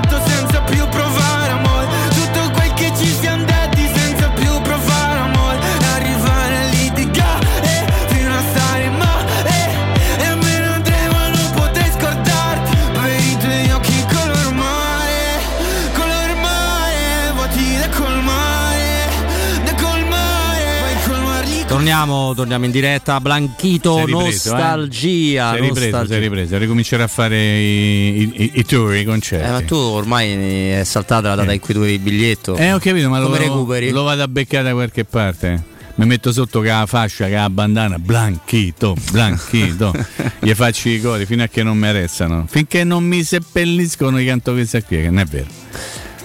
[21.85, 23.20] Torniamo, torniamo in diretta.
[23.20, 24.52] Blanchito, Sei ripreso, eh?
[24.52, 25.51] nostalgia.
[25.51, 26.12] Sei ripreso, nostalgia.
[26.15, 29.47] sei ripreso, ricomincerà a fare i, i, i tour, i concerti.
[29.47, 32.56] Eh, ma tu ormai è saltata la data in cui tu avevi il biglietto.
[32.56, 33.90] Eh, ho capito, ma come lo, recuperi?
[33.90, 35.62] lo vado a beccare da qualche parte.
[35.97, 39.93] Mi metto sotto che la fascia, che la bandana, blanchito, blanchito.
[40.40, 42.47] Gli faccio i cori fino a che non mi arrestano.
[42.48, 45.48] Finché non mi seppelliscono i canto questa qui, che non è vero.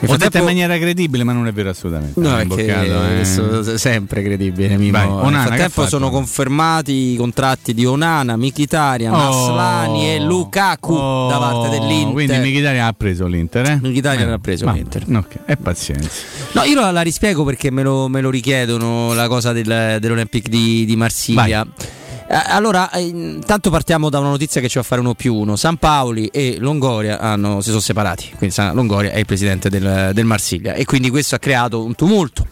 [0.05, 2.19] Ho detto in maniera credibile, ma non è vero assolutamente.
[2.19, 3.77] No, è che imboccato, eh.
[3.77, 4.77] sempre credibile.
[4.77, 4.91] Mimo.
[4.97, 9.17] Vai, Onana, Nel frattempo sono confermati i contratti di Onana, Mkhitaryan, Oh.
[9.49, 12.13] Aslani e Lukaku Oh, da parte dell'Inter.
[12.13, 13.75] Quindi Mkhitaryan ha preso l'Inter, eh?
[13.81, 15.03] Mkhitaryan ha preso ma- l'Inter.
[15.15, 16.09] Ok, e pazienza.
[16.53, 20.49] No, io la, la rispiego perché me lo, me lo richiedono la cosa del- dell'Olympique
[20.49, 21.63] di, di Marsiglia.
[21.77, 21.87] Eh,
[22.31, 25.55] Allora, eh, intanto partiamo da una notizia che ci va a fare uno più uno.
[25.55, 30.25] San Paoli e Longoria hanno- si sono separati, quindi Longoria è il presidente del, del
[30.25, 32.45] Marsiglia e quindi questo ha creato un tumulto.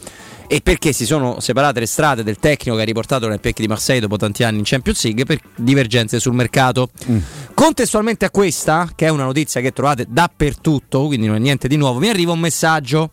[0.49, 4.01] E perché si sono separate le strade del tecnico che ha riportato l'Olympique di Marseille
[4.01, 6.89] dopo tanti anni in Champions League per divergenze sul mercato.
[7.53, 11.75] Contestualmente a questa, che è una notizia che trovate dappertutto, quindi non è niente di
[11.75, 13.11] nuovo, mi arriva un messaggio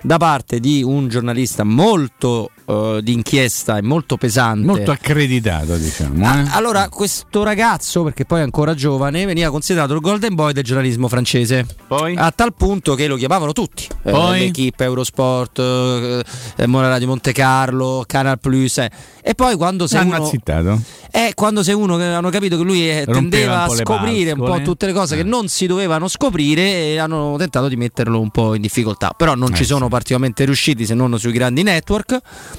[0.00, 4.64] da parte di un giornalista molto eh, di inchiesta e molto pesante.
[4.66, 6.26] Molto accreditato, diciamo.
[6.26, 6.48] Ah, eh.
[6.52, 11.08] Allora, questo ragazzo, perché poi è ancora giovane, veniva considerato il golden boy del giornalismo
[11.08, 11.66] francese.
[11.86, 12.14] Poi?
[12.16, 13.86] A tal punto che lo chiamavano tutti.
[14.02, 14.38] Eh, Poi?
[14.40, 16.22] L'equipe, Eurosport, eh,
[16.56, 18.78] eh, Morale di Monte Carlo, Canal Plus.
[18.78, 18.90] eh.
[19.22, 20.24] E poi quando sei L'hanno uno...
[20.24, 20.80] azzittato.
[21.12, 24.44] Eh, quando sei uno che hanno capito che lui eh, Rompeva tendeva a scoprire un
[24.44, 28.30] po' tutte le cose che non si dovevano scoprire e hanno tentato di metterlo un
[28.30, 29.12] po' in difficoltà.
[29.16, 32.18] Però non Eh, ci sono particolarmente riusciti se non sui grandi network.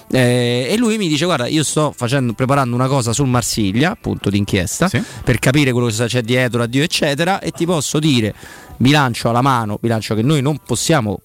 [0.10, 4.30] Eh, e lui mi dice: Guarda, io sto facendo, preparando una cosa sul Marsiglia, appunto
[4.30, 4.90] d'inchiesta,
[5.23, 7.40] per capire quello che c'è dietro, addio, eccetera.
[7.40, 8.34] E ti posso dire,
[8.78, 11.22] bilancio alla mano, bilancio che noi non possiamo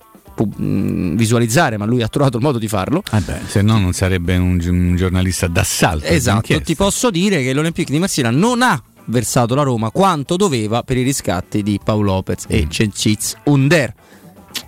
[0.57, 3.03] mh, visualizzare, ma lui ha trovato il modo di farlo.
[3.12, 6.07] Eh beh, se no non sarebbe un, un giornalista d'assalto.
[6.07, 10.82] Esatto, ti posso dire che l'Olympique di Marsiglia non ha versato la Roma quanto doveva
[10.82, 12.53] per i riscatti di Paolo Lopez Mm.
[12.55, 13.94] e Cengiz Under.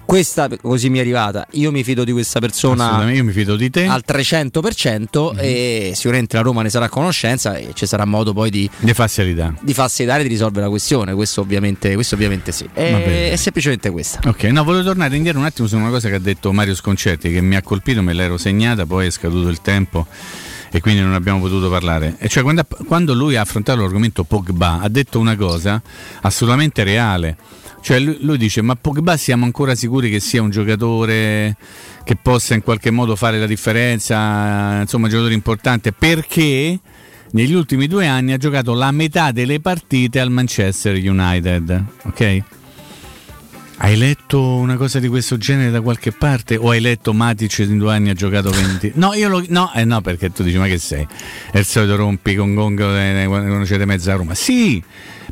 [0.04, 1.46] Questa così mi è arrivata.
[1.52, 3.86] Io mi fido di questa persona io mi fido di te.
[3.86, 5.38] al 300% Mm-hmm.
[5.38, 8.94] e sicuramente la Roma ne sarà a conoscenza e ci sarà modo poi di, di
[8.94, 9.52] facilità.
[9.60, 11.12] di facilitare e di risolvere la questione.
[11.14, 12.68] Questo ovviamente, questo ovviamente sì.
[12.72, 13.30] Bene.
[13.30, 14.20] È, semplicemente questa.
[14.26, 17.30] Ok, no, volevo tornare indietro un attimo su una cosa che ha detto Mario Sconcerti
[17.32, 20.06] che mi ha colpito, me l'ero segnata, poi è scaduto il tempo
[20.70, 22.16] e quindi non abbiamo potuto parlare.
[22.18, 25.80] E cioè quando, quando lui ha affrontato l'argomento Pogba ha detto una cosa
[26.22, 27.36] assolutamente reale.
[27.88, 31.56] Cioè lui, lui dice ma Pogba siamo ancora sicuri che sia un giocatore
[32.04, 36.78] che possa in qualche modo fare la differenza, insomma un giocatore importante perché
[37.30, 42.42] negli ultimi due anni ha giocato la metà delle partite al Manchester United, ok?
[43.78, 46.56] Hai letto una cosa di questo genere da qualche parte?
[46.56, 48.92] O hai letto Matic in due anni ha giocato 20?
[49.00, 49.42] No, io lo.
[49.48, 51.08] No, eh no, perché tu dici, ma che sei?
[51.50, 54.34] È il solito rompi con gongo eh, quando c'è mezza Roma.
[54.34, 54.82] Sì,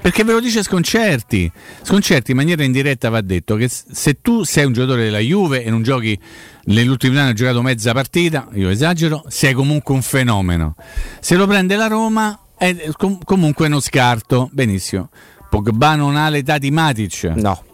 [0.00, 1.50] perché ve lo dice Sconcerti.
[1.82, 5.70] Sconcerti in maniera indiretta va detto che se tu sei un giocatore della Juve e
[5.70, 6.18] non giochi
[6.64, 10.76] negli ultimi anni hai giocato mezza partita, io esagero, sei comunque un fenomeno.
[11.20, 14.48] Se lo prende la Roma è com- comunque uno scarto.
[14.52, 15.10] Benissimo.
[15.48, 17.32] Pogba non ha l'età di Matic.
[17.36, 17.65] No.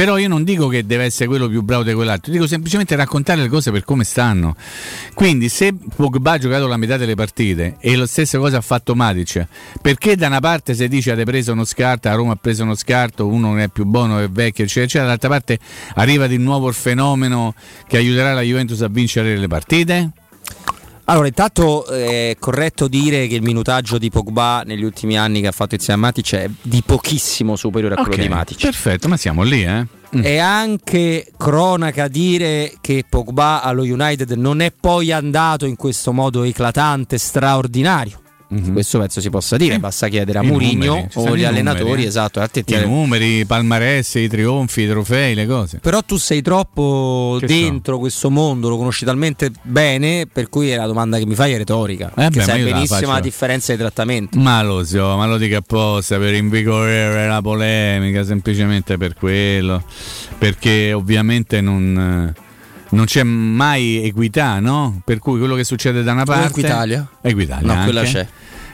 [0.00, 3.42] Però io non dico che deve essere quello più bravo di quell'altro, dico semplicemente raccontare
[3.42, 4.56] le cose per come stanno.
[5.12, 8.94] Quindi se Pogba ha giocato la metà delle partite e la stessa cosa ha fatto
[8.94, 9.46] Matic,
[9.82, 12.76] perché da una parte si dice avete preso uno scarto, a Roma ha preso uno
[12.76, 15.58] scarto, uno non è più buono, è vecchio, eccetera, eccetera, dall'altra parte
[15.96, 17.52] arriva di nuovo il fenomeno
[17.86, 20.12] che aiuterà la Juventus a vincere le partite?
[21.04, 25.52] Allora, intanto è corretto dire che il minutaggio di Pogba negli ultimi anni che ha
[25.52, 28.60] fatto insieme a Matic è di pochissimo superiore a quello Ok, di Matic.
[28.60, 29.86] Perfetto, ma siamo lì, eh?
[30.10, 36.42] È anche cronaca dire che Pogba allo United non è poi andato in questo modo
[36.42, 38.20] eclatante, straordinario.
[38.72, 42.06] Questo penso si possa dire, basta chiedere a Mourinho o i gli allenatori, numeri, eh.
[42.08, 45.78] esatto, attenti I numeri, i palmarès, i trionfi, i trofei, le cose.
[45.78, 50.86] Però tu sei troppo Che dentro questo mondo, lo conosci talmente bene, per cui la
[50.86, 52.10] domanda che mi fai è retorica.
[52.16, 53.12] Eh che beh, sai la benissimo faccio.
[53.12, 54.38] la differenza di trattamento.
[54.40, 59.82] Ma lo so, ma lo dico apposta per invigorare la polemica, semplicemente per quello,
[60.38, 62.34] perché ovviamente non,
[62.90, 65.00] non c'è mai equità, no?
[65.04, 66.48] Per cui quello che succede da una parte...
[66.48, 67.08] Equitalia?
[67.20, 68.12] Equitalia No, quella anche.
[68.12, 68.26] c'è.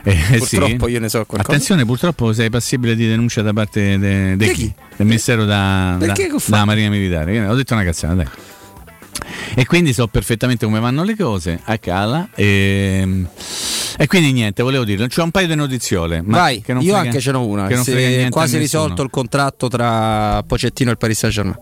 [0.08, 0.92] Eh, Purtroppo sì.
[0.92, 1.52] io ne so qualcosa.
[1.52, 4.62] Attenzione, purtroppo sei passibile di denuncia da parte de- de Di chi?
[4.66, 4.74] chi?
[4.96, 6.14] del Ministero da, da-
[6.46, 7.44] dalla Marina Militare.
[7.46, 8.26] Ho detto una cazzata, dai.
[9.56, 12.28] E quindi so perfettamente come vanno le cose a Cala.
[12.36, 13.24] E,
[13.98, 16.22] e quindi niente, volevo dire, c'ho un paio di notiziole.
[16.22, 17.66] Ma Vai, che non io frega- anche ce n'ho una.
[17.66, 21.58] che non frega quasi risolto il contratto tra Pocettino e il Paris Saint-Germain.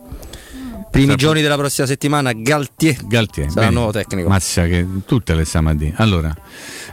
[0.94, 3.04] Primi Tra- giorni della prossima settimana, Galtier.
[3.04, 4.28] Galtier, sarà il nuovo tecnico.
[4.28, 5.92] Mazza che tutte le stiamo a dire.
[5.96, 6.32] Allora,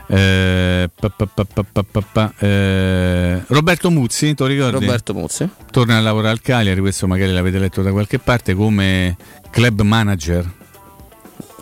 [0.08, 4.84] eh, pa, pa, pa, eh, Roberto Muzzi, tu ricordi?
[4.84, 5.48] Roberto Muzzi.
[5.70, 9.16] Torna a lavorare al Cagliari, questo magari l'avete letto da qualche parte, come
[9.50, 10.50] club manager.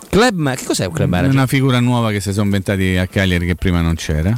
[0.09, 1.33] Club, ma che cos'è un club manager?
[1.35, 4.35] Una figura nuova che si sono inventati a Cagliari che prima non c'era.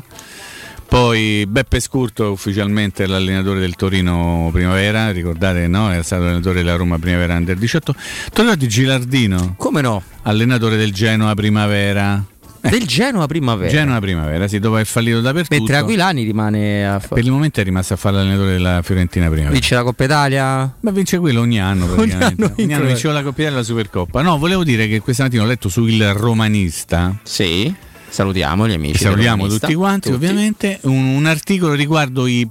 [0.94, 5.92] Poi Beppe Scurto ufficialmente l'allenatore del Torino Primavera, ricordate no?
[5.92, 7.96] Era stato allenatore della Roma Primavera Under 18.
[8.32, 9.56] Tu ricordi Gilardino?
[9.58, 10.04] Come no?
[10.22, 12.24] Allenatore del Genoa Primavera.
[12.62, 13.72] Del Genoa Primavera.
[13.72, 15.56] Genoa Primavera, sì, dopo aver fallito dappertutto.
[15.56, 19.26] Mentre Aquilani rimane a fa- Per il momento è rimasto a fare l'allenatore della Fiorentina
[19.26, 19.52] Primavera.
[19.52, 20.76] vince la Coppa Italia.
[20.80, 22.44] Ma vince quello ogni anno praticamente.
[22.44, 24.22] anno Ogni anno vinceva la Coppa Italia e la Supercoppa.
[24.22, 27.18] No, volevo dire che questa mattina ho letto su Il Romanista.
[27.24, 27.76] Sì.
[28.14, 29.00] Salutiamo gli amici.
[29.00, 30.24] Salutiamo tutti quanti, Tutti.
[30.24, 30.78] ovviamente.
[30.84, 32.48] Un, un articolo riguardo i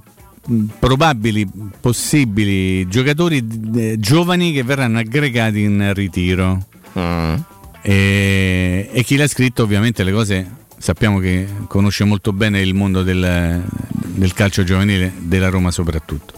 [0.77, 1.47] probabili,
[1.79, 6.65] possibili giocatori eh, giovani che verranno aggregati in ritiro.
[6.99, 7.35] Mm.
[7.81, 13.01] E, e chi l'ha scritto, ovviamente, le cose sappiamo che conosce molto bene il mondo
[13.01, 16.33] del, del calcio giovanile, della Roma soprattutto.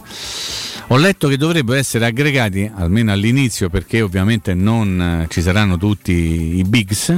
[0.86, 6.12] Ho letto che dovrebbero essere aggregati, almeno all'inizio, perché ovviamente non eh, ci saranno tutti
[6.12, 7.08] i bigs.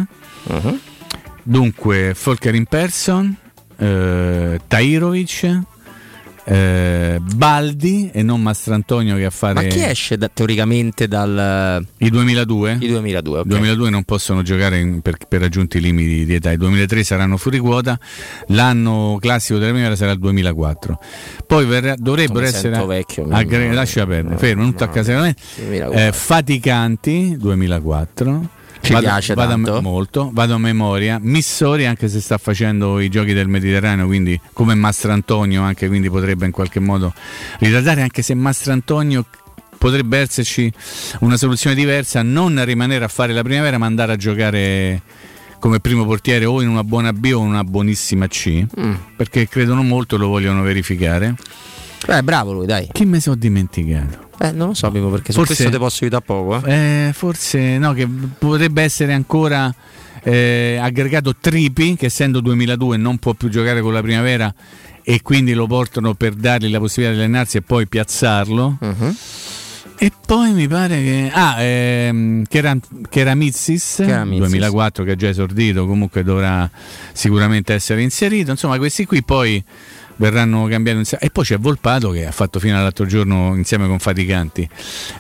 [0.45, 0.81] Uh-huh.
[1.49, 3.35] Dunque, Volker in person,
[3.79, 5.59] eh, Tairovic,
[6.45, 12.11] eh, Baldi e non Mastrantonio che a fare Ma chi esce da- teoricamente dal i
[12.11, 12.77] 2002?
[12.81, 13.45] I 2002, ok.
[13.47, 17.03] I 2002 non possono giocare in- per, per raggiunti i limiti di età, i 2003
[17.03, 17.99] saranno fuori quota,
[18.49, 20.99] l'anno classico della primavera sarà il 2004.
[21.47, 25.37] Poi verrà- dovrebbero essere vecchio, aggre- lascia perdere, fermo, non tocca secondo me.
[25.57, 25.99] 2004.
[25.99, 28.57] Eh, Faticanti 2004.
[28.89, 31.19] Ci Vado- piace vado a me- molto, vado a memoria.
[31.20, 36.47] Missori anche se sta facendo i giochi del Mediterraneo, quindi come Mastrantonio anche quindi potrebbe
[36.47, 37.12] in qualche modo
[37.59, 39.27] ritardare anche se Mastrantonio
[39.77, 40.73] potrebbe esserci
[41.20, 45.02] una soluzione diversa, non rimanere a fare la primavera ma andare a giocare
[45.59, 48.94] come primo portiere o in una buona B o in una buonissima C, Mm.
[49.16, 51.35] perché credono molto e lo vogliono verificare.
[52.06, 52.89] Eh, bravo lui, dai.
[52.90, 54.28] Chi me sono dimenticato?
[54.40, 56.65] Eh, non lo so, Mimo, perché su Forse- questo ti posso aiutare poco.
[56.65, 57.09] Eh.
[57.09, 59.74] Eh, forse no, che potrebbe essere ancora
[60.23, 64.52] eh, aggregato Tripi, che essendo 2002 non può più giocare con la primavera
[65.02, 68.77] e quindi lo portano per dargli la possibilità di allenarsi e poi piazzarlo.
[68.81, 69.16] Mhm.
[70.01, 71.31] E poi mi pare che.
[71.32, 74.39] Ah, ehm, Keram- Keramizis, Keramizis.
[74.39, 76.70] 2004 che è già esordito, comunque dovrà
[77.12, 78.52] sicuramente essere inserito.
[78.52, 79.60] Insomma, questi qui poi
[80.19, 81.24] verranno cambiati insieme.
[81.24, 84.69] E poi c'è Volpato che ha fatto fino all'altro giorno insieme con Faticanti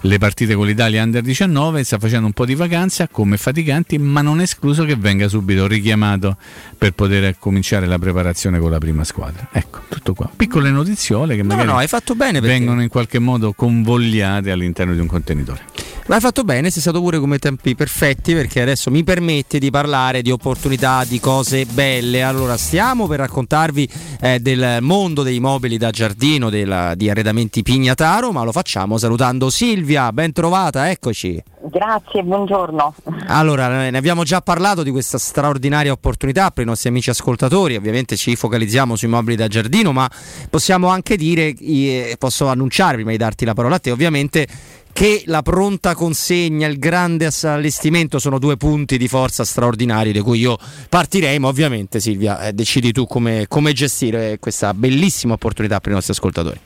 [0.02, 4.20] le partite con l'Italia Under 19, sta facendo un po' di vacanza come Faticanti, ma
[4.20, 6.36] non è escluso che venga subito richiamato
[6.76, 9.48] per poter cominciare la preparazione con la prima squadra.
[9.52, 10.30] Ecco, tutto qua.
[10.34, 15.06] Piccole notiziole che magari no, fatto bene vengono in qualche modo convogliate all'interno di un
[15.06, 15.87] contenitore.
[16.08, 19.70] Ma hai fatto bene, sei stato pure come tempi perfetti perché adesso mi permette di
[19.70, 22.22] parlare di opportunità, di cose belle.
[22.22, 23.86] Allora, stiamo per raccontarvi
[24.22, 29.50] eh, del mondo dei mobili da giardino, della, di arredamenti Pignataro, ma lo facciamo salutando
[29.50, 31.42] Silvia, ben trovata, eccoci.
[31.70, 32.94] Grazie, buongiorno.
[33.26, 38.16] Allora, ne abbiamo già parlato di questa straordinaria opportunità per i nostri amici ascoltatori, ovviamente
[38.16, 40.10] ci focalizziamo sui mobili da giardino, ma
[40.48, 44.46] possiamo anche dire, eh, posso annunciare prima di darti la parola a te, ovviamente
[44.92, 50.40] che la pronta consegna, il grande allestimento sono due punti di forza straordinari di cui
[50.40, 50.58] io
[50.88, 55.94] partirei, ma ovviamente Silvia eh, decidi tu come, come gestire questa bellissima opportunità per i
[55.94, 56.60] nostri ascoltatori.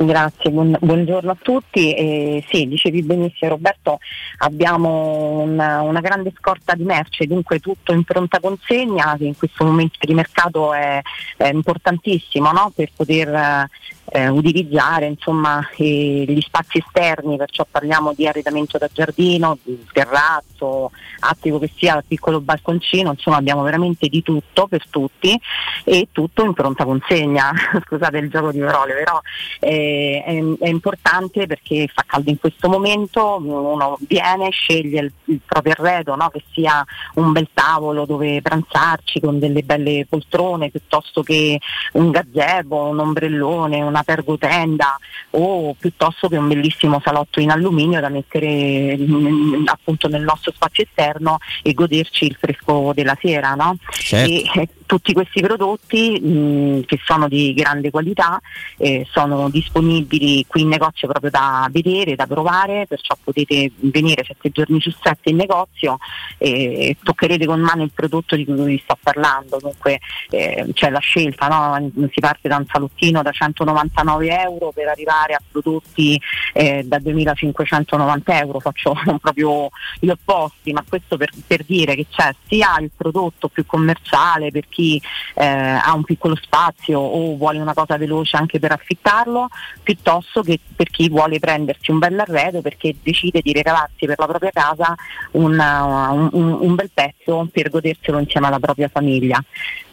[0.00, 1.92] Grazie, buon, buongiorno a tutti.
[1.92, 3.98] Eh, sì, dicevi benissimo Roberto,
[4.38, 9.64] abbiamo una, una, grande scorta di merce, dunque tutto in pronta consegna, che in questo
[9.64, 11.00] momento di mercato è,
[11.36, 12.70] è importantissimo no?
[12.72, 13.68] per poter
[14.10, 20.90] eh, utilizzare insomma, eh, gli spazi esterni, perciò parliamo di arredamento da giardino, di terrazzo,
[21.20, 25.38] attico che sia piccolo balconcino, insomma abbiamo veramente di tutto per tutti
[25.84, 27.52] e tutto in pronta consegna,
[27.84, 29.20] scusate il gioco di parole, però
[29.60, 35.40] eh, è, è, importante perché fa caldo in questo momento, uno viene, sceglie il, il
[35.44, 36.28] proprio arredo, no?
[36.30, 41.58] che sia un bel tavolo dove pranzarci con delle belle poltrone piuttosto che
[41.92, 44.98] un gazebo, un ombrellone, una pergotenda
[45.30, 50.84] o piuttosto che un bellissimo salotto in alluminio da mettere mm, appunto nel nostro spazio
[50.84, 53.54] esterno e goderci il fresco della sera.
[53.54, 53.76] No?
[53.90, 54.60] Certo.
[54.60, 58.40] E, tutti questi prodotti mh, mm, che sono di grande qualità
[58.78, 64.48] eh, sono disponibili qui in negozio proprio da vedere, da provare, perciò potete venire sette
[64.48, 65.98] giorni su sette in negozio
[66.38, 69.58] e toccherete con mano il prodotto di cui vi sto parlando.
[69.60, 70.00] Dunque
[70.30, 71.90] eh, c'è la scelta, no?
[72.10, 76.18] si parte da un salottino da 199 euro per arrivare a prodotti
[76.54, 79.68] eh, da 2590 euro, faccio proprio
[80.00, 84.66] gli opposti, ma questo per, per dire che c'è sia il prodotto più commerciale per
[84.66, 85.02] chi chi
[85.34, 89.48] eh, ha un piccolo spazio o vuole una cosa veloce anche per affittarlo,
[89.82, 94.26] piuttosto che per chi vuole prendersi un bel arredo perché decide di regalarsi per la
[94.26, 94.94] propria casa
[95.32, 99.42] una, un, un, bel pezzo per goderselo insieme alla propria famiglia.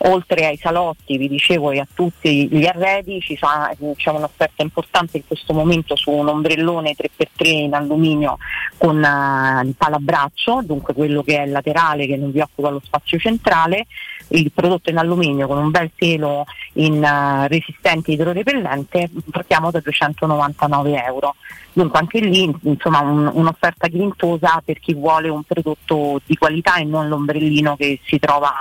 [0.10, 5.18] Oltre ai salotti, vi dicevo, e a tutti gli arredi, ci fa, c'è un'offerta importante
[5.18, 8.38] in questo momento su un ombrellone 3x3 in alluminio
[8.78, 13.18] con uh, il palabraccio, dunque quello che è laterale che non vi occupa lo spazio
[13.18, 13.88] centrale,
[14.30, 21.04] il prodotto in alluminio con un bel telo in uh, resistente idrorepellente partiamo da 299
[21.04, 21.36] euro.
[21.76, 26.86] Dunque anche lì insomma, un, un'offerta grintosa per chi vuole un prodotto di qualità e
[26.86, 28.54] non l'ombrellino che si trova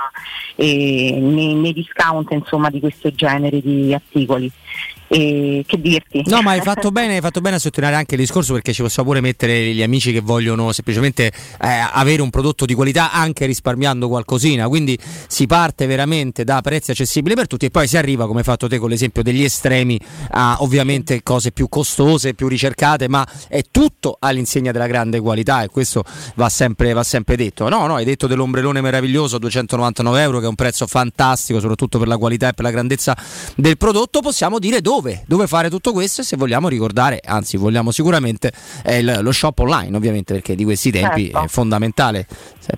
[0.55, 4.51] eh, nei, nei, discount insomma, di questo genere di articoli
[5.07, 6.23] e che dirti.
[6.25, 8.81] No, ma hai fatto bene, hai fatto bene a sottolineare anche il discorso perché ci
[8.81, 13.45] possiamo pure mettere gli amici che vogliono semplicemente eh, avere un prodotto di qualità anche
[13.45, 14.67] risparmiando qualcosina.
[14.67, 14.97] Quindi
[15.27, 18.67] si parte veramente da prezzi accessibili per tutti e poi si arriva, come hai fatto
[18.67, 19.99] te con l'esempio degli estremi,
[20.31, 25.69] a ovviamente cose più costose, più ricercate, ma è tutto all'insegna della grande qualità e
[25.69, 26.03] questo
[26.35, 27.69] va sempre, va sempre detto.
[27.69, 32.07] No, no, hai detto dell'ombrellone meraviglioso, 299 euro, che è un prezzo fantastico, soprattutto per
[32.07, 33.15] la qualità e per la grandezza
[33.55, 34.21] del prodotto.
[34.21, 38.51] Possiamo dire dove dove, fare tutto questo e se vogliamo ricordare, anzi vogliamo sicuramente
[38.83, 41.43] eh, lo shop online ovviamente perché di questi tempi certo.
[41.43, 42.27] è fondamentale.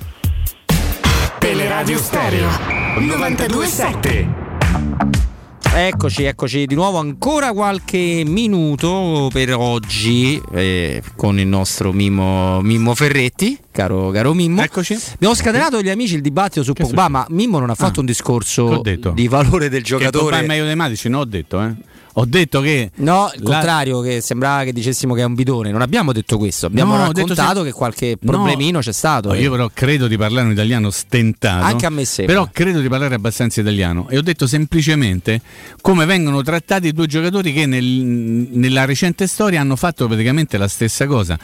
[1.39, 2.49] Teleradio Stereo
[2.99, 5.36] 927
[5.79, 12.95] Eccoci, eccoci di nuovo ancora qualche minuto per oggi eh, con il nostro Mimmo, Mimmo
[12.95, 14.63] Ferretti, caro, caro Mimmo.
[14.63, 14.97] Eccoci.
[15.13, 18.07] Abbiamo scatenato gli amici il dibattito su Pogba, ma Mimmo non ha fatto Ah, un
[18.07, 20.39] discorso che di valore del Che Pogba giocatore.
[20.41, 21.75] è meglio dei Matic, no, ho detto, eh.
[22.19, 25.71] Ho detto che No, il la- contrario, che sembrava che dicessimo che è un bidone.
[25.71, 28.31] Non abbiamo detto questo, abbiamo No, raccontato se- che qualche No.
[28.33, 29.29] problemino c'è stato.
[29.29, 29.43] No, eh.
[29.43, 31.65] io però credo di parlare un italiano stentato.
[31.65, 32.35] Anche a me sembra.
[32.35, 34.09] Però credo di parlare abbastanza italiano.
[34.09, 35.43] E ho detto semplicemente
[35.83, 41.07] come vengono trattati due giocatori che nel- nella recente storia hanno fatto praticamente la stessa
[41.07, 41.39] cosa.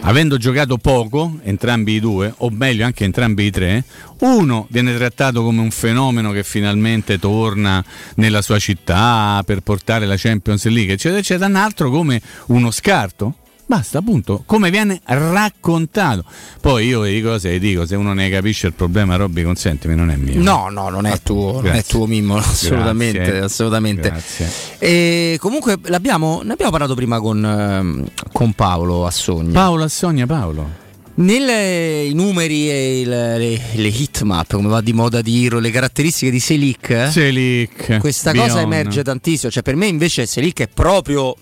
[0.00, 3.84] Avendo giocato poco, entrambi i due, o meglio anche entrambi i tre,
[4.20, 7.84] uno viene trattato come un fenomeno che finalmente torna
[8.16, 13.34] nella sua città per portare la Champions League, eccetera, eccetera, un altro come uno scarto.
[13.68, 16.24] Basta, appunto, come viene raccontato.
[16.60, 20.16] Poi io di cose dico, se uno ne capisce il problema, Robby, consentimi, non è
[20.16, 20.40] mio.
[20.40, 21.82] No, no, non è tuo, non è Grazie.
[21.82, 23.40] tuo Mimmo, assolutamente, Grazie.
[23.40, 24.08] assolutamente.
[24.08, 24.48] Grazie.
[24.78, 29.50] E comunque l'abbiamo, ne abbiamo parlato prima con, ehm, con Paolo Assogna.
[29.50, 30.84] Paolo Assogna, Paolo.
[31.18, 36.40] Nei numeri e il- le, le hitmap, come va di moda dirlo, le caratteristiche di
[36.40, 38.46] Selic, eh, Selic, questa Bion.
[38.48, 39.50] cosa emerge tantissimo.
[39.50, 41.34] Cioè, per me invece Selic è proprio,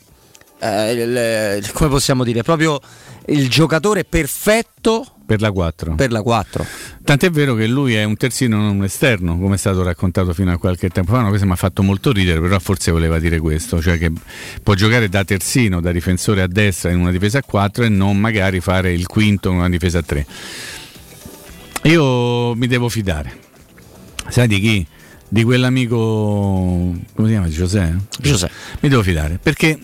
[0.61, 2.81] eh, il- come possiamo dire, proprio
[3.27, 5.95] il giocatore perfetto Per la 4.
[5.95, 6.67] per la 4.
[7.03, 10.53] Tant'è vero che lui è un terzino non un esterno, come è stato raccontato fino
[10.53, 11.21] a qualche tempo fa.
[11.21, 14.13] Una cosa mi ha fatto molto ridere, però forse voleva dire questo, cioè che
[14.63, 18.19] può giocare da terzino, da difensore a destra in una difesa a 4 e non
[18.19, 20.27] magari fare il quinto in una difesa a 3.
[21.85, 23.39] Io mi devo fidare.
[24.29, 24.87] Sai di chi?
[25.29, 27.49] Di quell'amico, come si chiama?
[27.49, 27.99] Giuseppe?
[28.21, 28.53] Giuseppe.
[28.81, 29.79] Mi devo fidare, perché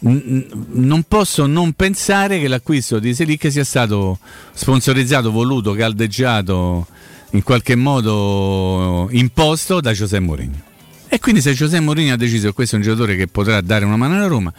[0.00, 4.18] non posso non pensare che l'acquisto di Selic sia stato
[4.52, 6.86] sponsorizzato, voluto, caldeggiato,
[7.32, 10.66] in qualche modo imposto da Giuseppe Mourinho.
[11.08, 13.84] E quindi se Giuseppe Mourinho ha deciso che questo è un giocatore che potrà dare
[13.84, 14.52] una mano alla Roma,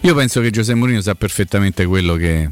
[0.00, 2.48] io penso che Giuseppe Mourinho sa perfettamente quello che,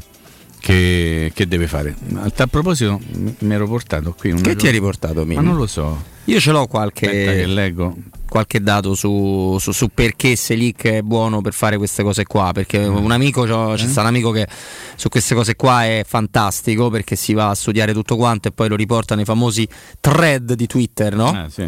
[0.59, 1.95] che- che deve fare.
[2.15, 2.99] A tal proposito
[3.39, 5.41] mi ero portato qui un Che ti hai riportato, Mimmo?
[5.41, 6.01] Ma non lo so.
[6.25, 7.95] Io ce l'ho qualche, Aspetta che leggo.
[8.31, 12.51] Qualche dato su, su- su perché Selic è buono per fare queste cose qua.
[12.53, 12.95] Perché Mm.
[13.03, 13.77] un amico, c'è Eh?
[13.87, 14.47] stato un amico che
[14.95, 18.69] su queste cose qua è fantastico perché si va a studiare tutto quanto e poi
[18.69, 19.67] lo riporta nei famosi
[19.99, 21.27] thread di Twitter, no?
[21.27, 21.65] Ah, sì.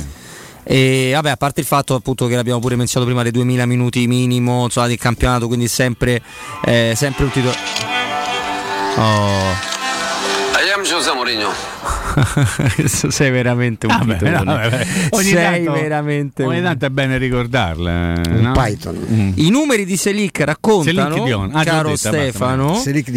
[0.63, 4.07] E vabbè, a parte il fatto appunto che l'abbiamo pure menzionato prima dei 2000 minuti
[4.07, 6.21] minimo insomma, del campionato, quindi sempre,
[6.63, 7.53] eh, sempre un titolo.
[8.95, 9.51] Oh.
[10.55, 11.92] I am José Mourinho.
[12.85, 14.31] Sei veramente un Vabbè, pitone.
[14.31, 14.87] no, vabbè.
[15.11, 18.21] Ogni sei tanto- veramente Ogni un- tanto è bene ricordarle.
[18.29, 18.51] Un no?
[18.53, 18.97] Python.
[19.11, 19.31] Mm.
[19.35, 21.49] I numeri di Selic raccontano, Selic Dion.
[21.53, 22.75] Ah, caro detto, Stefano.
[22.75, 23.11] Selic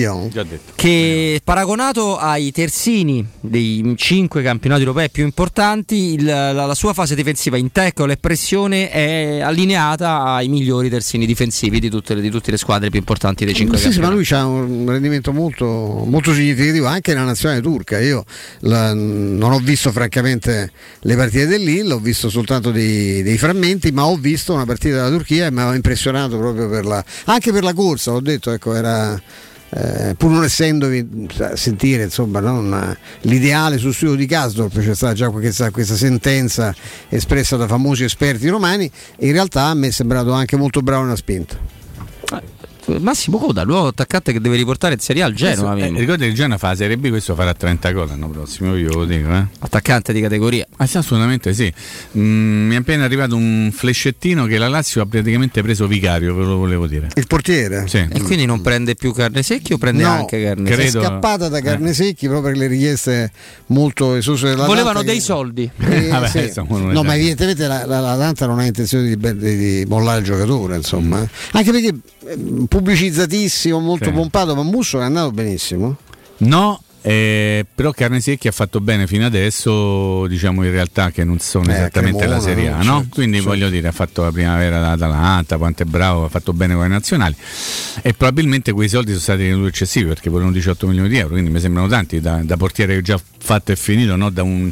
[0.74, 7.14] che paragonato ai terzini dei cinque campionati europei più importanti, il- la, la sua fase
[7.14, 12.31] difensiva in tackle e pressione è allineata ai migliori terzini difensivi di tutte le, di
[12.31, 14.31] tutte le squadre più importanti dei cinque Sì, sì, ma campionati.
[14.31, 17.98] lui ha un rendimento molto, molto significativo anche nella nazionale turca.
[18.01, 18.24] Io
[18.60, 24.07] la- non ho visto francamente le partite dell'Ill, ho visto soltanto dei, dei frammenti, ma
[24.07, 27.63] ho visto una partita della Turchia e mi aveva impressionato proprio per la, anche per
[27.63, 28.13] la corsa.
[28.13, 29.21] Ho detto, ecco, era.
[29.71, 34.95] eh, pur non essendovi a sentire insomma, no, una- l'ideale sul studio di Kasdorp c'è
[34.95, 36.73] stata già questa, questa sentenza
[37.09, 38.89] espressa da famosi esperti romani
[39.21, 41.59] in realtà me è sembrato anche molto bravo nella spinta
[43.01, 45.73] Massimo Coda, nuovo attaccante che deve riportare in Serie A al Genoa.
[45.73, 48.29] Questo- eh, ricordi che il Genoa fa la Serie B, questo farà 30 gol l'anno
[48.29, 49.29] prossimo, io lo dico.
[49.33, 49.45] Eh.
[49.59, 50.65] Attaccante di categoria.
[50.77, 51.73] Ah, sì, assolutamente sì.
[52.17, 56.45] Mm, mi è appena arrivato un flescettino che la Lazio ha praticamente preso vicario, ve
[56.45, 57.09] lo volevo dire.
[57.17, 58.07] il portiere Sì.
[58.09, 61.49] E quindi non prende più carne secchi o prende No, anche carne è credo- scappata
[61.49, 61.63] da eh.
[61.63, 63.33] carne secchi proprio per le richieste
[63.67, 65.69] molto esose della Volevano dei che- soldi.
[65.79, 66.61] Eh, Vabbè, sì.
[66.65, 70.25] no, ma evidentemente la, la, la Dante non ha intenzione di, di, di mollare il
[70.25, 71.21] giocatore, insomma.
[71.23, 71.29] eh.
[71.53, 71.95] Anche perché
[72.29, 72.37] eh,
[72.77, 74.11] pubblicizzatissimo, molto Sì.
[74.12, 75.97] pompato, ma Musso è andato benissimo.
[76.39, 81.70] No, eh, però Carnesecchi ha fatto bene fino adesso, diciamo in realtà che non sono
[81.70, 82.98] Eh, esattamente Cremona, la Serie A, no?
[83.01, 83.51] Certo, Quindi certo.
[83.51, 86.89] voglio dire, ha fatto la primavera dall'Atalanta, quanto è bravo, ha fatto bene con le
[86.89, 87.35] nazionali
[88.03, 91.51] e probabilmente quei soldi sono stati venuti eccessivi perché volevano 18 milioni di euro, quindi
[91.51, 94.28] mi sembrano tanti da, da portiere che già fatto e finito, no?
[94.31, 94.70] da un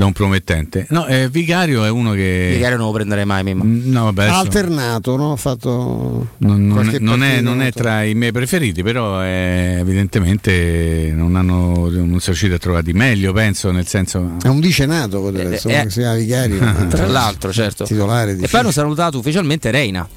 [0.00, 0.86] da un promettente.
[0.90, 2.52] No, eh, Vicario è uno che.
[2.54, 3.64] Vicario non lo prenderei mai, Mimmo.
[3.64, 5.32] Mm, No, vabbè, Ha adesso- alternato, no?
[5.32, 11.12] ha fatto non, non- non è, non è tra i miei preferiti, però eh, evidentemente
[11.14, 14.36] non, hanno, non sono riusciti a trovare meglio, penso, nel senso...
[14.42, 15.82] È un vicenato, potrebbe, Eh, insomma, eh.
[15.84, 16.60] che si chiama Vicario.
[16.60, 17.84] ma- Tra l'altro, certo.
[17.84, 20.08] Titolare di E poi hanno salutato ufficialmente Reina.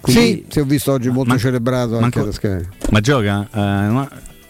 [0.00, 2.68] Quindi- Sì, si ho visto oggi molto Ma- celebrato anche manco- da Sky.
[2.90, 3.48] Ma gioca?
[3.52, 3.60] Eh,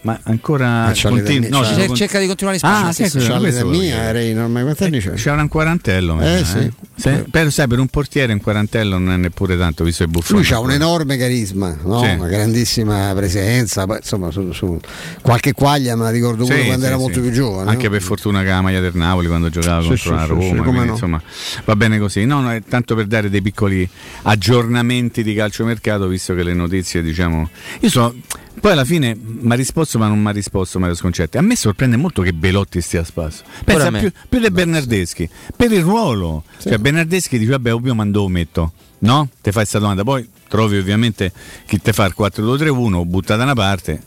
[0.01, 3.69] ma- ma ancora l'età continu- no, con- cerca di continuare Ah, C'ha questo l'età volevo
[3.69, 4.11] mia, dire.
[4.13, 5.13] Reina, ormai quanti anni c'è?
[5.13, 6.71] C'era un quarantello, Eh, sa, sì.
[6.95, 10.41] Se- per, sai, per un portiere un quarantello non è neppure tanto, visto il buffone.
[10.41, 12.01] Lui ha un enorme carisma, no?
[12.03, 12.09] Sì.
[12.11, 14.79] una grandissima presenza, poi, insomma su, su-
[15.21, 17.01] qualche quaglia me la ricordo pure Sì, quando sì, era sì.
[17.03, 17.69] molto più giovane.
[17.69, 17.89] Anche no?
[17.91, 20.63] per fortuna che la maglia del Napoli quando giocava Sì, contro sì, la Roma.
[20.63, 20.91] quindi, no.
[20.93, 21.21] insomma,
[21.65, 22.25] va bene così.
[22.25, 23.87] No, no, è tanto per dare dei piccoli
[24.23, 27.49] aggiornamenti di calciomercato, visto che le notizie, diciamo.
[27.81, 28.13] Io so.
[28.59, 31.37] Poi alla fine mi ha risposto, ma non mi ha risposto Mario Sconcetti.
[31.37, 33.43] A me sorprende molto che Belotti stia a spasso.
[33.63, 36.43] Pensa più, più di Bernardeschi, per il ruolo.
[36.59, 38.73] Cioè, Bernardeschi dice: Vabbè, ovvio, ma dove metto?
[38.99, 39.29] No?
[39.29, 40.03] Ti fai questa domanda.
[40.03, 41.31] Poi trovi ovviamente
[41.65, 44.01] chi te fa il 4-2-3-1, butta da una parte.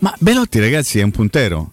[0.00, 1.70] Ma Belotti, ragazzi, è un puntero.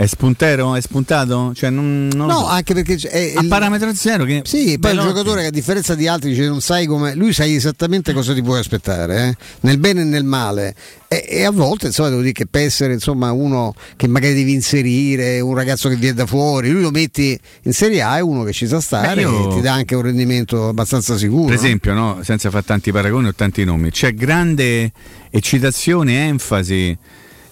[0.00, 0.74] È spuntero?
[0.76, 1.52] È spuntato?
[1.54, 4.24] Cioè, non, non No, anche perché è a il- parametro zero.
[4.24, 7.14] Che Sì, poi è un giocatore che a differenza di altri dice, non sai come.
[7.14, 9.36] Lui sai esattamente cosa ti puoi aspettare, eh?
[9.60, 10.74] nel bene e nel male.
[11.06, 14.54] E, e a volte insomma devo dire che per essere insomma, uno che magari devi
[14.54, 18.42] inserire, un ragazzo che viene da fuori, lui lo metti in Serie A, è uno
[18.44, 21.44] che ci sa stare Beh, io- e ti dà anche un rendimento abbastanza sicuro.
[21.44, 24.92] Per esempio, no, senza fare tanti paragoni o tanti nomi, c'è grande
[25.28, 26.96] eccitazione, enfasi,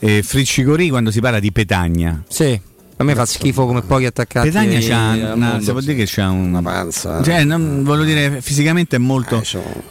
[0.01, 2.23] eh, friccicorii quando si parla di Petagna.
[2.29, 2.61] Sì,
[2.97, 4.49] a me fa schifo come pochi attaccanti.
[4.51, 5.65] Petagna c'ha una, mondo.
[5.65, 7.23] si può dire che c'ha un- una panza.
[7.23, 9.37] Cioè, non- voglio dire, fisicamente è molto.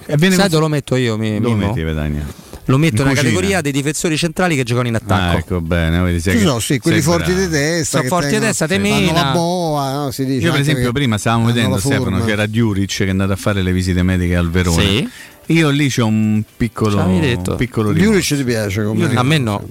[0.05, 1.17] e viene Sai cons- dove lo metto io?
[1.17, 1.55] Mi, Mimmo?
[1.55, 2.45] metti Petagna?
[2.69, 3.29] Lo metto In nella cucina.
[3.31, 5.35] categoria dei difensori centrali che giocano in attacco.
[5.35, 7.45] Ah, ecco bene, vedi, sei che- sono, sì, quelli forti bravo.
[7.47, 7.97] di testa.
[7.99, 9.23] Sono forti di testa, te fanno mena.
[9.23, 10.11] la boa, no?
[10.11, 13.37] si dice Io per esempio prima stavamo vedendo Stefano, c'era Diuric che è andato a
[13.37, 14.81] fare le visite mediche al Verona.
[14.81, 15.09] Sì.
[15.49, 17.93] Io lì c'ho un piccolo, un piccolo.
[17.93, 19.65] Diuric ti piace A me no.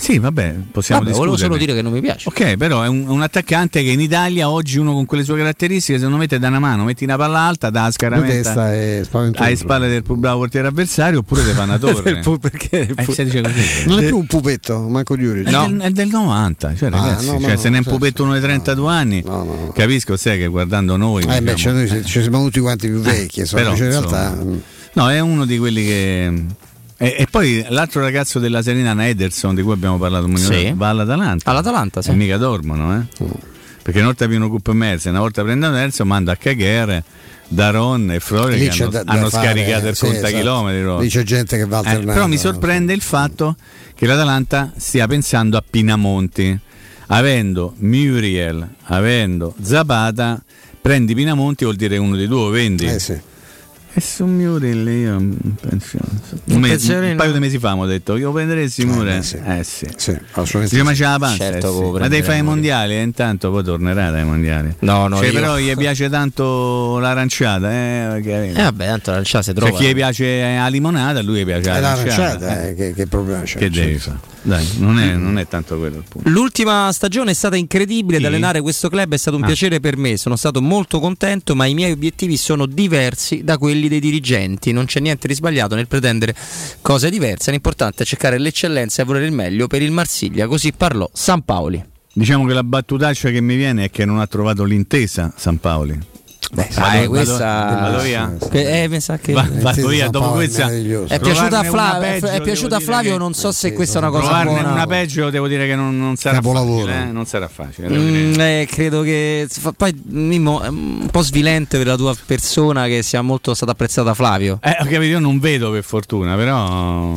[0.00, 2.26] Sì, vabbè, possiamo Vabbè, volevo solo dire che non mi piace.
[2.30, 5.98] Ok, però è un, un attaccante che in Italia oggi uno con quelle sue caratteristiche,
[5.98, 9.02] secondo me, ti dà una mano, metti una palla alta, dà la scaramenta testa è
[9.04, 9.44] spaventosa.
[9.44, 12.20] alle spalle del bravo portiere avversario oppure ti fa una torre.
[12.20, 12.88] Pu- perché?
[12.96, 13.86] Eh, dice così.
[13.86, 15.46] Non è più un pupetto, manco Diuric.
[15.46, 17.78] È, del, è del 90, cioè, Ah, ragazzi, no, no, cioè, no, se ne è
[17.78, 19.24] un sì, pupetto uno di 32 anni,
[19.74, 21.24] capisco sai che guardando noi.
[21.24, 24.00] Eh beh, diciamo- cioè, noi ci siamo tutti quanti più vecchi, insomma, però, invece in
[24.00, 24.56] realtà mm,
[24.94, 26.32] No, è uno di quelli che.
[27.02, 30.70] E, e poi l'altro ragazzo della Serenana, Ederson, di cui abbiamo parlato un minuto, Sì.
[30.76, 31.50] va all'Atalanta.
[31.50, 32.10] All'Atalanta, sì.
[32.10, 33.24] E mica dormono, eh?
[33.82, 37.02] Perché una volta pieno Cup Merse, una volta prendono terzo, manda a cagare
[37.48, 38.34] Daron e c'è
[38.82, 40.80] hanno, da- da hanno fare, scaricato il sì, contachilometri.
[40.82, 41.00] esatto.
[41.00, 42.12] Lì c'è gente che va Eh, alternando.
[42.12, 43.56] però mi sorprende il fatto
[43.94, 46.56] che l'Atalanta stia pensando a Pinamonti,
[47.06, 50.40] avendo Muriel, avendo Zapata,
[50.80, 52.84] prendi Pinamonti vuol dire uno dei due vendi.
[52.86, 53.18] Eh sì.
[53.92, 55.18] E su Muriel io
[55.60, 55.98] penso,
[56.44, 59.18] un, mese- pensiero un paio di mesi fa mi ho detto io prenderesti Muriel.
[59.18, 59.36] beh, sì.
[59.44, 59.86] Eh sì.
[59.96, 61.02] Sì, assolutamente Dice, ma sì.
[61.02, 62.00] c'è la panza, Certo, eh sì.
[62.00, 64.74] ma devi fare i mondiali e intanto poi tornerà dai mondiali.
[64.80, 69.30] No, no, Cioè, io- però gli piace tanto l'aranciata, eh, Eh vabbè, tanto la si
[69.30, 69.76] cioè, trova.
[69.76, 72.16] chi gli piace la limonata, a lui gli piace È l'aranciata.
[72.38, 72.68] l'aranciata, eh.
[72.70, 73.58] eh, che, che problema c'è?
[73.58, 74.18] Che devi fare?
[74.42, 76.26] Dai, non è, non è tanto quello il punto.
[76.30, 78.22] L'ultima stagione è stata incredibile, Sì.
[78.22, 79.46] da allenare questo club è stato un Ah.
[79.46, 83.79] piacere per me, sono stato molto contento, ma i miei obiettivi sono diversi da quelli
[83.88, 86.34] dei dirigenti, non c'è niente di sbagliato nel pretendere
[86.80, 91.08] cose diverse, l'importante è cercare l'eccellenza e volere il meglio per il Marsiglia, così parlò
[91.12, 91.84] San Paoli.
[92.12, 96.09] Diciamo che la battutaccia che mi viene è che non ha trovato l'intesa San Paoli.
[96.52, 96.68] Beh,
[97.02, 98.34] eh, questa vado via?
[98.50, 100.68] Che- eh, mi sa che Va- San via dopo questa.
[100.68, 103.72] è piaciuta a, Trovarne una Fla- peggio, è piaciuta a Flavio, che- non so se
[103.72, 104.72] questa è una cosa Trovarne buona.
[104.72, 107.02] una peggio devo dire che non, non sarà facile.
[107.08, 107.88] eh, Non sarà facile.
[107.88, 109.46] Mm, eh, credo che
[109.76, 114.12] poi Mimmo, è un po' svilente per la tua persona che sia molto stata apprezzata
[114.14, 114.58] Flavio.
[114.60, 117.16] Eh, ho capito, io non vedo per fortuna, però.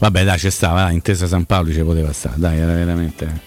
[0.00, 3.40] Vabbè, dai, c'è stava, dai, intesa San Paolo ci poteva stare, dai, era veramente.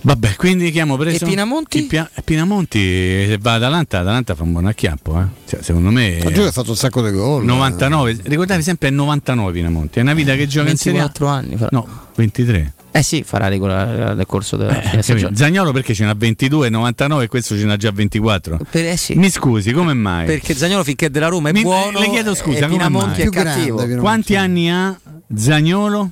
[0.00, 1.24] Vabbè, quindi chi abbiamo preso?
[1.24, 1.82] E Pinamonti?
[1.84, 2.78] Pia- Pinamonti,
[3.26, 5.24] se va ad Atalanta, Atalanta fa un buon acchiappo, eh.
[5.48, 6.20] Cioè, secondo me.
[6.24, 7.44] Oggi ha fatto un sacco di gol.
[7.44, 11.04] 99, ricordatevi sempre è 99 Pinamonti, è una vita che gioca in Serie A.
[11.04, 11.68] 24 anni farà.
[11.72, 12.72] No, 23.
[12.92, 15.02] Eh sì, farà regola- nel corso della Capito?
[15.02, 15.36] stagione.
[15.36, 18.58] Zagnolo perché ce n'ha 22, 99 e questo ce n'ha già 24.
[18.70, 19.14] Per- eh sì.
[19.16, 20.24] Mi scusi, come mai?
[20.24, 21.98] Perché Zagnolo finché è della Roma è Mi- buono.
[21.98, 23.18] le chiedo scusa, come Pinamonti mai?
[23.18, 23.76] è Più grande, cattivo.
[23.76, 24.00] Pinamonti.
[24.00, 24.98] Quanti anni ha
[25.34, 26.10] Zagnolo?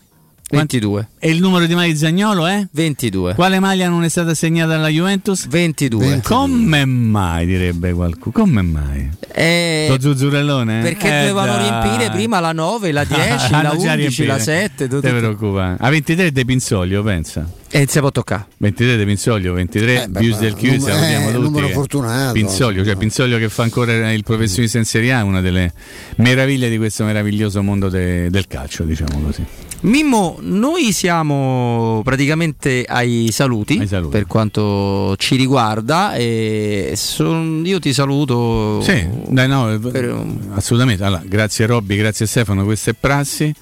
[0.55, 1.09] Quanti- 22.
[1.18, 2.66] E il numero di maglia di Zagnolo è?
[2.70, 3.35] 22.
[3.35, 5.47] Quale maglia non è stata assegnata alla Juventus?
[5.48, 6.20] 22.
[6.24, 8.32] Come mai, direbbe qualcuno?
[8.35, 9.10] Come mai?
[9.32, 10.81] Eh, Lo zuzzurellone?
[10.82, 11.68] perché Eh, dovevano dai.
[11.68, 14.40] riempire prima la 9, la 10, la Hanno già 11, la riempite.
[14.76, 14.86] 7.
[14.89, 15.76] Non ti preoccupare.
[15.81, 17.47] A 23 De Pinsoglio, pensa.
[17.77, 18.47] E si può toccare.
[18.59, 21.43] 23 De Pinsoglio, 23 Eh, beh, ma del Chiusi, numero- salutiamo eh, tutti.
[21.43, 22.33] numero fortunato.
[22.33, 25.73] Pinsoglio, cioè Pinsoglio che fa ancora il professionista in Serie A, è una delle
[26.19, 29.45] meraviglie di questo meraviglioso mondo de- del calcio, diciamo così.
[29.81, 34.13] Mimmo, noi siamo praticamente ai saluti, Ai saluti.
[34.13, 38.81] per quanto ci riguarda e son- io ti saluto.
[38.83, 40.17] Sì, dai, no, per-
[40.55, 41.03] assolutamente.
[41.03, 43.53] Allora, grazie Robby, grazie Stefano, questa è prassi.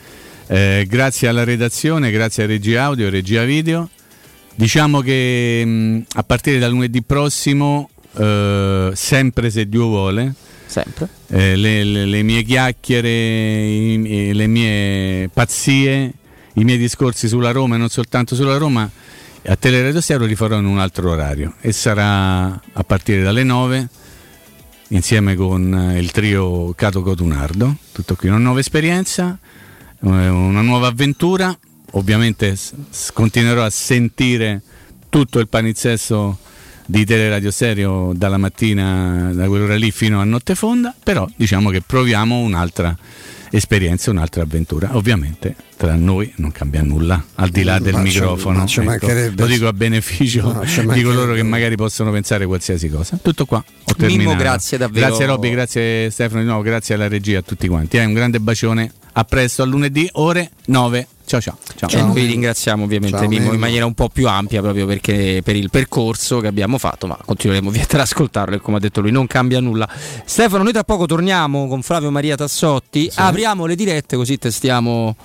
[0.48, 3.88] Eh, grazie alla redazione, grazie a regia audio, regia video.
[4.54, 10.34] Diciamo che mh, a partire da lunedì prossimo, eh, sempre se Dio vuole,
[11.28, 16.12] eh, le, le- le mie chiacchiere, i- i- le mie pazzie,
[16.54, 18.88] i miei discorsi sulla Roma e non soltanto sulla Roma,
[19.44, 23.88] a Teleradio Stereo li farò in un altro orario e sarà a partire dalle 9
[24.88, 27.74] insieme con eh, il trio Cato Cotunardo.
[27.90, 29.36] Tutto qui, una nuova esperienza,
[30.00, 31.58] eh, una nuova avventura.
[31.92, 32.56] Ovviamente
[33.12, 34.62] continuerò a sentire
[35.08, 36.38] tutto il paninsesto
[36.86, 41.80] di Teleradio Stereo dalla mattina, da quell'ora lì fino a notte fonda, però diciamo che
[41.82, 42.96] proviamo un'altra
[43.50, 44.96] esperienza, un'altra avventura.
[44.96, 48.58] Ovviamente tra noi non cambia nulla, al di là del Ma ci- microfono.
[48.60, 49.06] ma ci ecco.
[49.36, 53.18] lo dico a beneficio No, di coloro che magari possono pensare qualsiasi cosa.
[53.20, 53.58] Tutto qua.
[53.58, 54.36] Ho Mimmo, terminato.
[54.38, 55.06] grazie davvero.
[55.08, 57.98] Grazie Robby, grazie Stefano di nuovo, grazie alla regia, a tutti quanti.
[57.98, 58.90] Eh, un grande bacione.
[59.14, 61.06] A presto, a lunedì, ore 9.
[61.24, 61.56] Ciao ciao.
[61.74, 61.88] ciao.
[61.88, 65.56] E noi ringraziamo ovviamente Ciao, Mimmo in maniera un po' più ampia proprio perché per
[65.56, 69.12] il percorso che abbiamo fatto, ma continueremo ovviamente ad ascoltarlo e come ha detto lui
[69.12, 69.88] non cambia nulla.
[70.24, 75.16] Stefano, noi tra poco torniamo con Flavio Maria Tassotti, apriamo le dirette così testiamo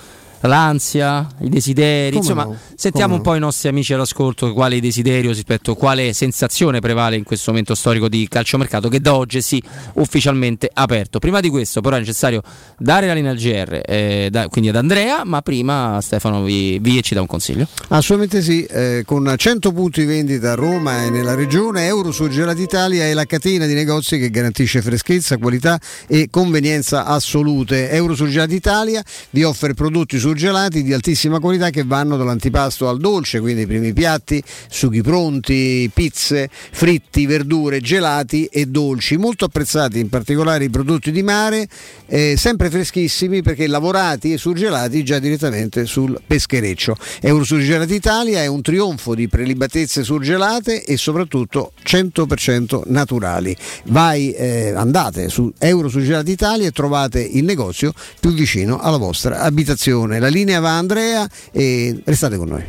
[0.42, 2.58] l'ansia, i desideri, Come insomma no?
[2.76, 7.24] sentiamo Come un po' i nostri amici all'ascolto quale desiderio rispetto quale sensazione prevale in
[7.24, 9.62] questo momento storico di calciomercato che da oggi è sì
[9.94, 11.20] ufficialmente aperto.
[11.20, 12.42] Prima di questo però è necessario
[12.78, 17.02] dare la linea al GR, eh, da- quindi ad Andrea, ma prima Stefano vi, vi
[17.02, 17.68] ci dà un consiglio.
[17.90, 23.04] Assolutamente sì, eh, con 100 punti vendita a Roma e nella regione, Euro Surgelati Italia
[23.06, 27.90] è la catena di negozi che garantisce freschezza, qualità e convenienza assolute.
[27.90, 33.40] Euro Surgelati Italia vi offre prodotti surgelati di altissima qualità che vanno dall'antipasto al dolce,
[33.40, 40.10] quindi i primi piatti, sughi pronti, pizze, fritti, verdure, gelati e dolci, molto apprezzati in
[40.10, 41.70] particolare i prodotti di mare,
[42.08, 46.98] eh, sempre freschissimi perché lavorati e surgelati già direttamente sul peschereccio.
[47.22, 53.56] Eurosurgelati Italia è un trionfo di prelibatezze surgelate e soprattutto 100% naturali.
[53.86, 60.16] Vai, eh, andate su Eurosurgelati Italia e trovate il negozio più vicino alla vostra abitazione.
[60.20, 62.64] La linea va a Andrea e restate con noi.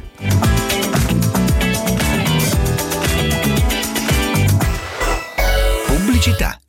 [5.86, 6.60] Pubblicità.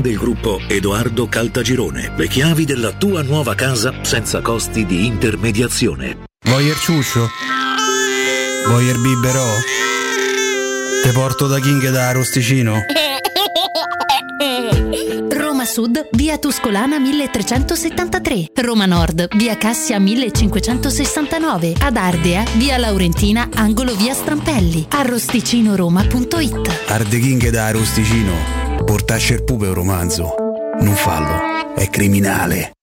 [0.00, 2.12] del gruppo Edoardo Caltagirone.
[2.16, 6.24] Le chiavi della tua nuova casa senza costi di intermediazione.
[6.46, 7.28] Voyer ciuscio?
[8.66, 9.46] Voyer biberò?
[11.02, 12.84] Te porto da King da Arosticino?
[15.30, 18.46] Roma Sud, via Tuscolana 1373.
[18.62, 21.74] Roma Nord, via Cassia 1569.
[21.78, 24.86] Ad Ardea, via Laurentina, angolo via Strampelli.
[24.88, 28.69] Arrosticinoroma.it Arde King da Arosticino.
[28.84, 30.34] Portasce il pupe un romanzo.
[30.80, 32.72] Non fallo, è criminale.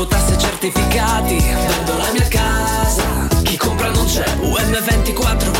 [0.00, 3.28] Mutuo tasse certificati, vendo la mia casa.
[3.42, 4.24] Chi compra non c'è.
[4.40, 5.59] UM24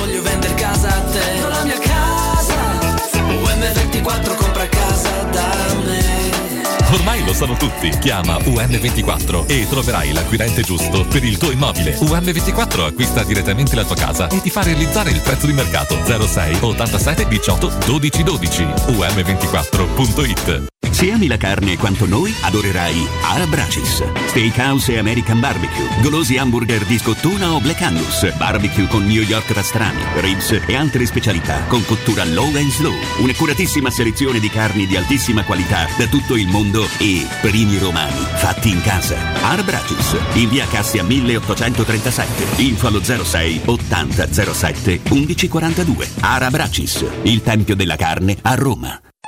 [7.30, 7.90] lo sanno tutti.
[8.00, 11.96] Chiama UM24 e troverai l'acquirente giusto per il tuo immobile.
[11.96, 16.58] UM24 acquista direttamente la tua casa e ti fa realizzare il prezzo di mercato 06
[16.60, 18.62] 87 18 12 12.
[18.62, 24.02] UM24.it Se ami la carne quanto noi, adorerai Arabracis.
[24.26, 25.86] Steakhouse e American Barbecue.
[26.02, 28.34] Golosi hamburger di scottuna o Black Angus.
[28.36, 32.94] Barbecue con New York pastrami, ribs e altre specialità con cottura low and slow.
[33.20, 38.70] Un'accuratissima selezione di carni di altissima qualità da tutto il mondo e primi romani fatti
[38.70, 39.16] in casa.
[39.42, 40.16] Arabracis.
[40.34, 42.62] In via Cassia 1837.
[42.62, 46.08] Info allo 06 80 07 1142.
[46.20, 47.04] Arabracis.
[47.22, 49.00] Il tempio della carne a Roma.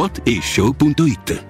[0.00, 1.48] whatishow.it.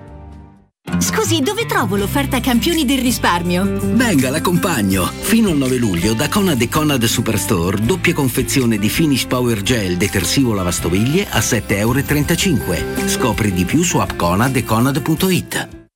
[0.98, 3.78] Scusi, dove trovo l'offerta campioni del risparmio?
[3.94, 5.04] Venga, l'accompagno.
[5.04, 9.96] Fino al 9 luglio da Conad e Conad Superstore, doppia confezione di Finish Power Gel
[9.96, 13.08] detersivo lavastoviglie a 7,35 euro.
[13.08, 15.79] Scopri di più su appconad e conad.it.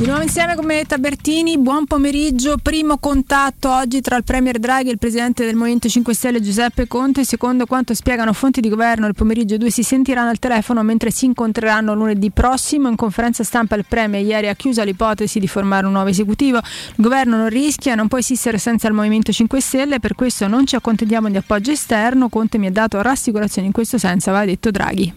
[0.00, 2.56] Di nuovo insieme con Benetta Bertini, buon pomeriggio.
[2.56, 6.88] Primo contatto oggi tra il Premier Draghi e il Presidente del Movimento 5 Stelle Giuseppe
[6.88, 7.22] Conte.
[7.26, 11.26] Secondo quanto spiegano fonti di governo, il pomeriggio due si sentiranno al telefono mentre si
[11.26, 12.88] incontreranno lunedì prossimo.
[12.88, 16.60] In conferenza stampa il Premier ieri ha chiuso l'ipotesi di formare un nuovo esecutivo.
[16.60, 20.64] Il governo non rischia, non può esistere senza il Movimento 5 Stelle, per questo non
[20.64, 22.30] ci accontentiamo di appoggio esterno.
[22.30, 25.12] Conte mi ha dato rassicurazioni in questo senso, aveva detto Draghi.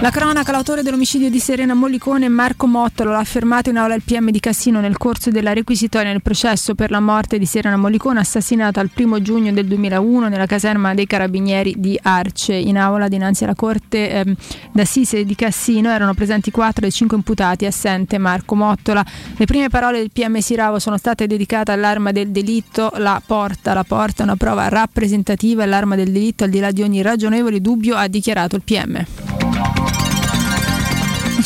[0.00, 4.30] La cronaca, l'autore dell'omicidio di Serena Mollicone, Marco Mottolo, l'ha affermato in aula il PM
[4.30, 8.82] di Cassino nel corso della requisitoria nel processo per la morte di Serena Mollicone, assassinata
[8.82, 12.52] il primo giugno del 2001 nella caserma dei Carabinieri di Arce.
[12.52, 14.34] In aula dinanzi alla Corte ehm,
[14.70, 19.04] d'Assise di Cassino erano presenti quattro dei cinque imputati, assente Marco Mottola.
[19.34, 23.72] Le prime parole del PM Siravo sono state dedicate all'arma del delitto, la porta.
[23.72, 27.00] La porta è una prova rappresentativa e l'arma del delitto al di là di ogni
[27.00, 29.04] ragionevole dubbio, ha dichiarato il PM.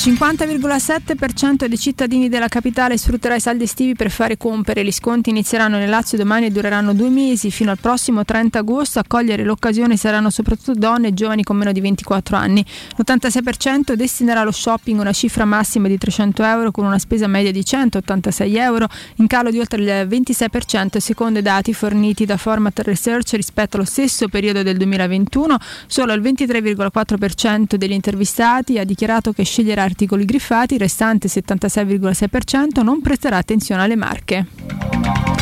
[0.02, 4.82] Il 50,7% dei cittadini della capitale sfrutterà i saldi estivi per fare compere.
[4.82, 7.50] Gli sconti inizieranno nel Lazio domani e dureranno due mesi.
[7.50, 11.72] Fino al prossimo 30 agosto a cogliere l'occasione saranno soprattutto donne e giovani con meno
[11.72, 12.64] di 24 anni.
[12.96, 17.62] L'86% destinerà allo shopping una cifra massima di 300 euro con una spesa media di
[17.62, 23.32] 186 euro, in calo di oltre il 26% secondo i dati forniti da Format Research
[23.32, 25.58] rispetto allo stesso periodo del 2021.
[25.86, 33.00] Solo il 23,4% degli intervistati ha dichiarato che sceglierà articoli griffati, il restante 76,6% non
[33.00, 35.39] presterà attenzione alle marche.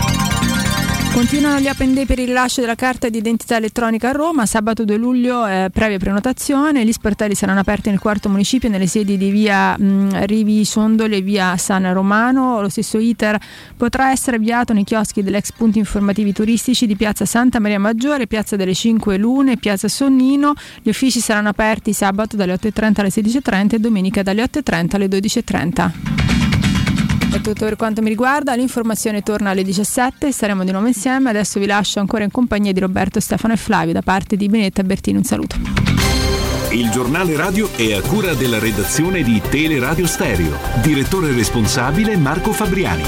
[1.19, 4.47] Continuano gli open day per il rilascio della carta di identità elettronica a Roma.
[4.47, 6.85] Sabato 2 luglio, eh, previa prenotazione.
[6.85, 11.21] Gli sportelli saranno aperti nel quarto municipio, nelle sedi di via mh, Rivi Sondoli e
[11.21, 12.61] via San Romano.
[12.61, 13.37] Lo stesso iter
[13.77, 18.55] potrà essere avviato nei chioschi dell'ex punti informativi turistici di piazza Santa Maria Maggiore, piazza
[18.55, 20.53] delle Cinque Lune, piazza Sonnino.
[20.81, 26.38] Gli uffici saranno aperti sabato dalle 8.30 alle 16.30 e domenica dalle 8.30 alle 12.30.
[27.31, 31.61] È tutto per quanto mi riguarda, l'informazione torna alle 17, staremo di nuovo insieme, adesso
[31.61, 35.19] vi lascio ancora in compagnia di Roberto, Stefano e Flavio, da parte di Benetta Bertini
[35.19, 35.57] un saluto.
[36.71, 40.57] Il giornale radio è a cura della redazione di Teleradio Stereo.
[40.83, 43.03] Direttore responsabile Marco Fabriani.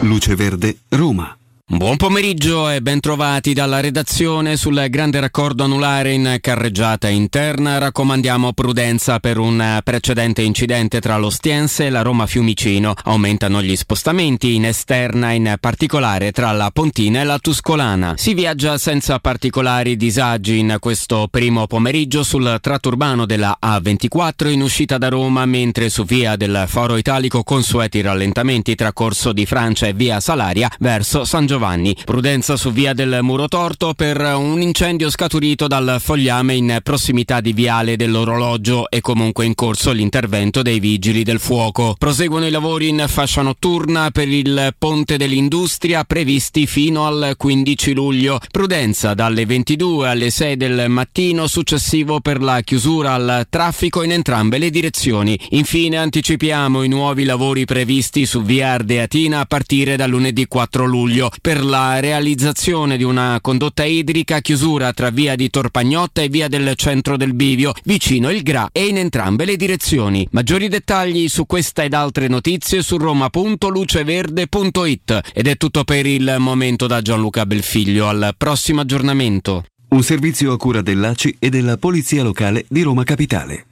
[0.00, 1.36] Luce Verde, Roma.
[1.66, 7.78] Buon pomeriggio e bentrovati dalla redazione sul grande raccordo anulare in carreggiata interna.
[7.78, 12.92] Raccomandiamo prudenza per un precedente incidente tra l'Ostiense e la Roma Fiumicino.
[13.04, 18.12] Aumentano gli spostamenti in esterna, in particolare tra la Pontina e la Tuscolana.
[18.18, 24.60] Si viaggia senza particolari disagi in questo primo pomeriggio sul tratto urbano della A24 in
[24.60, 29.86] uscita da Roma, mentre su via del Foro Italico consueti rallentamenti tra Corso di Francia
[29.86, 31.52] e via Salaria verso San Giovanni.
[31.54, 31.96] Giovanni.
[32.04, 37.52] Prudenza su via del Muro Torto per un incendio scaturito dal fogliame in prossimità di
[37.52, 41.94] viale dell'orologio e comunque in corso l'intervento dei vigili del fuoco.
[41.96, 48.40] Proseguono i lavori in fascia notturna per il ponte dell'industria previsti fino al 15 luglio.
[48.50, 54.58] Prudenza dalle 22 alle 6 del mattino successivo per la chiusura al traffico in entrambe
[54.58, 55.38] le direzioni.
[55.50, 61.30] Infine anticipiamo i nuovi lavori previsti su via Ardeatina a partire dal lunedì 4 luglio
[61.44, 66.72] per la realizzazione di una condotta idrica chiusura tra via di Torpagnotta e via del
[66.74, 70.26] centro del Bivio, vicino il Gra e in entrambe le direzioni.
[70.30, 76.86] Maggiori dettagli su questa ed altre notizie su roma.luceverde.it ed è tutto per il momento
[76.86, 78.08] da Gianluca Belfiglio.
[78.08, 79.66] Al prossimo aggiornamento.
[79.90, 83.66] Un servizio a cura dell'ACI e della Polizia Locale di Roma Capitale.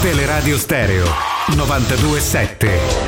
[0.00, 1.06] Teleradio Stereo
[1.54, 3.05] 927.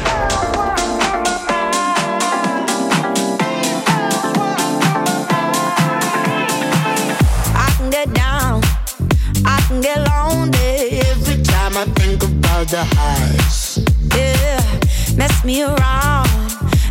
[12.70, 13.78] The highs.
[14.14, 16.28] Yeah, mess me around,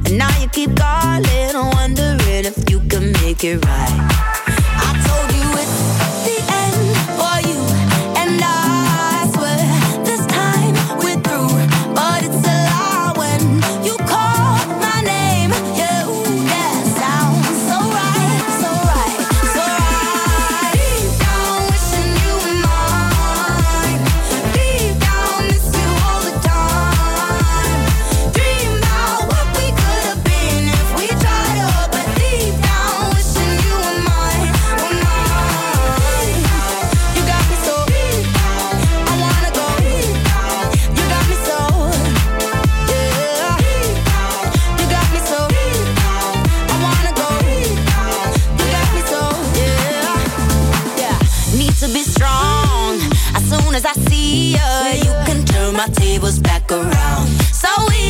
[0.05, 4.47] and now you keep calling, wondering if you can make it right.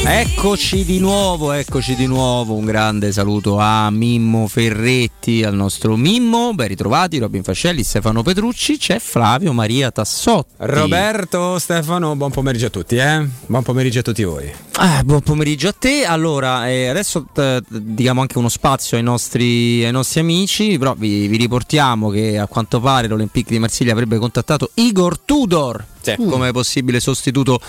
[0.10, 2.54] Eccoci di nuovo, eccoci di nuovo.
[2.54, 6.54] Un grande saluto a Mimmo Ferretti, al nostro Mimmo.
[6.54, 8.78] Ben ritrovati, Robin Fascelli, Stefano Petrucci.
[8.78, 10.54] C'è Flavio Maria Tassotti.
[10.60, 13.28] Roberto, Stefano, buon pomeriggio a tutti, eh?
[13.48, 14.50] Buon pomeriggio a tutti voi.
[14.76, 16.06] Ah, buon pomeriggio a te.
[16.06, 21.28] Allora, eh, adesso eh, diamo anche uno spazio ai nostri, ai nostri amici, però vi,
[21.28, 25.84] vi riportiamo che a quanto pare l'Olympique di Marsiglia avrebbe contattato Igor Tudor
[26.20, 26.30] Mm.
[26.30, 27.60] come possibile sostituto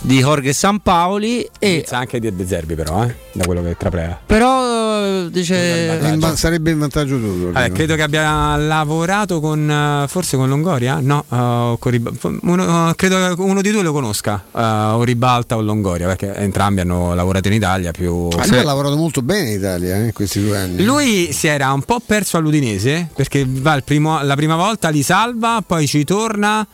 [0.00, 3.14] di Jorge Sampaoli e Sa anche di De Zerbi però, eh?
[3.32, 4.20] Da quello che traprea.
[4.26, 7.58] però eh, dice In va- sarebbe in vantaggio tutto.
[7.58, 12.90] Eh, credo che abbia lavorato con eh, forse con Longoria, no, eh, con Rib- uno,
[12.90, 16.80] eh, credo che uno di due lo conosca, eh, o Ribalta o Longoria, perché entrambi
[16.80, 20.12] hanno lavorato in Italia più Ma lui ha lavorato molto bene in Italia eh, in
[20.12, 20.82] questi due anni.
[20.84, 25.02] Lui si era un po' perso all'Udinese perché va il primo- la prima volta li
[25.02, 26.66] salva, poi ci torna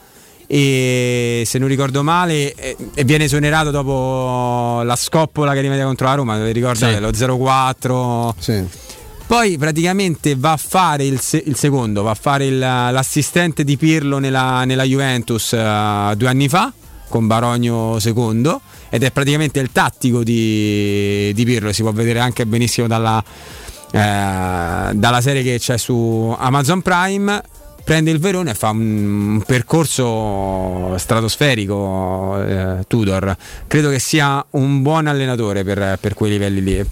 [0.55, 6.07] e se non ricordo male eh, e viene esonerato dopo la scoppola che rimette contro
[6.09, 7.01] la Roma, vi ricordate Sì.
[7.01, 8.35] lo 0-4.
[9.27, 13.79] Poi praticamente va a fare il, se- il secondo, va a fare il- l'assistente di
[13.79, 16.71] Pirlo nella, nella Juventus eh, due anni fa
[17.09, 18.61] con Barogno secondo
[18.91, 23.25] ed è praticamente il tattico di, di Pirlo, si può vedere anche benissimo dalla,
[23.91, 27.43] eh, dalla serie che c'è su Amazon Prime.
[27.85, 33.37] Prende il Verone e fa un, un percorso stratosferico eh, Tudor.
[33.67, 36.79] Credo che sia un buon allenatore per, per quei livelli lì.
[36.79, 36.87] E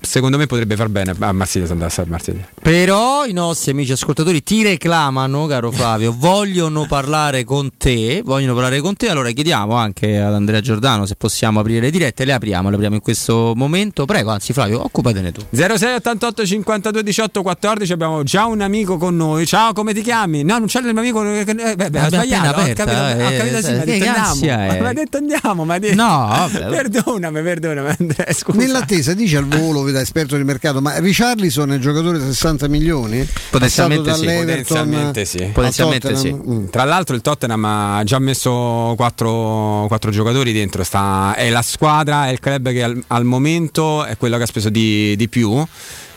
[0.00, 2.48] secondo me potrebbe far bene a Marsiglia se andasse a Marsiglia.
[2.60, 8.80] Però i nostri amici ascoltatori ti reclamano, caro Flavio, vogliono parlare con te, vogliono parlare
[8.80, 12.68] con te, allora chiediamo anche ad Andrea Giordano se possiamo aprire le dirette, le apriamo,
[12.68, 14.04] le apriamo in questo momento.
[14.04, 15.42] Prego, anzi Flavio, occupatene tu.
[15.50, 19.46] 06 88 52 18 14 abbiamo già un amico con noi.
[19.46, 20.42] Ciao, come ti chiami?
[20.42, 21.22] No, non c'è il mio amico.
[21.24, 22.48] Eh, beh, beh, ho Abbiamo sbagliato.
[22.48, 24.86] ho capito, aperta, ho capito eh, sì, mi ha che detto andiamo.
[24.88, 26.66] ha detto andiamo, ma di- No, vabbè.
[26.68, 28.58] perdonami, perdonami Andrea, scusa.
[28.58, 32.68] Nell'attesa dice al volo da esperto di mercato, ma Richarlison è il giocatore da 60
[32.68, 33.26] milioni?
[33.50, 34.24] Potenzialmente sì.
[34.24, 35.38] Potenzialmente sì.
[35.38, 36.32] al Potenzialmente sì.
[36.32, 36.66] Mm.
[36.66, 42.26] Tra l'altro il Tottenham ha già messo quattro, quattro giocatori dentro, sta, è la squadra,
[42.28, 45.64] è il club che al, al momento è quello che ha speso di, di più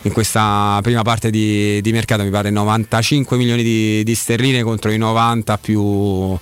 [0.03, 4.89] in questa prima parte di, di mercato, mi pare 95 milioni di, di sterline contro
[4.89, 6.35] i 90 più,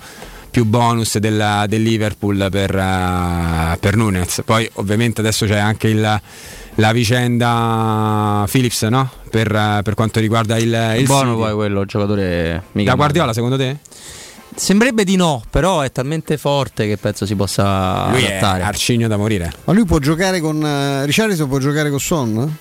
[0.50, 4.42] più bonus del, del Liverpool per, eh, per Nunes.
[4.44, 6.20] Poi ovviamente adesso c'è anche il,
[6.76, 9.10] la vicenda Phillips no?
[9.30, 11.42] per, per quanto riguarda il, il Buono City.
[11.42, 12.96] poi quello, giocatore mica Da male.
[12.96, 13.76] Guardiola secondo te?
[14.54, 18.62] Sembrerebbe di no, però è talmente forte che penso si possa Lui è adattare.
[18.64, 19.52] arcigno da morire.
[19.64, 22.56] Ma lui può giocare con eh, Richarlison può giocare con Son?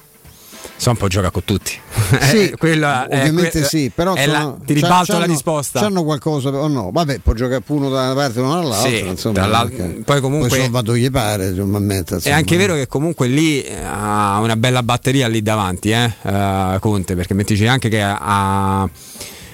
[0.81, 1.73] Son può giocare con tutti.
[2.21, 5.81] Sì, Eh, quello è- ovviamente que- sì, però è sono- la- ti ribalto la risposta.
[5.81, 6.89] C'hanno qualcosa o no?
[6.91, 10.47] Vabbè, può giocare uno da una parte e uno dall'altra, Sì, insomma, perché- poi comunque-
[10.47, 14.39] poi sono vado gli pare, insomma, ammetta, È anche vero che comunque lì eh, ha
[14.39, 18.89] una bella batteria lì davanti, eh, eh, Conte, perché mettici anche che ha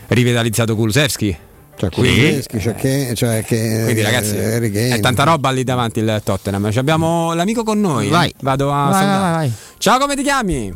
[0.07, 1.35] rivitalizzato Kulusevski.
[1.77, 6.71] Cioè, Kulusevski, cioè che, cioè che Quindi ragazzi è tanta roba lì davanti il Tottenham.
[6.71, 8.07] Ci abbiamo l'amico con noi.
[8.09, 8.31] Vai.
[8.41, 9.19] Vado a Vai, salutare.
[9.21, 9.51] vai, vai.
[9.79, 10.73] Ciao, come ti chiami?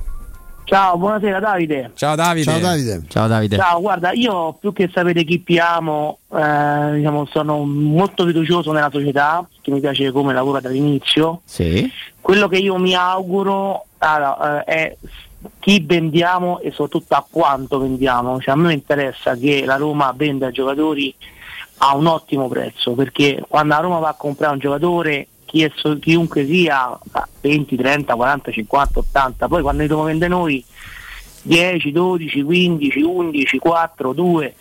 [0.70, 1.94] Ciao, buonasera Davide.
[1.96, 2.52] Ciao Davide.
[2.52, 3.02] Ciao Davide.
[3.08, 3.56] Ciao Davide.
[3.58, 9.44] Ciao, guarda, io più che sapere chi amo, eh, diciamo, sono molto fiducioso nella società,
[9.62, 11.41] che mi piace come lavora dall'inizio.
[11.44, 11.91] Sì.
[12.22, 14.98] Quello che io mi auguro allora, eh, è
[15.58, 18.40] chi vendiamo e soprattutto a quanto vendiamo.
[18.40, 21.12] Cioè, a me interessa che la Roma venda giocatori
[21.78, 25.72] a un ottimo prezzo, perché quando la Roma va a comprare un giocatore, chi è
[26.00, 30.64] chiunque sia, a 20, 30, 40, 50, 80, poi quando li dobbiamo vendere noi
[31.42, 34.56] 10, 12, 15, 11, 4, 2,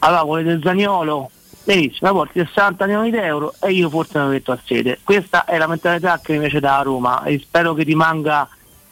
[0.00, 1.30] allora volete Zagnolo?
[1.64, 5.00] Benissimo, porti 60 milioni di euro e io forse mi metto a sede.
[5.02, 8.48] Questa è la mentalità che mi piace da Roma e spero che rimanga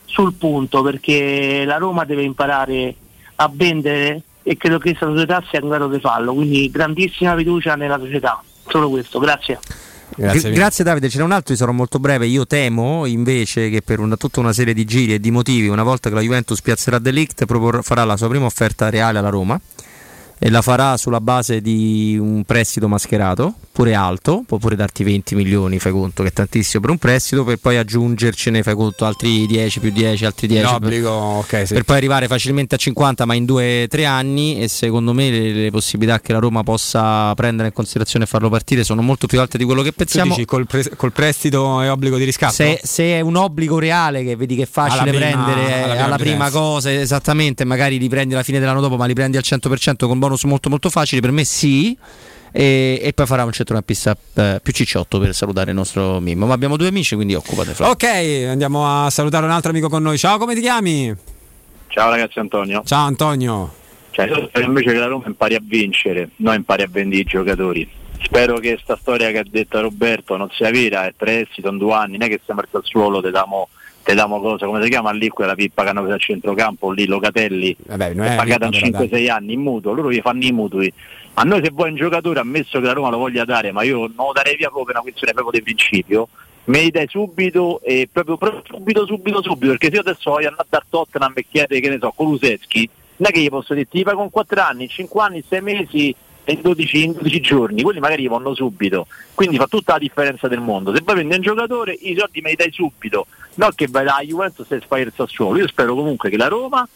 [0.07, 2.95] sul punto perché la Roma deve imparare
[3.37, 7.77] a vendere e credo che questa società sia in grado di farlo, quindi grandissima fiducia
[7.77, 8.43] nella società.
[8.67, 9.61] Solo questo, grazie.
[10.17, 13.69] Grazie, Gra- grazie Davide, ce n'è un altro, io sarò molto breve, io temo invece
[13.71, 16.21] che per una, tutta una serie di giri e di motivi, una volta che la
[16.21, 17.45] Juventus piazzerà Delict,
[17.83, 19.61] farà la sua prima offerta reale alla Roma
[20.39, 25.35] e la farà sulla base di un prestito mascherato, pure alto, può pure darti 20
[25.35, 29.47] milioni, fai conto che è tantissimo per un prestito, per poi aggiungercene, fai conto, altri
[29.47, 30.63] 10 più 10, altri 10.
[30.65, 31.75] L'obbligo, ok, sì.
[31.75, 35.71] Per poi arrivare facilmente a 50 ma in 2-3 anni e secondo me le, le
[35.73, 39.59] possibilità che la Roma possa prendere in considerazione e farlo partire sono molto più alte
[39.59, 40.31] di quello che Tu pensiamo.
[40.35, 42.53] dici col, pre- col prestito e obbligo di riscatto?
[42.53, 46.05] Se, se è un obbligo reale che vedi che è facile Alla prima- prendere alla
[46.05, 49.43] alla prima cosa, esattamente, magari li prendi alla fine dell'anno dopo, ma li prendi al
[49.45, 51.97] 100% con bonus molto molto facili, per me sì.
[52.57, 56.47] E, e poi farà un centrocampista eh, più cicciotto per salutare il nostro Mimmo.
[56.47, 57.75] Ma abbiamo due amici, quindi occupate.
[57.75, 57.95] Flavio.
[57.95, 58.05] Ok,
[58.49, 60.17] andiamo a salutare un altro amico con noi.
[60.19, 61.13] Ciao, come ti chiami?
[61.89, 62.83] Ciao ragazzi Antonio.
[62.85, 63.73] Ciao Antonio.
[64.11, 67.25] Cioè, io spero invece che la Roma impari a vincere, non impari a vendere i
[67.25, 67.91] giocatori.
[68.23, 71.93] Spero che sta storia che ha detto Roberto non sia vera, è prestito in due
[71.93, 73.69] anni, non è che siamo al suolo, te damo,
[74.05, 77.07] te damo cosa, come si chiama lì quella pippa che hanno preso al centrocampo, lì
[77.07, 80.53] Locatelli, Vabbè, è pagata in pippa, però, 5-6 anni in mutuo, loro gli fanno i
[80.53, 80.93] mutui.
[81.35, 84.01] A noi se vuoi un giocatore, ammesso che la Roma lo voglia dare, ma io
[84.01, 86.29] non lo darei via proprio per una questione proprio di principio,
[86.67, 90.49] me li dai subito e proprio, proprio subito, subito, subito, perché se io adesso voglio
[90.49, 93.89] andare da Tottenham e chiedere, che ne so, Kulusevski, non è che gli posso dire
[93.89, 96.15] ti pago con 4 anni, 5 anni, 6 mesi
[96.53, 100.61] in 12, in 12 giorni, quelli magari vanno subito, quindi fa tutta la differenza del
[100.61, 100.95] mondo.
[100.95, 104.21] Se poi prendi un giocatore, i soldi me li dai subito, non che vai da
[104.23, 105.59] Juventus e fai il Sassuolo.
[105.59, 106.87] Io spero comunque che la Roma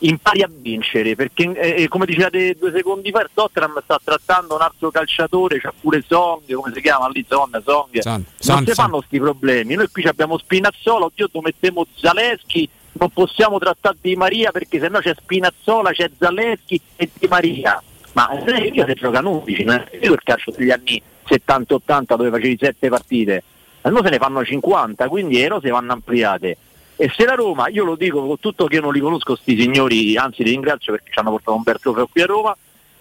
[0.00, 4.62] impari a vincere perché eh, come dicevate due secondi fa il Tottenham sta trattando un
[4.62, 7.98] altro calciatore c'ha pure Song come si chiama lì Son, Song.
[7.98, 9.74] Son, non Son, si fanno questi problemi.
[9.74, 15.14] Noi qui abbiamo Spinazzola oddio mettiamo Zaleschi non possiamo trattare Di Maria perché sennò c'è
[15.14, 20.12] Spinazzola c'è Zaleschi e Di Maria ma eh, io se giocano 11 non è più
[20.12, 23.42] il calcio degli anni 70-80 dove facevi 7 partite.
[23.82, 26.56] Adesso se ne fanno 50 quindi le rose vanno ampliate.
[26.96, 29.58] E se la Roma, io lo dico con tutto che io non li conosco sti
[29.58, 32.54] signori, anzi li ringrazio perché ci hanno portato un bel trofeo qui a Roma,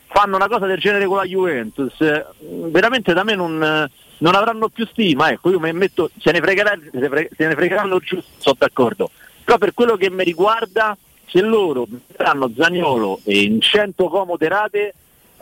[0.07, 3.57] fanno una cosa del genere con la Juventus, eh, veramente da me non,
[4.19, 7.45] non avranno più stima, ecco, io mi metto, se ne, fregherà- se ne fre- se
[7.45, 9.11] ne fregheranno giusto, sono d'accordo,
[9.43, 10.97] Però per quello che mi riguarda,
[11.29, 14.93] se loro metteranno Zagnolo in 100 comode rate,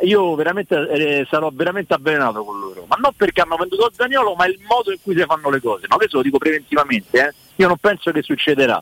[0.01, 2.85] io veramente eh, sarò veramente avvelenato con loro.
[2.87, 5.85] Ma non perché hanno venduto Zagnolo, ma il modo in cui si fanno le cose.
[5.87, 7.33] Ma questo lo dico preventivamente, eh.
[7.55, 8.81] io non penso che succederà.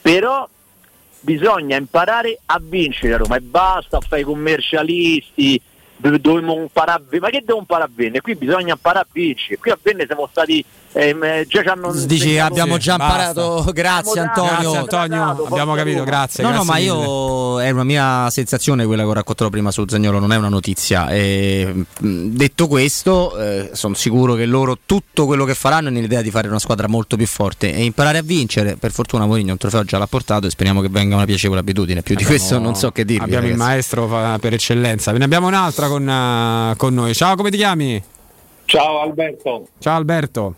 [0.00, 0.48] Però
[1.20, 5.60] bisogna imparare a vincere a Roma e basta fare i commercialisti,
[5.96, 8.20] dovremmo imparare a vi- ma che devo imparare a vendere?
[8.20, 11.92] Qui bisogna imparare a vincere, qui a vendere siamo stati ehm, eh, già ci hanno
[11.92, 14.50] Dici abbiamo già imparato, grazie Antonio.
[14.72, 16.42] Grazie Antonio, abbiamo capito, grazie.
[16.42, 17.04] No, no, grazie ma mille.
[17.04, 20.48] io è una mia sensazione quella che ho raccontato prima su Zagnolo, non è una
[20.48, 21.08] notizia.
[21.08, 26.30] E, detto questo, eh, sono sicuro che loro tutto quello che faranno è nell'idea di
[26.30, 28.76] fare una squadra molto più forte e imparare a vincere.
[28.76, 32.02] Per fortuna Mourinho un trofeo già l'ha portato e speriamo che venga una piacevole abitudine.
[32.02, 33.24] Più di Abbiamo- questo non so che dirvi.
[33.24, 33.68] Abbiamo il ragazzi.
[33.70, 35.12] maestro fa- per eccellenza.
[35.12, 37.14] Ne abbiamo un'altra con, eh, con noi.
[37.14, 38.02] Ciao, come ti chiami?
[38.64, 39.68] Ciao Alberto.
[39.78, 40.54] Ciao Alberto.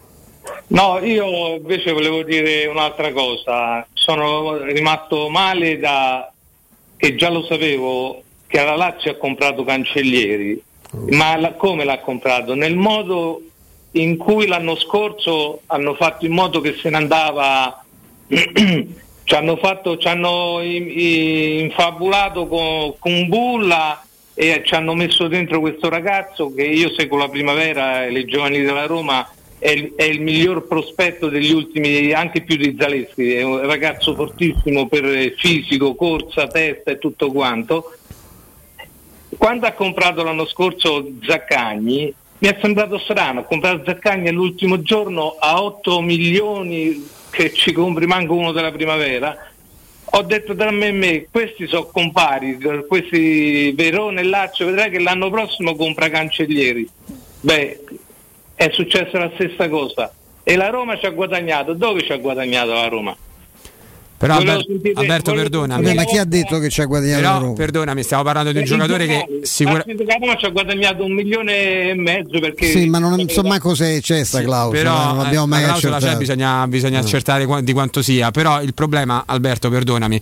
[0.68, 3.86] No, io invece volevo dire un'altra cosa.
[3.92, 6.30] Sono rimasto male da
[6.96, 10.62] che già lo sapevo che la Lazio ha comprato Cancellieri.
[11.10, 12.54] Ma la- come l'ha comprato?
[12.54, 13.40] Nel modo
[13.92, 17.84] in cui l'anno scorso hanno fatto in modo che se ne andava
[18.28, 24.04] ci hanno, fatto, ci hanno in- in- infabulato con, con Bulla
[24.34, 28.60] e ci hanno messo dentro questo ragazzo che io seguo la primavera e le giovani
[28.62, 29.28] della Roma
[29.64, 34.14] è il, è il miglior prospetto degli ultimi anche più di Zaleschi è un ragazzo
[34.14, 37.96] fortissimo per fisico, corsa, testa e tutto quanto
[39.38, 45.36] quando ha comprato l'anno scorso Zaccagni mi è sembrato strano, ha comprato Zaccagni all'ultimo giorno
[45.38, 49.34] a 8 milioni che ci compri manco uno della primavera.
[50.04, 55.00] Ho detto tra me e me, questi sono compari, questi Verone e Lazio, vedrai che
[55.00, 56.86] l'anno prossimo compra Cancellieri.
[57.40, 57.80] Beh,
[58.66, 60.12] è successa la stessa cosa.
[60.42, 61.72] E la Roma ci ha guadagnato.
[61.74, 63.16] Dove ci ha guadagnato la Roma?
[64.16, 65.94] Però Volevo Alber- sentire- Alberto, perdonami.
[65.94, 67.52] ma chi ha detto che ci ha guadagnato Però, la Roma?
[67.54, 70.04] perdonami, stiamo parlando di un Eh, giocatore che sicuramente.
[70.04, 73.74] la Roma ci ha guadagnato un milione e mezzo perché Sì, ma non so manco
[73.74, 77.46] se c'è sta clausola, però non l'abbiamo eh, mai la clausola c'è, bisogna, bisogna accertare
[77.62, 78.30] di quanto sia.
[78.30, 80.20] Però il problema, Alberto, perdonami.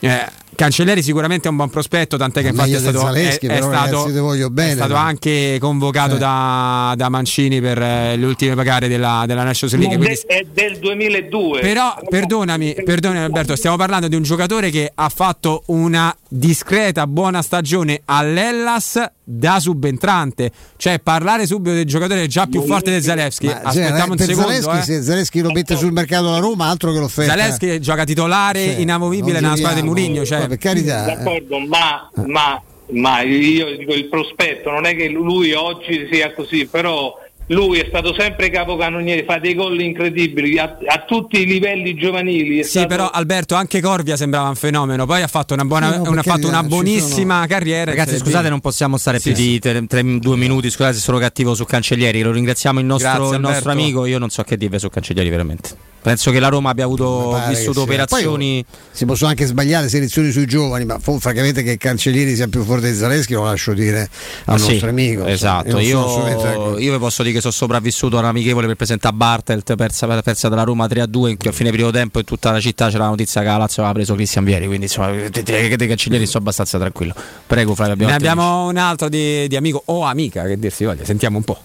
[0.00, 0.26] eh,
[0.58, 4.50] Cancelleri sicuramente è un buon prospetto, tant'è che infatti è stato, Zaleschi, è- è stato-
[4.50, 6.18] bene, è stato anche convocato Sì.
[6.18, 9.96] da, da Mancini per eh, le ultime pagare della, della Nations Ma League.
[9.96, 11.60] quindi- è del 2002.
[11.60, 17.40] però perdonami, perdonami Alberto, stiamo parlando di un giocatore che ha fatto una discreta buona
[17.40, 23.46] stagione all'Ellas da subentrante, cioè parlare subito del giocatore già più forte del Zalewski.
[23.46, 24.82] Ma, Aspettiamo cioè, un per secondo, Zaleschi, eh.
[24.82, 27.32] se Zaleschi lo mette sul mercato la Roma, altro che l'offerta.
[27.36, 29.86] Zalewski gioca titolare Sì, inamovibile nella squadra di.
[29.86, 31.16] Mourinho, cioè, per carità, eh.
[31.16, 32.60] D'accordo, ma, ma,
[32.90, 37.14] ma io dico il prospetto, non è che lui oggi sia così, però
[37.50, 42.58] lui è stato sempre capocannoniere, fa dei gol incredibili a, a tutti i livelli giovanili.
[42.58, 45.06] è Sì, stato- però Alberto, anche Corvia sembrava un fenomeno.
[45.06, 47.90] Poi ha fatto una, buona, Sì, no, una, fatto una buonissima carriera.
[47.90, 50.68] in Ragazzi, scusate, non possiamo stare Sì, più di tre, tre- due minuti.
[50.68, 52.20] Scusate se sono cattivo su Cancellieri.
[52.20, 54.04] Lo ringraziamo il nostro, Grazie, il nostro amico.
[54.04, 55.70] Io non so che dirvi su Cancellieri, veramente.
[56.08, 58.64] Penso che la Roma abbia avuto vissuto che operazioni.
[58.66, 62.64] Poi, si possono anche sbagliare selezioni sui giovani, ma fu- francamente che Cancellieri sia più
[62.64, 64.08] forte di Zaleschi lo lascio dire
[64.46, 65.26] al Ah, sì, nostro amico.
[65.26, 69.14] Esatto, non sono io, io vi posso dire che sono sopravvissuto a un'amichevole per presentare
[69.14, 72.60] Bartelt, persa, persa dalla Roma 3-2, in cui a fine primo tempo in tutta la
[72.60, 75.88] città c'era la notizia che la Lazio aveva preso Cristian Vieri, quindi insomma, dei dei
[75.88, 77.14] cancellieri sono abbastanza tranquillo.
[77.46, 80.84] Prego Flavio, abbiamo Ne abbiamo un altro di, di amico o amica, che dir si
[80.84, 81.04] voglia.
[81.04, 81.58] Sentiamo un po'.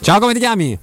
[0.00, 0.78] Ciao, come ti chiami?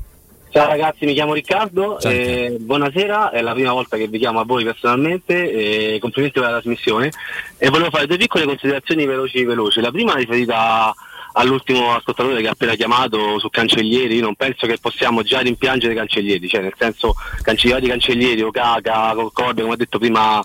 [0.51, 4.43] Ciao ragazzi, mi chiamo Riccardo, eh, buonasera, è la prima volta che vi chiamo a
[4.43, 7.09] voi personalmente, eh, complimenti per la trasmissione.
[7.57, 9.79] E volevo fare due piccole considerazioni veloci veloci.
[9.79, 10.93] La prima riferita
[11.33, 15.93] all'ultimo ascoltatore che ha appena chiamato su Cancellieri, io non penso che possiamo già rimpiangere
[15.93, 20.43] Cancellieri, cioè nel senso cancellieri Cancellieri o Caca, Concordia, come ha detto prima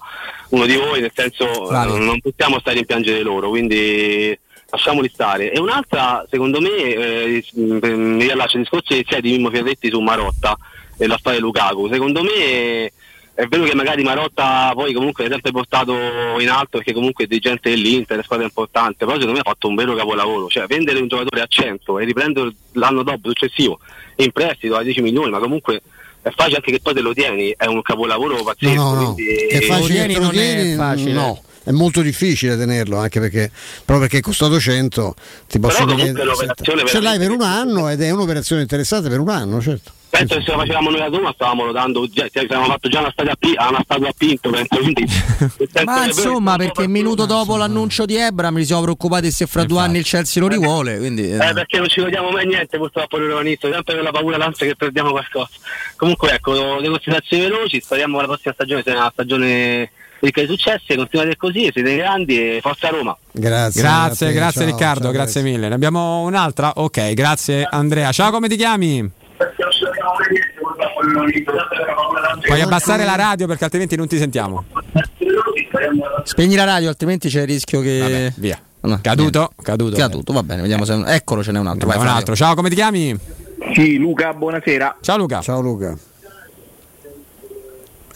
[0.51, 4.39] uno di voi, nel senso eh, non possiamo stare a rimpiangere loro, quindi
[4.71, 5.53] lasciamoli stare.
[5.53, 10.57] E un'altra, secondo me, eh, mi riallaccio al discorso iniziale di Mimmo Fierretti su Marotta
[10.97, 11.89] e la storia di Lukaku.
[11.91, 12.93] Secondo me
[13.35, 15.93] è vero che magari Marotta poi comunque è sempre portato
[16.41, 19.69] in alto perché comunque è dirigente dell'Inter, è squadra importante, però secondo me ha fatto
[19.69, 23.79] un vero capolavoro, cioè vendere un giocatore a 100 e riprenderlo l'anno dopo, successivo,
[24.17, 25.83] in prestito a 10 milioni, ma comunque
[26.23, 28.75] è facile anche che poi te lo tieni, è un capolavoro No, pazzesco.
[28.75, 29.13] no, no.
[29.13, 30.75] quindi- Che è facile che te lo tieni,
[31.13, 31.43] no.
[31.67, 33.51] È molto difficile tenerlo anche perché
[33.85, 35.15] proprio perché è costato 100
[35.49, 36.15] ti posso dire
[36.87, 40.43] ce l'hai per un anno ed è un'operazione interessante per un anno certo penso che
[40.43, 43.33] se lo facevamo noi a Roma stavamo dando, già, cioè, avevamo fatto già una statua
[43.33, 45.05] a, a una statua a Pinto, penso, quindi,
[45.85, 49.81] Ma insomma, perché un minuto dopo l'annuncio di Ebram ci siamo preoccupati se fra due
[49.81, 50.99] anni il Chelsea lo rivuole.
[50.99, 51.49] Quindi, eh.
[51.49, 54.67] Eh, perché non ci vediamo mai niente purtroppo noi romanisti, sempre per la paura l'ansia
[54.67, 55.51] che perdiamo qualcosa.
[55.97, 59.91] Comunque ecco, le considerazioni veloci, speriamo che la prossima stagione sia una stagione
[60.21, 63.17] ricca di successi, continuate così, siete grandi e forza Roma.
[63.33, 65.69] Grazie, Grazie, grazie ciao, Riccardo, ciao, grazie mille.
[65.69, 66.73] Ne abbiamo un'altra?
[66.77, 68.13] Ok, grazie Andrea.
[68.13, 69.11] Ciao, come ti chiami?
[72.47, 74.65] Puoi abbassare la radio perché altrimenti non ti sentiamo.
[76.25, 78.33] Spegni la radio, altrimenti c'è il rischio che.
[78.37, 78.59] via.
[78.81, 79.39] No, Caduto?
[79.39, 79.63] niente.
[79.63, 79.97] Caduto.
[79.97, 80.95] Caduto, va bene, vediamo se.
[81.07, 81.89] Eccolo, ce n'è un altro.
[81.89, 82.37] Vai, un altro.
[82.37, 83.19] Ciao, come ti chiami?
[83.75, 84.99] Sì, Luca, buonasera.
[85.01, 85.41] Ciao Luca.
[85.41, 85.97] Ciao Luca.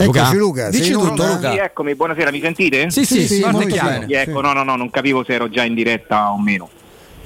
[0.05, 0.21] Luca?
[0.21, 1.27] Eccoci Luca, Dici tutto?
[1.27, 1.51] Luca.
[1.53, 2.91] Sì, eccomi, buonasera, mi sentite?
[2.91, 3.59] Sì, sì, sì, chiaro.
[3.59, 4.07] bene.
[4.07, 6.69] Sì, ecco, no, no, no, non capivo se ero già in diretta o meno.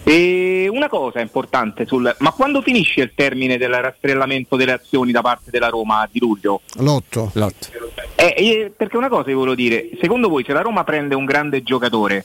[0.06, 5.22] E una cosa importante sul ma quando finisce il termine del rastrellamento delle azioni da
[5.22, 6.60] parte della Roma di luglio?
[6.76, 7.30] Lotto.
[7.32, 7.68] Lotto.
[8.14, 11.24] Eh, eh, perché una cosa vi volevo dire, secondo voi se la Roma prende un
[11.24, 12.24] grande giocatore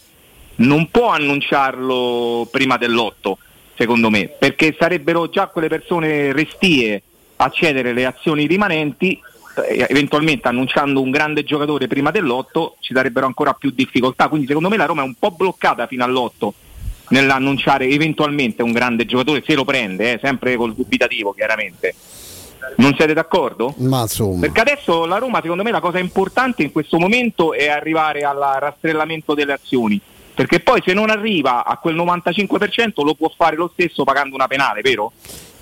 [0.59, 3.37] non può annunciarlo prima dell'otto,
[3.77, 7.01] secondo me, perché sarebbero già quelle persone restie
[7.37, 9.19] a cedere le azioni rimanenti, eh,
[9.67, 14.77] eventualmente annunciando un grande giocatore prima dell'otto ci sarebbero ancora più difficoltà, quindi secondo me
[14.77, 16.53] la Roma è un po' bloccata fino all'otto
[17.09, 21.93] nell'annunciare eventualmente un grande giocatore, se lo prende, eh, sempre col dubitativo chiaramente.
[22.77, 23.73] Non siete d'accordo?
[23.77, 24.41] Ma insomma.
[24.41, 28.57] Perché adesso la Roma, secondo me, la cosa importante in questo momento è arrivare al
[28.59, 29.99] rastrellamento delle azioni.
[30.33, 34.47] Perché poi se non arriva a quel 95% lo può fare lo stesso pagando una
[34.47, 35.11] penale, vero?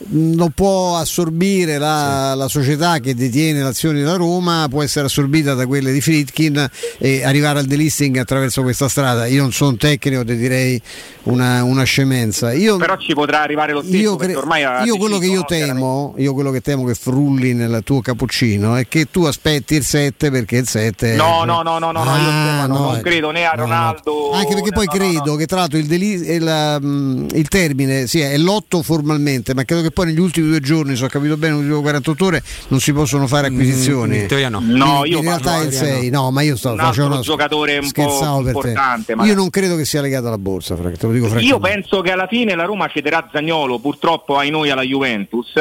[0.09, 5.65] Non può assorbire la, la società che detiene l'azione della Roma, può essere assorbita da
[5.65, 6.69] quelle di Fritkin
[6.99, 9.25] e arrivare al delisting attraverso questa strada.
[9.25, 10.79] Io non sono un tecnico, ti direi
[11.23, 12.53] una, una scemenza.
[12.53, 15.39] Io, Però ci potrà arrivare lo stesso io, cre- ormai io quello che deciso, io
[15.39, 19.75] no, temo, io quello che temo che frulli nel tuo cappuccino è che tu aspetti
[19.75, 22.85] il 7 perché il 7 No, no, no, no, no, no, io Ah, Stefano, no,
[22.85, 23.01] non eh.
[23.01, 23.63] credo né a No, no.
[23.63, 24.31] Ronaldo.
[24.31, 28.37] Anche perché poi credo che tra l'altro il, deli- il, um, il termine sì, è
[28.37, 31.81] l'8 formalmente, ma credo che poi negli ultimi due giorni, se ho capito bene, ultime
[31.81, 34.17] 48 ore non si possono fare acquisizioni.
[34.17, 34.61] Mm, in teoria no.
[34.61, 37.21] No, in io realtà parlo- è il 6, no, ma io sto Un facendo una
[37.21, 41.11] giocatore un po' importante, Io non credo che sia legato alla borsa, Frank, te lo
[41.11, 45.53] dico Io penso che alla fine la Roma cederà Zagnolo, purtroppo ai noi alla Juventus.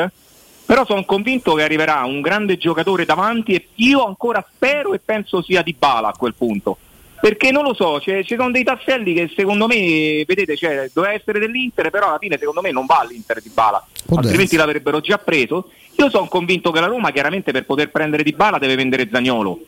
[0.67, 5.41] Però sono convinto che arriverà un grande giocatore davanti e io ancora spero e penso
[5.41, 6.79] sia Di Bala a quel punto.
[7.21, 11.15] Perché non lo so, c'è- ci sono dei tasselli che secondo me, vedete, cioè, doveva
[11.15, 15.01] essere dell'Inter, però alla fine secondo me non va all'Inter Di Bala, Può altrimenti l'avrebbero
[15.01, 15.71] già preso.
[15.97, 19.59] Io sono convinto che la Roma chiaramente per poter prendere Di Bala deve vendere Zagnolo.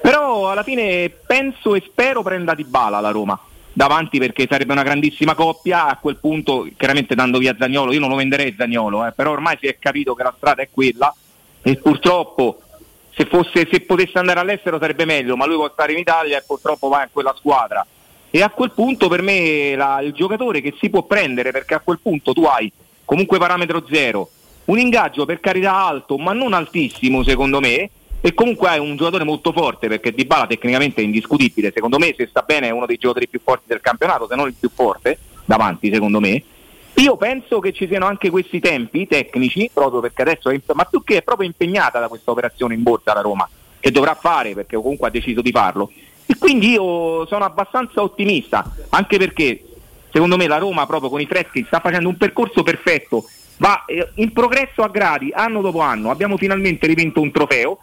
[0.00, 3.38] Però alla fine penso e spero prenda Di Bala la Roma
[3.72, 5.86] davanti perché sarebbe una grandissima coppia.
[5.86, 9.56] A quel punto, chiaramente dando via Zagnolo, io non lo venderei Zagnolo, eh, però ormai
[9.60, 11.14] si è capito che la strada è quella
[11.62, 12.60] e purtroppo
[13.14, 16.44] se, fosse, se potesse andare all'estero sarebbe meglio, ma lui può stare in Italia e
[16.46, 17.86] purtroppo va in quella squadra.
[18.30, 21.80] E a quel punto per me la- il giocatore che si può prendere, perché a
[21.80, 22.72] quel punto tu hai
[23.04, 24.30] comunque parametro zero,
[24.66, 27.90] un ingaggio per carità alto, ma non altissimo secondo me,
[28.22, 32.26] e comunque hai un giocatore molto forte, perché Dybala tecnicamente è indiscutibile, secondo me se
[32.28, 35.18] sta bene è uno dei giocatori più forti del campionato, se non il più forte,
[35.44, 36.42] davanti secondo me.
[36.94, 41.02] Io penso che ci siano anche questi tempi tecnici, proprio perché adesso è, ma più
[41.02, 43.48] che è proprio impegnata da questa operazione in borsa la Roma,
[43.80, 45.90] che dovrà fare perché comunque ha deciso di farlo.
[46.26, 49.64] E quindi io sono abbastanza ottimista, anche perché
[50.12, 53.24] secondo me la Roma proprio con i freschi sta facendo un percorso perfetto,
[53.56, 57.78] va eh, in progresso a gradi anno dopo anno, abbiamo finalmente rivinto un trofeo.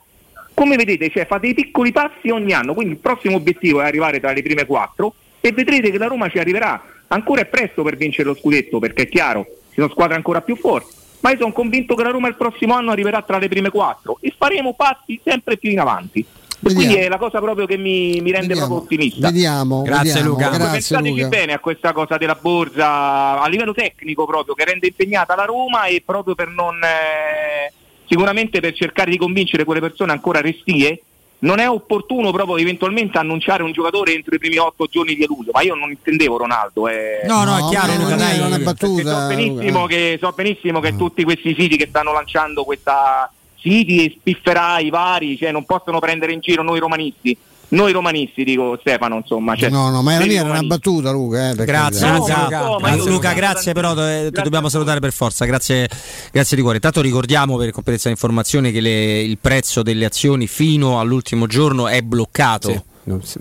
[0.54, 4.20] Come vedete, cioè, fa dei piccoli passi ogni anno, quindi il prossimo obiettivo è arrivare
[4.20, 6.82] tra le prime quattro e vedrete che la Roma ci arriverà.
[7.12, 10.56] Ancora è presto per vincere lo scudetto, perché è chiaro, ci sono squadre ancora più
[10.56, 13.70] forti, ma io sono convinto che la Roma il prossimo anno arriverà tra le prime
[13.70, 16.26] quattro e faremo passi sempre più in avanti.
[16.62, 19.30] E quindi è la cosa proprio che mi, mi rende proprio ottimista.
[19.30, 20.58] Vediamo, vediamo.
[20.58, 21.28] Grazie Pensateci Luca.
[21.30, 25.86] bene a questa cosa della borsa a livello tecnico proprio che rende impegnata la Roma
[25.86, 27.72] e proprio per non eh,
[28.06, 31.02] sicuramente per cercare di convincere quelle persone ancora restie
[31.40, 35.52] non è opportuno proprio eventualmente annunciare un giocatore entro i primi otto giorni di luglio
[35.54, 37.22] ma io non intendevo Ronaldo eh.
[37.26, 38.40] No, no, è chiaro, non Luca, è- dai.
[38.40, 42.64] non è battuta, so benissimo, che, so benissimo che tutti questi siti che stanno lanciando
[42.64, 47.38] questa siti e spifferai vari cioè non possono prendere in giro noi romanisti
[47.70, 51.52] noi romanisti dico Stefano insomma cioè, No, no, ma era era una battuta, Luca.
[51.52, 52.44] Eh, Grazie, carità.
[52.44, 52.60] Luca.
[52.62, 55.46] no, ma io Grazie, Luca, stato grazie, però eh, ti dobbiamo salutare per forza.
[55.46, 55.88] Grazie,
[56.32, 56.78] grazie di cuore.
[56.78, 61.88] Intanto ricordiamo per completezza di informazione che le- il prezzo delle azioni fino all'ultimo giorno
[61.88, 62.84] è bloccato.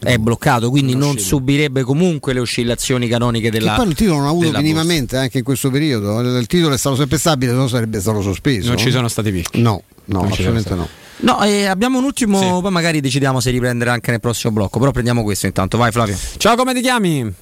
[0.03, 4.27] è bloccato, quindi non subirebbe comunque le oscillazioni canoniche Che della poi il titolo non
[4.27, 6.21] ha avuto minimamente anche in questo periodo.
[6.39, 8.69] Il titolo è stato sempre stabile, se no sarebbe stato sospeso.
[8.69, 9.61] Non ci sono stati picchi.
[9.61, 10.89] No, no, Non assolutamente no.
[11.21, 14.93] No, eh, abbiamo un ultimo, poi magari decidiamo se riprendere anche nel prossimo blocco, però
[14.93, 16.17] prendiamo questo intanto, vai Flavio.
[16.37, 17.35] Ciao, come ti chiami?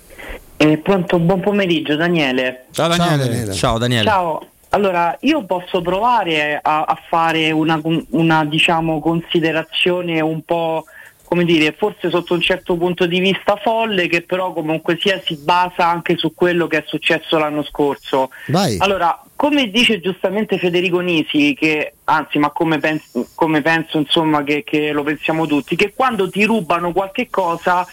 [0.56, 2.66] Eh, pronto, buon pomeriggio Daniele.
[2.70, 3.52] Ciao Daniele.
[3.52, 4.04] Ciao Daniele.
[4.04, 4.46] Ciao.
[4.70, 7.80] Allora, io posso provare a, a fare una,
[8.10, 10.84] una, diciamo, considerazione un po',
[11.24, 15.36] come dire, forse sotto un certo punto di vista folle, che però comunque sia si
[15.36, 18.30] basa anche su quello che è successo l'anno scorso.
[18.48, 18.76] Vai.
[18.78, 24.64] Allora, come dice giustamente Federico Nisi, che anzi, ma come, pens- come penso insomma che,
[24.64, 27.86] che lo pensiamo tutti, che quando ti rubano qualche cosa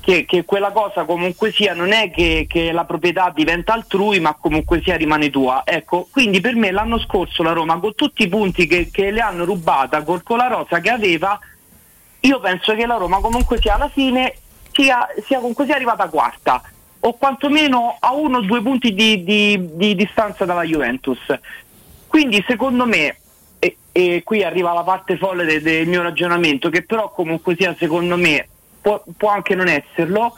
[0.00, 4.80] che, che quella cosa comunque sia non è che, la proprietà diventa altrui ma comunque
[4.80, 5.62] sia rimane tua.
[5.64, 9.44] Ecco quindi per me l'anno scorso la Roma con tutti i punti che, le hanno
[9.44, 11.36] rubata col, con rosa che aveva
[12.20, 14.34] io penso che la Roma comunque sia alla fine
[14.70, 16.62] sia, sia comunque sia arrivata quarta
[17.00, 21.18] o quantomeno a uno o due punti di, di- di distanza dalla Juventus.
[22.06, 23.16] Quindi secondo me
[23.58, 27.74] e, e qui arriva la parte folle de- del mio ragionamento che però comunque sia
[27.78, 28.48] secondo me
[28.80, 30.36] può, può anche non esserlo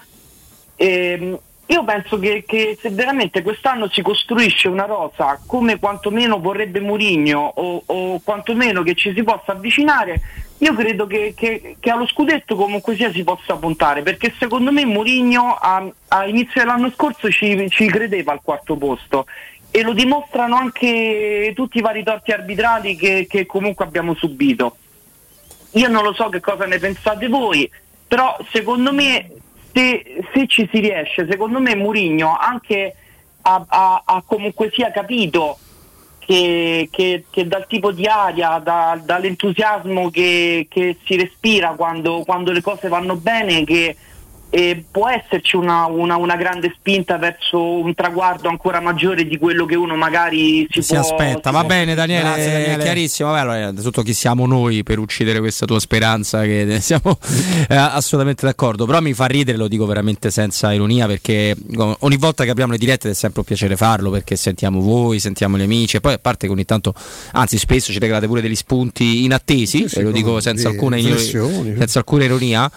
[0.81, 6.81] Ehm, io penso che, che se veramente quest'anno si costruisce una rosa come quantomeno vorrebbe
[6.81, 10.21] Mourinho o, o quantomeno che ci si possa avvicinare,
[10.59, 14.85] io credo che, che- che allo scudetto comunque sia si possa puntare, perché secondo me
[14.85, 19.27] Mourinho a, a inizio dell'anno scorso ci, ci credeva al quarto posto
[19.71, 24.77] e lo dimostrano anche tutti i vari torti arbitrali che, che comunque abbiamo subito.
[25.73, 27.71] Io non lo so che cosa ne pensate voi,
[28.07, 29.31] però secondo me
[29.73, 32.95] se, se ci si riesce, secondo me Mourinho anche
[33.43, 35.59] ha, comunque sia capito
[36.29, 42.53] che, che- che dal tipo di aria, da- dall'entusiasmo che, che si respira quando, quando
[42.53, 43.97] le cose vanno bene, che
[44.51, 49.67] eh, può esserci una, una- una grande spinta verso un traguardo ancora maggiore di quello
[49.67, 52.75] che uno magari si, Si può aspetta, si va può- bene Daniele, Grazie, Daniele.
[52.75, 53.29] è chiarissimo.
[53.31, 56.43] Vabbè, allora, innanzitutto chi siamo noi per uccidere questa tua speranza?
[56.43, 57.19] Che ne siamo
[57.69, 58.87] eh, assolutamente d'accordo.
[58.87, 61.55] Però mi fa ridere, lo dico veramente senza ironia, perché
[62.01, 65.59] ogni volta che apriamo le dirette è sempre un piacere farlo perché sentiamo voi, sentiamo
[65.59, 65.97] gli amici.
[65.97, 66.95] E poi a parte che ogni tanto,
[67.33, 71.99] anzi, spesso ci regalate pure degli spunti inattesi, sì, e lo dico senza alcuna, senza
[71.99, 72.71] alcuna ironia.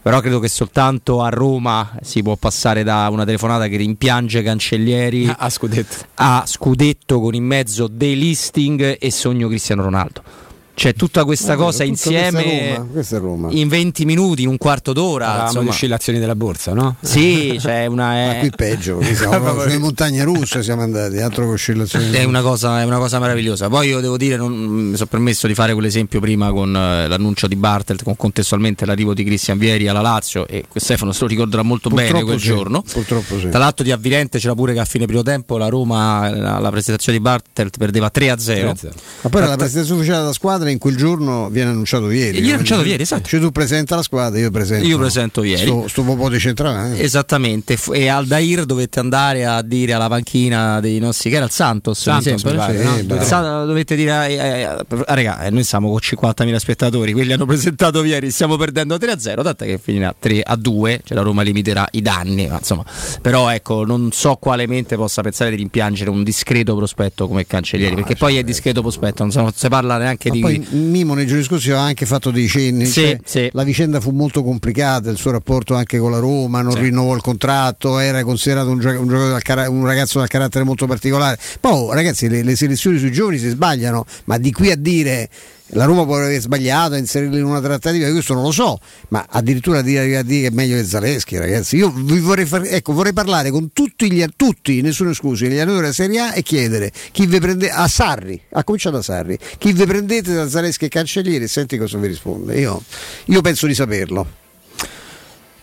[0.00, 5.32] Però credo che soltanto a Roma si può passare da una telefonata che rimpiange Cancellieri
[5.36, 6.06] a scudetto.
[6.14, 10.46] a scudetto con in mezzo delisting e sogno Cristiano Ronaldo.
[10.78, 13.48] C'è tutta questa Vabbè, cosa tutta insieme Questa è Roma, questa è Roma.
[13.50, 15.34] in 20 minuti, in un quarto d'ora.
[15.34, 15.70] Di insomma.
[15.70, 16.94] oscillazioni della borsa, no?
[17.00, 18.04] Sì, c'è una.
[18.04, 22.12] Ma È, qui peggio, siamo sulle montagne russe siamo andati, altro che oscillazioni.
[22.12, 23.68] è una, cosa, è una cosa meravigliosa.
[23.68, 27.48] Poi io devo dire, non, mi sono permesso di fare quell'esempio prima con eh, l'annuncio
[27.48, 31.62] di Bartelt, con contestualmente l'arrivo di Cristian Vieri alla Lazio e Stefano se lo ricorderà
[31.62, 32.82] molto bene Purtroppo quel sì, giorno.
[32.82, 33.48] Purtroppo sì.
[33.48, 36.70] Tra l'altro di avvilente c'era pure che a fine primo tempo la Roma, la, la
[36.70, 38.88] presentazione di Bartelt perdeva 3-0.
[39.22, 42.38] Ma poi la presentazione ufficiale della squadra in quel giorno viene annunciato ieri.
[42.38, 43.28] Viene annunciato ieri, esatto.
[43.28, 44.86] Cioè tu presenta la squadra, io presento.
[44.86, 45.62] Io presento ieri.
[45.62, 46.98] Sto, sto po' di centrale.
[47.00, 51.50] Esattamente, Fu- e Aldair dovette andare a dire alla panchina dei nostri, che era il
[51.50, 52.68] Santos, Santos, mi sembra.
[52.68, 52.98] mi pare, no?
[52.98, 53.26] Il Due, tre.
[53.26, 58.02] Sa- dovete dire, eh, eh, raga, eh, noi siamo con 50.000 spettatori, quelli hanno presentato
[58.04, 62.56] ieri, stiamo perdendo 3-0, tanto che finirà 3-2, cioè la Roma limiterà i danni, ma
[62.58, 62.84] insomma,
[63.22, 67.94] però ecco, non so quale mente possa pensare di rimpiangere un discreto prospetto come Cancellieri,
[67.94, 70.57] perché poi è discreto prospetto, non, so- non si parla neanche Ma di...
[70.66, 72.86] poi Mimo nei giorni scorsi aveva anche fatto dei cenni.
[72.86, 76.72] Sì, cioè, La vicenda fu molto complicata, il suo rapporto anche con la Roma, non
[76.72, 76.80] Sì.
[76.80, 81.38] rinnovò il contratto, era considerato un, gioca- un cara- un ragazzo dal carattere molto particolare.
[81.60, 85.28] Poi oh, ragazzi, le, le selezioni sui giovani si sbagliano, ma di qui a dire
[85.72, 89.26] la Roma può aver sbagliato a inserirli in una trattativa, questo non lo so, ma
[89.28, 91.76] addirittura dire, dire che è meglio che Zaleschi, ragazzi.
[91.76, 95.92] Io vorrei, far- ecco, vorrei parlare con tutti, gli, tutti, nessuno escluso, gli allenatori della
[95.92, 99.84] Serie A e chiedere chi vi prende a Sarri, ha cominciato da Sarri, chi vi
[99.84, 102.58] prendete da Zaleschi e Cancellieri e senti cosa vi risponde.
[102.58, 102.82] Io,
[103.26, 104.46] io penso di saperlo.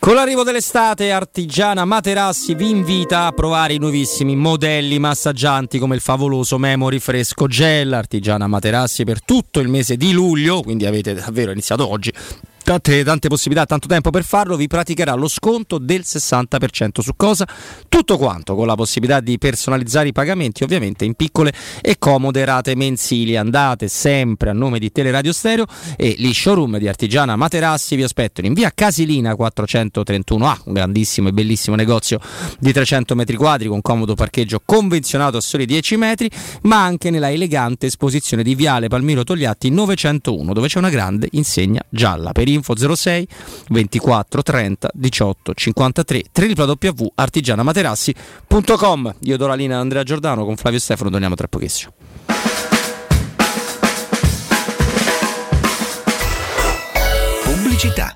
[0.06, 6.02] Con l'arrivo dell'estate, Artigiana Materassi vi invita a provare i nuovissimi modelli massaggianti come il
[6.02, 7.92] favoloso Memory Fresco Gel.
[7.92, 12.14] Artigiana Materassi per tutto il mese di luglio, quindi avete davvero iniziato oggi.
[12.66, 17.48] Tante, tante possibilità, tanto tempo per farlo, vi praticherà lo sconto del 60% su cosa?
[17.88, 22.76] Tutto quanto, con la possibilità di personalizzare i pagamenti ovviamente in piccole e comode rate
[22.76, 23.38] mensili.
[23.38, 28.48] Andate sempre a nome di Teleradio Stereo e gli showroom di Artigiana Materassi vi aspettano
[28.48, 32.20] in via Casilina 431A, un grandissimo e bellissimo negozio
[32.58, 36.32] di 300 metri quadri con comodo parcheggio convenzionato a soli 10 metri,
[36.64, 41.80] ma anche nella elegante esposizione di Viale Palmiro Togliatti 901 dove c'è una grande insegna
[41.90, 42.32] gialla.
[42.32, 43.28] Per info 06
[43.70, 51.10] 24 30 18 53 www.artigianamaterassi.com Io do la linea ad Andrea Giordano con Flavio Stefano,
[51.10, 51.94] torniamo tra pochissimo.
[57.44, 58.16] Pubblicità.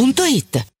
[0.01, 0.80] otticasalvagente.it.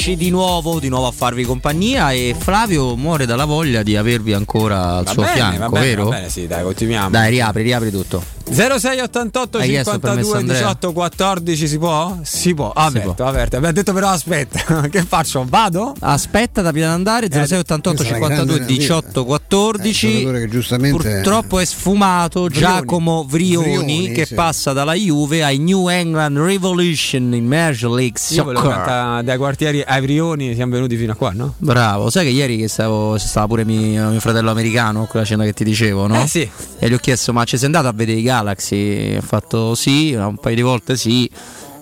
[0.00, 4.32] Eccoci, di nuovo, di nuovo a farvi compagnia e Flavio muore dalla voglia di avervi
[4.32, 6.04] ancora al Va suo bene, fianco, va bene, vero?
[6.04, 7.10] va bene, sì, dai, continuiamo.
[7.10, 8.29] Dai, riapri, riapri tutto.
[8.52, 10.58] 0688 Hai chiesto il permesso, 52 Andrea?
[10.58, 12.18] 18 14 si può?
[12.22, 13.26] Si può, aperto, può.
[13.26, 13.56] aperto.
[13.56, 15.44] Abbiamo detto però aspetta, che faccio?
[15.48, 15.94] Vado?
[16.00, 20.40] Aspetta da prima di andare 0688 questa è la 52 grande 18 Eh, 14 giocatore
[20.40, 24.34] che giustamente Purtroppo è sfumato Giacomo Vrioni, Vrioni, che sì.
[24.34, 29.22] passa dalla Juve ai New England Revolution in Major League Soccer.
[29.22, 31.54] dai quartieri ai Brioni, siamo venuti fino a qua, no?
[31.58, 35.52] Bravo, sai che ieri che stavo, stava pure mio, mio fratello americano, quella cena che
[35.52, 36.22] ti dicevo, no?
[36.22, 36.48] Eh, sì.
[36.78, 39.14] E gli ho chiesto, ma ci sei andato a vedere i Galaxy?
[39.16, 41.30] Ha fatto sì, un paio di volte sì.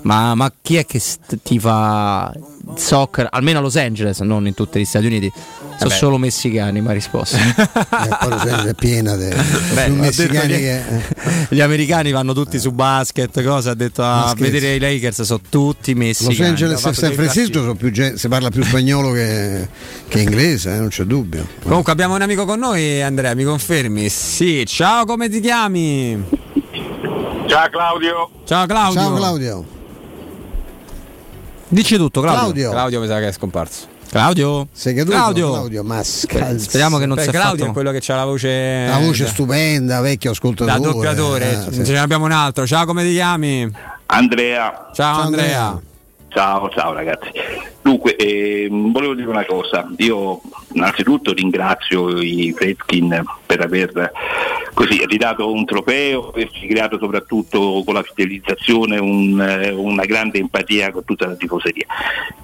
[0.09, 2.33] Ma, ma chi è che st- ti fa
[2.77, 5.31] soccer, almeno a Los Angeles, non in tutti gli Stati Uniti?
[5.35, 5.95] Sono Vabbè.
[5.95, 7.37] solo messicani, mi ha risposto.
[7.37, 7.55] Eh,
[8.19, 9.28] poi Los Angeles è piena di
[9.93, 10.83] messicani che
[11.51, 14.51] Gli americani vanno tutti su basket, cosa ha detto Ma a scherzi.
[14.51, 16.37] vedere i Lakers, sono tutti messicani.
[16.39, 19.69] Los Angeles e San Francisco sono più gen- si parla più spagnolo che,
[20.09, 21.47] che inglese, eh, non c'è dubbio.
[21.62, 24.09] Comunque abbiamo un amico con noi, Andrea, mi confermi?
[24.09, 26.25] Sì, ciao, come ti chiami?
[27.47, 28.31] Ciao Claudio.
[28.47, 29.01] Ciao Claudio.
[29.01, 29.65] Ciao Claudio.
[31.69, 32.41] Dici tutto, Claudio.
[32.43, 32.71] Claudio.
[32.71, 33.87] Claudio mi sa che è scomparso.
[34.11, 34.69] Claudio.
[34.73, 35.15] Sei caduto?
[35.17, 35.51] Claudio.
[35.53, 36.65] Claudio Mascalzi.
[36.65, 39.25] Speriamo che non Beh, sia Claudio fatto- è quello che ha la voce La voce
[39.25, 40.79] da- stupenda, vecchio ascoltatore.
[40.81, 41.51] da doppiatore.
[41.69, 41.85] eh, sì.
[41.85, 42.67] Ce ne abbiamo un altro.
[42.67, 43.71] Ciao, come ti chiami?
[44.07, 44.89] Andrea.
[44.95, 45.79] Ciao, Andrea.
[46.29, 47.31] Ciao, ciao ragazzi.
[47.89, 49.89] Dunque, ehm, volevo dire una cosa.
[49.97, 50.42] Io
[50.75, 54.12] innanzitutto ringrazio i Fredkin per aver
[54.75, 60.92] così ridato un trofeo e creato soprattutto con la fidelizzazione un, eh, una grande empatia
[60.92, 61.86] con tutta la tifoseria.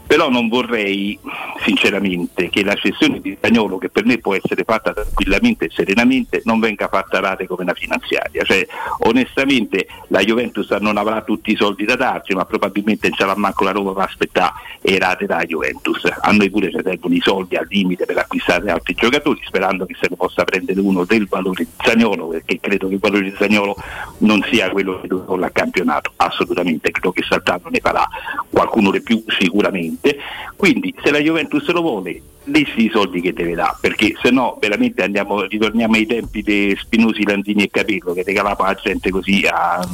[0.07, 1.19] Però non vorrei
[1.65, 6.41] sinceramente che la cessione di Spagnolo, che per me può essere fatta tranquillamente e serenamente,
[6.45, 8.43] non venga fatta rate come una finanziaria.
[8.45, 8.67] Cioè,
[9.01, 13.65] onestamente la Juventus non avrà tutti i soldi da darci, ma probabilmente non sarà manco
[13.65, 16.03] la Roma per aspettare e rate da Juventus.
[16.21, 19.95] A noi pure ci servono i soldi al limite per acquistare altri giocatori, sperando che
[20.01, 23.35] se ne possa prendere uno del valore di Zagnolo, perché credo che il valore di
[23.37, 23.77] Zagnolo
[24.19, 28.07] non sia quello che con al campionato, assolutamente, credo che Saltano ne farà
[28.51, 30.19] qualcuno di più sicuramente.
[30.57, 34.57] Quindi se la Juventus lo vuole, dessi i soldi che deve dare, perché se no
[34.61, 39.47] veramente andiamo, ritorniamo ai tempi di Spinosi, Landini e Capello che regalava la gente così
[39.51, 39.87] a,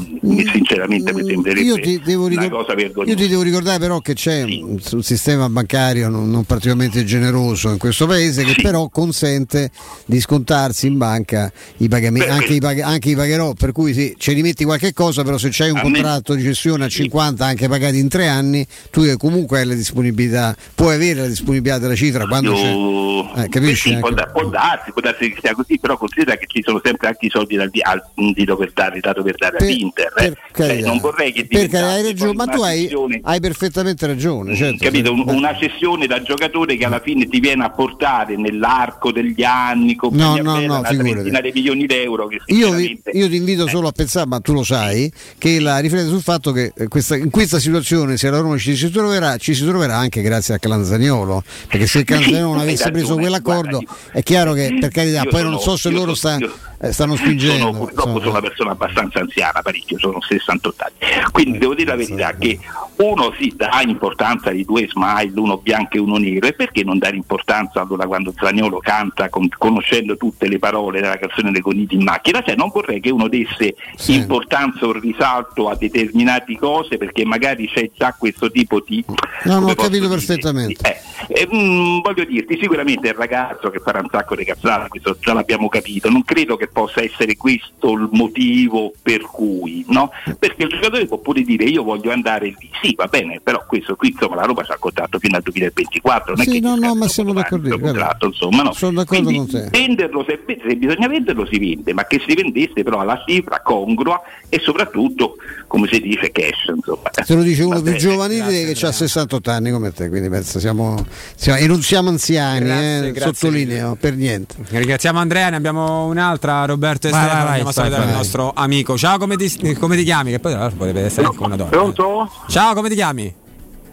[0.52, 3.10] sinceramente mi sembrerebbe Mm, Io ti, devo una ricor- cosa vergognosa.
[3.10, 7.70] io ti devo ricordare però che c'è un un sistema bancario non, non particolarmente generoso
[7.70, 9.70] in questo paese che però consente
[10.06, 14.14] di scontarsi in banca i pagamenti, anche, i pag- anche i pagherò, per cui sì,
[14.18, 17.44] ci rimetti qualche cosa, però se c'hai un A me- contratto di cessione a 50
[17.44, 21.94] anche pagati in tre anni, tu comunque hai la disponibilità, puoi avere la disponibilità della
[21.94, 25.78] cifra quando Io- eh, capisci, sì, può, da- può darsi, può darsi che sia così,
[25.78, 28.02] però considera che ci sono sempre anche i soldi dal di- al
[28.34, 30.12] dito per dare, dato per dare all'Inter.
[30.16, 30.34] eh.
[30.54, 32.90] Cioè, non vorrei che Perché hai ragione, ma tu hai,
[33.22, 34.54] hai perfettamente ragione.
[34.56, 35.12] Certo, capito?
[35.12, 39.94] Un- una cessione da giocatore che alla fine ti viene a portare nell'arco degli anni
[39.96, 43.66] con No, no, Bella, no, una trentina di milioni d'euro Io, vi- io ti invito
[43.68, 47.16] solo a pensare, ma tu lo sai, che la riflette sul fatto che eh, questa-
[47.16, 50.58] in questa situazione, se la Roma ci si troverà, ci si troverà anche grazie a
[50.58, 51.42] Calanzaniolo.
[51.68, 55.58] Perché se il Calanzaniolo non avesse preso quell'accordo, è chiaro che per carità, poi non
[55.58, 57.66] so se loro sono- sta- io- eh, stanno spingendo.
[57.66, 58.18] sono, purtroppo insomma.
[58.20, 61.30] sono una persona abbastanza anziana, parecchio, sono 68 anni.
[61.30, 62.58] Quindi devo dire la verità che
[62.96, 66.98] uno si dà importanza di due smile, uno bianco e uno nero, e perché non
[66.98, 71.96] dare importanza allora quando Zaniolo canta con- conoscendo tutte le parole della canzone dei coniti
[71.96, 72.42] in macchina?
[72.42, 73.74] Cioè non vorrei che uno desse
[74.06, 79.04] importanza o risalto a determinate cose perché magari c'è già questo tipo di
[79.44, 81.02] No, ho capito dire, perfettamente.
[81.28, 85.32] eh, mm, voglio dirti, sicuramente il ragazzo che farà un sacco di cazzate, questo già
[85.32, 90.10] l'abbiamo capito, non credo che possa essere questo il motivo per cui, no?
[90.38, 93.96] Perché il giocatore può pure dire io voglio andare lì, sì va bene, però questo
[93.96, 96.94] qui insomma la Roma c'ha contratto fino al 2024, non è Sì, che no, no,
[96.94, 97.78] ma siamo d'accordo.
[97.78, 98.72] contratto, insomma, no?
[98.72, 99.68] Sono d'accordo Quindi con te.
[99.70, 104.20] venderlo se, se bisogna venderlo si vende, ma che si vendesse però alla cifra congrua
[104.48, 107.08] e soprattutto, come si dice, cash, insomma.
[107.10, 110.58] Te lo dice uno Va più giovanile che ha 68 anni come te, quindi penso
[110.58, 114.54] siamo, siamo- e non siamo anziani, Grazie, eh, grazie sottolineo, per niente.
[114.68, 118.52] Ringraziamo Andrea, ne abbiamo un'altra, Roberto Vai, Stefano, vai, vai, andiamo a salutare il nostro
[118.54, 118.96] amico.
[118.96, 120.30] Ciao, come ti, come ti chiami?
[120.30, 121.70] Che poi tra l'altro potrebbe essere anche una donna.
[121.70, 122.30] Pronto?
[122.48, 123.34] Ciao, come ti chiami?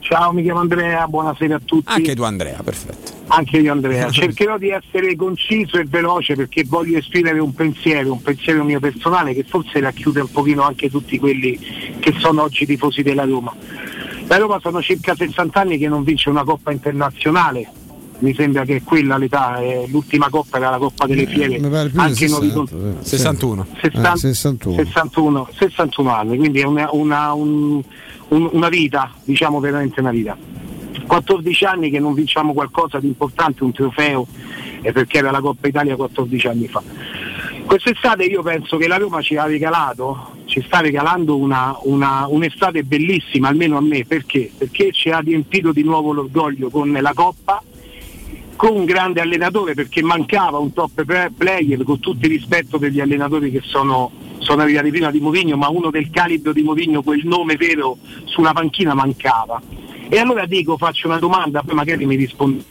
[0.07, 1.91] Ciao, mi chiamo Andrea, buonasera a tutti.
[1.91, 3.11] Anche tu Andrea, perfetto.
[3.27, 4.07] Anche io Andrea.
[4.11, 9.33] Cercherò di essere conciso e veloce perché voglio esprimere un pensiero, un pensiero mio personale
[9.33, 11.59] che forse racchiude un pochino anche tutti quelli
[11.99, 13.53] che sono oggi tifosi della Roma.
[14.27, 17.69] La Roma sono circa 60 anni che non vince una coppa internazionale.
[18.19, 21.65] Mi sembra che quella l'età, eh, l'ultima coppa era la Coppa delle Fiere, Eh, di
[21.75, 22.67] anche non 60, ricon-
[23.01, 23.09] sì.
[23.09, 23.67] 61.
[23.79, 24.75] 60 Eh, 61.
[24.75, 27.81] 61, 61 anni, quindi è una, una- un-
[28.29, 30.35] un- una vita, diciamo veramente una vita.
[31.05, 34.25] 14 anni che non vinciamo qualcosa di importante, un trofeo,
[34.81, 36.81] eh, perché era la Coppa Italia 14 anni fa.
[37.65, 42.83] Quest'estate io penso che la Roma ci ha regalato, ci sta regalando una- una- un'estate
[42.83, 44.49] bellissima, almeno a me, perché?
[44.57, 47.61] Perché ci ha riempito di nuovo l'orgoglio con la Coppa,
[48.57, 52.99] con un grande allenatore perché mancava un top player con tutto il rispetto per gli
[52.99, 57.25] allenatori che sono, sono arrivati prima di Movigno ma uno del calibro di Movigno quel
[57.25, 59.61] nome vero sulla panchina mancava.
[60.09, 62.65] E allora dico faccio una domanda poi magari mi rispondi.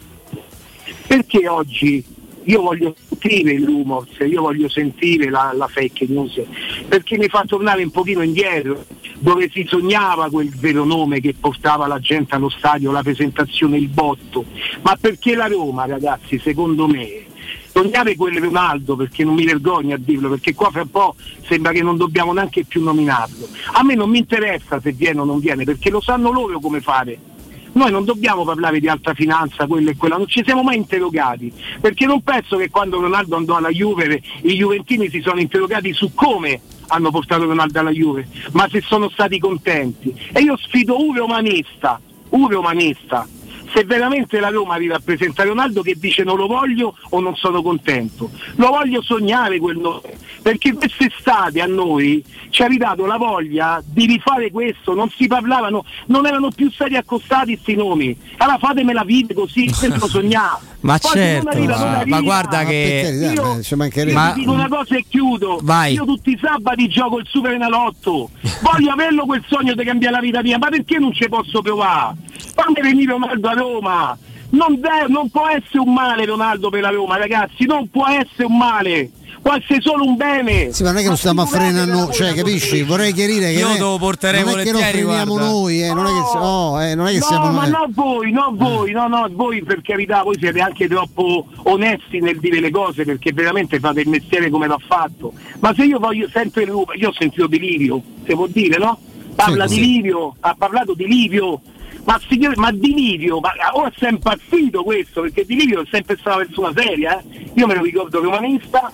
[1.07, 2.05] Perché oggi
[2.47, 6.41] io voglio sentire il rumors, io voglio sentire la, la fake news,
[6.89, 8.85] perché mi fa tornare un pochino indietro,
[9.19, 13.89] dove si sognava quel vero nome che portava la gente allo stadio, la presentazione, il
[13.89, 14.45] botto.
[14.83, 17.25] Ma perché la Roma, ragazzi, secondo me,
[17.73, 21.15] sognare quel Ronaldo, perché non mi vergogno a dirlo, perché qua fra un po'
[21.47, 23.49] sembra che non dobbiamo neanche più nominarlo.
[23.73, 26.81] A me non mi interessa se viene o non viene, perché lo sanno loro come
[26.81, 27.35] fare.
[27.77, 31.53] Noi non dobbiamo parlare di alta finanza, quello e quella, non ci siamo mai interrogati,
[31.79, 36.15] perché non penso che quando Ronaldo andò alla Juve i Juventini si sono interrogati su
[36.15, 40.15] come hanno portato Ronaldo alla Juve, ma se sono stati contenti.
[40.33, 43.29] E io sfido un romanista, un romanista,
[43.77, 47.37] se veramente la Roma arriva a presentare Ronaldo che dice non lo voglio o non
[47.37, 53.19] sono contento, lo voglio sognare quel nome, perché quest'estate a noi ci ha ridato la
[53.19, 58.57] voglia di rifare questo, non si parlavano, non erano più stati accostati questi nomi, allora
[58.57, 60.75] fatemela vita così, questo sognare.
[60.81, 63.61] Ma Poi certo, arriva, ma, ma guarda per che Io-.
[64.09, 65.59] Io Ma- dico una cosa e chiudo.
[65.63, 65.95] Vai.
[65.95, 68.31] Io tutti i sabati gioco il Super Enalotto.
[68.63, 72.15] Voglio averlo quel sogno di cambiare la vita mia, ma perché non ci posso provare?
[72.55, 74.19] Fammi venire Ronaldo a Roma.
[74.51, 78.45] Non, de- non può essere un male Ronaldo per la Roma, ragazzi, non può essere
[78.45, 79.11] un male.
[79.47, 80.73] Può essere solo un bene.
[80.73, 82.83] Sì, ma non è che lo stiamo a frenare noi, cioè, capisci?
[82.83, 85.95] Vorrei chiarire che Io non è- lo porterei non è che lo freniamo noi, eh,
[85.95, 87.71] non è che, oh, eh, non è che no, siamo ma noi.
[87.71, 92.41] non voi, non voi, no, no, voi per carità, voi siete anche troppo onesti nel
[92.41, 95.33] dire le cose perché veramente fate il mestiere come va fatto.
[95.61, 98.99] Ma se io voglio sempre io ho sentito di Livio, si può dire, no?
[99.37, 99.81] Parla Sì, di.
[99.87, 101.61] Livio, ha parlato di Livio.
[102.03, 106.17] Ma, signore, ma di Livio, ma ora è impazzito questo, perché di Livio è sempre
[106.19, 107.51] stata una persona seria, eh?
[107.55, 108.93] Io me lo ricordo romanista,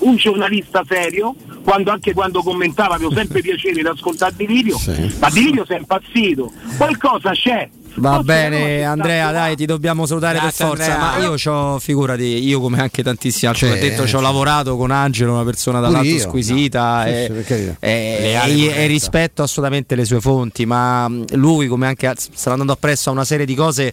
[0.00, 4.78] un giornalista serio, quando, anche quando commentava avevo sempre piacere di ascoltare Di Livio,
[5.18, 7.68] ma Di Livio si è impazzito, qualcosa c'è.
[7.94, 10.92] Va Forse bene Andrea, dai, ti dobbiamo salutare Grazie, per forza.
[11.00, 11.18] Andrea.
[11.18, 13.86] Ma io c'ho, figurati, io come anche tantissimi altri, ho Certo.
[13.86, 16.18] detto, ci ho lavorato con Angelo, una persona dall'alto io.
[16.20, 17.76] squisita Sì, e, sì, per carità.
[17.80, 18.86] e- Leale, e- e corretta.
[18.86, 23.24] rispetto assolutamente le sue fonti, ma mh, lui come anche sta andando appresso a una
[23.24, 23.92] serie di cose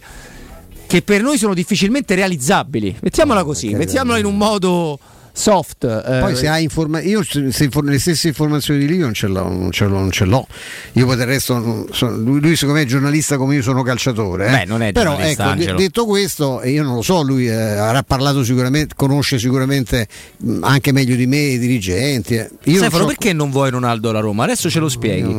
[0.86, 2.96] che per noi sono difficilmente realizzabili.
[3.00, 4.98] Mettiamola così, mettiamola in un modo
[5.40, 5.84] soft.
[5.84, 9.12] eh, Poi se hai informa- io se- se infor- le stesse informazioni di Livio non
[9.14, 10.46] ce l'ho, non ce l'ho, non ce l'ho.
[10.92, 14.46] Io poi del resto sono- lui, lui secondo me è giornalista come io sono calciatore.
[14.46, 14.50] eh.
[14.50, 15.76] Beh, non è Però ecco, Angelo.
[15.76, 20.08] detto questo, io non lo so, lui eh, avrà parlato sicuramente, conosce sicuramente
[20.38, 22.36] mh, anche meglio di me i dirigenti.
[22.36, 22.48] eh.
[22.64, 24.44] Io Stefano, so- perché non vuoi Ronaldo alla Roma?
[24.44, 25.32] Adesso ce lo spieghi.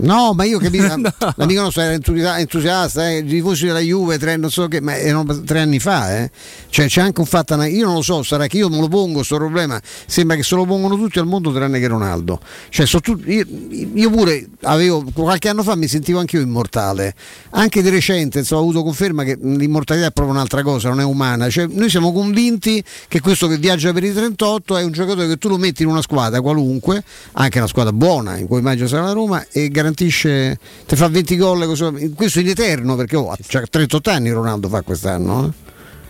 [0.00, 1.00] No, ma io capisco.
[1.36, 5.42] L'amico nostro era entusia- entusiasta, eh, i della Juve tre, non so che, ma erano
[5.44, 6.16] tre anni fa.
[6.18, 6.30] eh.
[6.70, 7.46] Cioè, c'è anche un fatto.
[7.62, 9.80] Io non lo so, sarà che io me lo pongo questo problema.
[10.06, 12.40] Sembra che se lo pongono tutti al mondo tranne che Ronaldo.
[12.70, 17.14] Cioè, so tu- io, io pure avevo qualche anno fa mi sentivo anche io immortale.
[17.50, 21.04] Anche di recente insomma, ho avuto conferma che l'immortalità è proprio un'altra cosa, non è
[21.04, 21.50] umana.
[21.50, 25.36] Cioè, noi siamo convinti che questo che viaggia per i 38 è un giocatore che
[25.36, 29.04] tu lo metti in una squadra qualunque, anche una squadra buona, in cui immagino sarà
[29.04, 31.66] la Roma, e garantisce, ti fa 20 gol,
[32.14, 35.46] questo in eterno, perché oh, c'ha 38 anni Ronaldo fa quest'anno.
[35.46, 35.67] eh.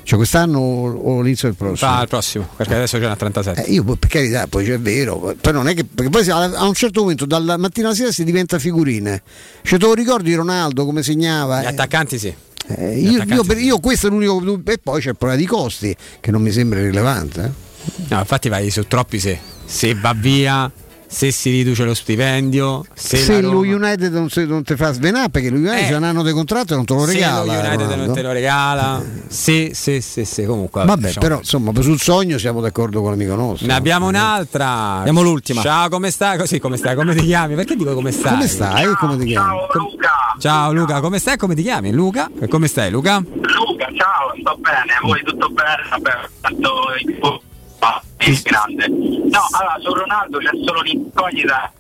[0.09, 1.91] Cioè quest'anno o l'inizio del prossimo?
[1.91, 3.65] Fa il prossimo, perché adesso c'è una 37.
[3.67, 6.67] Eh, io per carità, poi è vero, però non è che perché poi a a
[6.67, 9.21] un certo momento dalla mattina alla sera si diventa figurine.
[9.63, 11.61] Cioè, te lo ricordi Ronaldo come segnava?
[11.61, 12.35] Gli attaccanti sì.
[12.69, 15.95] Eh, io, io per- io questo è l'unico e poi c'è il problema di costi
[16.21, 17.43] che non mi sembra rilevante.
[17.45, 18.05] eh.
[18.09, 19.39] No, infatti vai su troppi se.
[19.67, 20.73] Se va via,
[21.11, 24.93] se si riduce lo stipendio, se, Se, lo Roma- United non, si- non ti fa
[24.93, 25.89] svenare perché lo United Eh.
[25.89, 27.45] c'ha un anno di contratto e non te lo se regala.
[27.45, 28.05] lo United Ronaldo.
[28.05, 30.85] non te lo regala, se, se, se, se, comunque.
[30.85, 33.67] Vabbè, diciamo- però insomma sul sogno siamo d'accordo con l'amico nostro.
[33.67, 34.67] Ne abbiamo un'altra.
[34.99, 35.63] Abbiamo l'ultima.
[35.63, 36.37] Ciao, come stai?
[36.39, 36.95] Così, come stai?
[36.95, 37.55] Come ti chiami?
[37.55, 38.33] Perché dico come stai?
[38.35, 38.95] Come stai?
[38.95, 39.57] Come ti chiami?
[40.39, 41.37] Ciao Luca, come stai?
[41.37, 41.91] Come ti chiami?
[41.93, 42.31] Luca?
[42.49, 43.17] Come stai Luca?
[43.19, 45.83] Luca, ciao, sto bene, voi tutto bene?
[45.91, 46.71] Vabbè, tanto
[48.43, 48.87] grande.
[48.89, 51.73] No, allora su Ronaldo c'è solo un'incognita.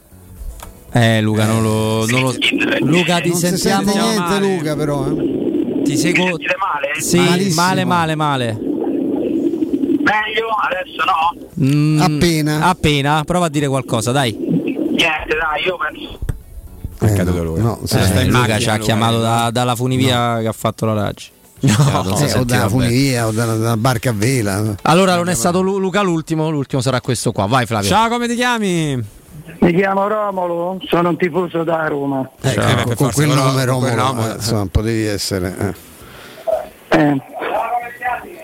[0.92, 2.06] Eh, Luca, non lo.
[2.06, 2.34] non lo-
[2.80, 4.56] Luca, ti non sentiamo sente niente male.
[4.56, 5.06] Luca però.
[5.06, 5.82] eh.
[5.84, 6.26] Ti seguo.
[6.26, 7.00] Sentite male?
[7.00, 7.62] Sì, Malissimo.
[7.62, 8.52] male, male, male.
[10.02, 10.48] Meglio?
[10.62, 11.66] Adesso no?
[11.66, 12.62] Mm, Appena.
[12.68, 14.32] Appena, prova a dire qualcosa, dai.
[14.38, 16.18] Niente, dai, io penso.
[17.00, 19.22] Eh, no, no, Eh, sta in Luca macchina, ci ha chiamato eh.
[19.22, 21.26] da- dalla funivia che ha fatto la Raggi.
[21.60, 21.70] Eh,
[22.04, 24.74] Non si o dalla funivia o dalla, dalla barca a vela.
[24.82, 27.46] Allora non è stato Lu- Luca l'ultimo, l'ultimo sarà questo qua.
[27.46, 27.88] Vai Flavio.
[27.88, 29.02] Ciao, come ti chiami?
[29.60, 32.28] Mi chiamo Romolo, sono un tifoso da Roma.
[32.42, 35.56] Eh, con- Per con quel nome Romolo, nome, eh, insomma, potevi essere.
[36.90, 36.96] eh.
[37.00, 37.22] Eh,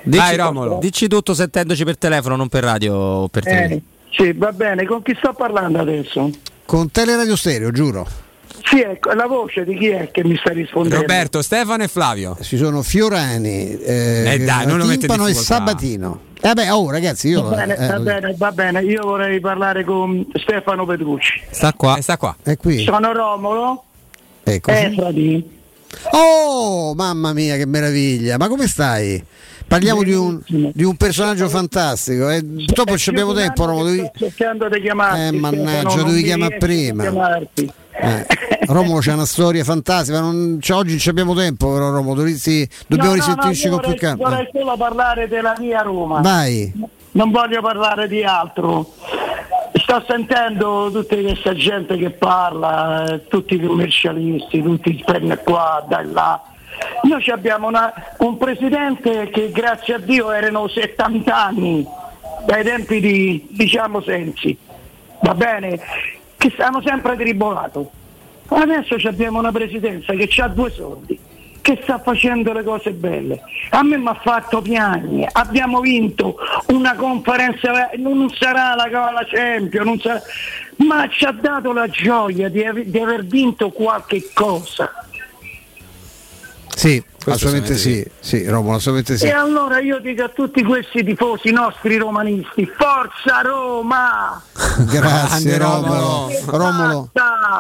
[0.02, 0.78] Dici, Vai, Romolo.
[0.80, 3.80] Dici tutto sentendoci per telefono, non per radio o per eh, telefono.
[4.10, 6.30] sì, va bene, con chi sto parlando adesso?
[6.66, 8.06] Con Teleradio Stereo, giuro.
[8.64, 11.00] Sì, ecco, la voce di chi è che mi sta rispondendo?
[11.00, 12.36] Roberto, Stefano e Flavio.
[12.40, 15.34] Ci sono Fiorani, eh, Eh, dai, non lo Timpano e.
[15.34, 16.20] Sabatino.
[16.40, 17.42] Eh beh, oh ragazzi, io.
[17.42, 21.42] Va bene, eh, va bene, va bene, io vorrei parlare con Stefano Petrucci.
[21.50, 21.96] Sta qua.
[21.98, 22.34] Eh, sta qua.
[22.42, 22.82] È qui.
[22.84, 23.84] Sono Romolo,
[24.42, 24.72] Ecco.
[26.10, 28.36] Oh, mamma mia, che meraviglia!
[28.36, 29.22] Ma come stai?
[29.66, 32.28] Parliamo di un, di un personaggio fantastico.
[32.28, 32.42] eh.
[32.42, 33.86] Dopo ci abbiamo tempo, Romolo.
[33.90, 34.10] Devi...
[34.14, 35.20] Sto cercando di chiamarti.
[35.36, 37.02] Eh, mannaggia, mi chiamare prima.
[37.02, 37.72] chiamarti.
[37.96, 38.26] Eh,
[38.66, 43.14] Romolo c'è una storia fantastica, non, cioè, oggi non abbiamo tempo, però Romolo, dovresti- dobbiamo
[43.14, 44.28] No, no, no, risentirci io con più vorrei, calma.
[44.28, 46.20] vorrei solo parlare della mia Roma.
[46.20, 46.72] Vai.
[47.12, 48.92] Non voglio parlare di altro.
[49.74, 56.10] Sto sentendo tutta questa gente che parla, eh, tutti i commercialisti, tutti spende qua, dai
[56.10, 56.42] là.
[57.02, 61.86] Noi abbiamo una- un presidente che grazie a Dio erano 70 anni,
[62.46, 64.56] dai tempi di diciamo Sensi,
[65.22, 65.78] va bene?
[66.44, 67.90] Che hanno sempre tribolato.
[68.48, 71.18] Adesso abbiamo una presidenza che ha due soldi,
[71.62, 73.40] che sta facendo le cose belle.
[73.70, 80.02] A me mi ha fatto piangere, abbiamo vinto una conferenza, non sarà la, la Champions,
[80.02, 80.22] sarà-
[80.76, 84.92] ma ci ha dato la gioia di, di aver vinto qualche cosa.
[86.68, 87.02] Sì,
[87.32, 89.26] assolutamente sì, sì, Romolo, assolutamente sì.
[89.26, 94.42] E allora io dico a tutti questi tifosi nostri romanisti, forza Roma!
[94.90, 96.30] Grazie Romolo.
[96.46, 97.10] Romolo.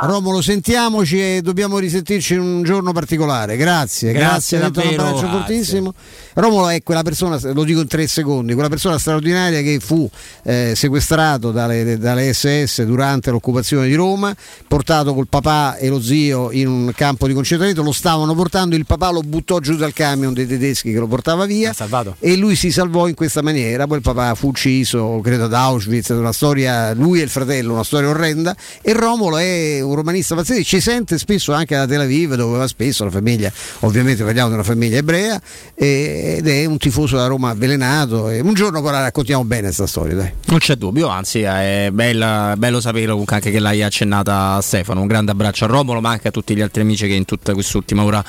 [0.02, 0.40] Romolo.
[0.40, 3.56] Sentiamoci e dobbiamo risentirci in un giorno particolare.
[3.56, 5.16] Grazie, grazie, Grazie detto un davvero.
[5.18, 5.94] abbraccio fortissimo.
[6.34, 10.08] Romolo è quella persona, lo dico in tre secondi, quella persona straordinaria che fu
[10.42, 14.34] eh, sequestrato dalle, dalle SS durante l'occupazione di Roma,
[14.66, 18.86] portato col papà e lo zio in un campo di concentramento, lo stavano portando, il
[18.86, 21.72] papà lo buttò giù dal camion dei tedeschi che lo portava via
[22.18, 23.86] e lui si salvò in questa maniera.
[23.86, 27.84] Poi il papà fu ucciso, credo, ad Auschwitz, una storia, lui e il fratello, una
[27.84, 28.56] storia orrenda.
[28.80, 32.66] E Romolo è un romanista pazzesco, ci sente spesso anche da Tel Aviv, dove va
[32.66, 35.40] spesso la famiglia, ovviamente parliamo di una famiglia ebrea,
[35.74, 38.30] e- ed è un tifoso da Roma avvelenato.
[38.30, 40.32] E un giorno però la raccontiamo bene questa storia, dai.
[40.46, 45.00] Non c'è dubbio, anzi è bella- bello sapere comunque anche che l'hai accennata a Stefano.
[45.00, 47.52] Un grande abbraccio a Romolo, ma anche a tutti gli altri amici che in tutta
[47.54, 48.24] quest'ultima ora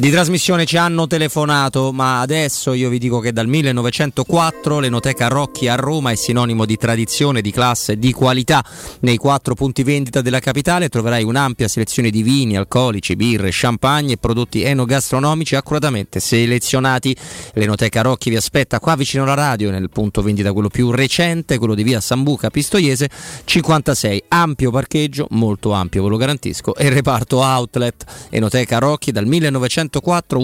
[0.00, 5.66] Di trasmissione ci hanno telefonato, ma adesso io vi dico che dal 1904 l'Enoteca Rocchi
[5.66, 8.64] a Roma è sinonimo di tradizione, di classe di qualità.
[9.00, 14.18] Nei quattro punti vendita della capitale troverai un'ampia selezione di vini, alcolici, birre, champagne e
[14.18, 17.16] prodotti enogastronomici accuratamente selezionati.
[17.54, 21.74] L'Enoteca Rocchi vi aspetta qua vicino alla radio, nel punto vendita quello più recente, quello
[21.74, 23.10] di via Sambuca Pistoiese
[23.44, 24.22] 56.
[24.28, 28.04] Ampio parcheggio, molto ampio, ve lo garantisco, e reparto outlet.
[28.30, 29.86] Enoteca Rocchi dal 1904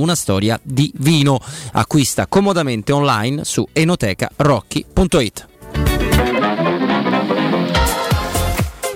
[0.01, 1.41] una storia di vino.
[1.73, 5.54] Acquista comodamente online su enotecarocchi.it.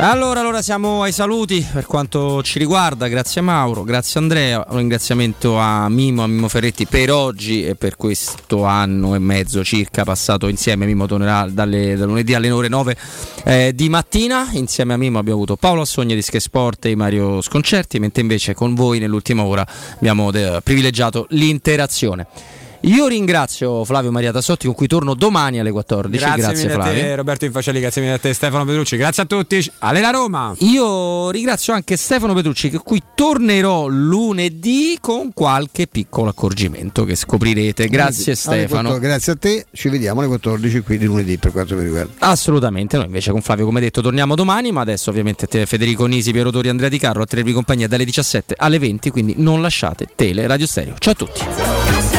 [0.01, 4.65] Allora, allora siamo ai saluti per quanto ci riguarda, grazie a Mauro, grazie a Andrea,
[4.69, 9.65] un ringraziamento a Mimo, a Mimo Ferretti per oggi e per questo anno e mezzo
[9.65, 10.87] circa passato insieme.
[10.87, 12.97] Mimo tornerà dalle, da lunedì alle ore 9
[13.45, 17.41] eh, di mattina, insieme a Mimo abbiamo avuto Paolo Assogna di Sky Sport e Mario
[17.41, 22.27] Sconcerti, mentre invece con voi nell'ultima ora abbiamo de- privilegiato l'interazione.
[22.83, 26.17] Io ringrazio Flavio Maria Tassotti con cui torno domani alle 14.
[26.17, 27.01] Grazie, Grazie, mille a Flavio.
[27.03, 29.73] te Roberto Infaceli, grazie mille a te Stefano Petrucci, grazie a tutti.
[29.81, 30.55] Alena Roma!
[30.59, 37.89] Io ringrazio anche Stefano Petrucci con cui tornerò lunedì con qualche piccolo accorgimento che scoprirete.
[37.89, 38.91] Grazie Alle Stefano.
[38.91, 42.13] 14, grazie a te, ci vediamo alle 14 qui di lunedì per quanto mi riguarda.
[42.19, 46.31] Assolutamente, noi invece con Flavio come detto torniamo domani, ma adesso ovviamente te, Federico Nisi,
[46.33, 50.07] Piero Tori, Andrea Di Carlo a tenervi compagnia dalle 17 alle 20, quindi non lasciate
[50.15, 50.95] Tele Radio Stereo.
[50.99, 52.18] Ciao a tutti.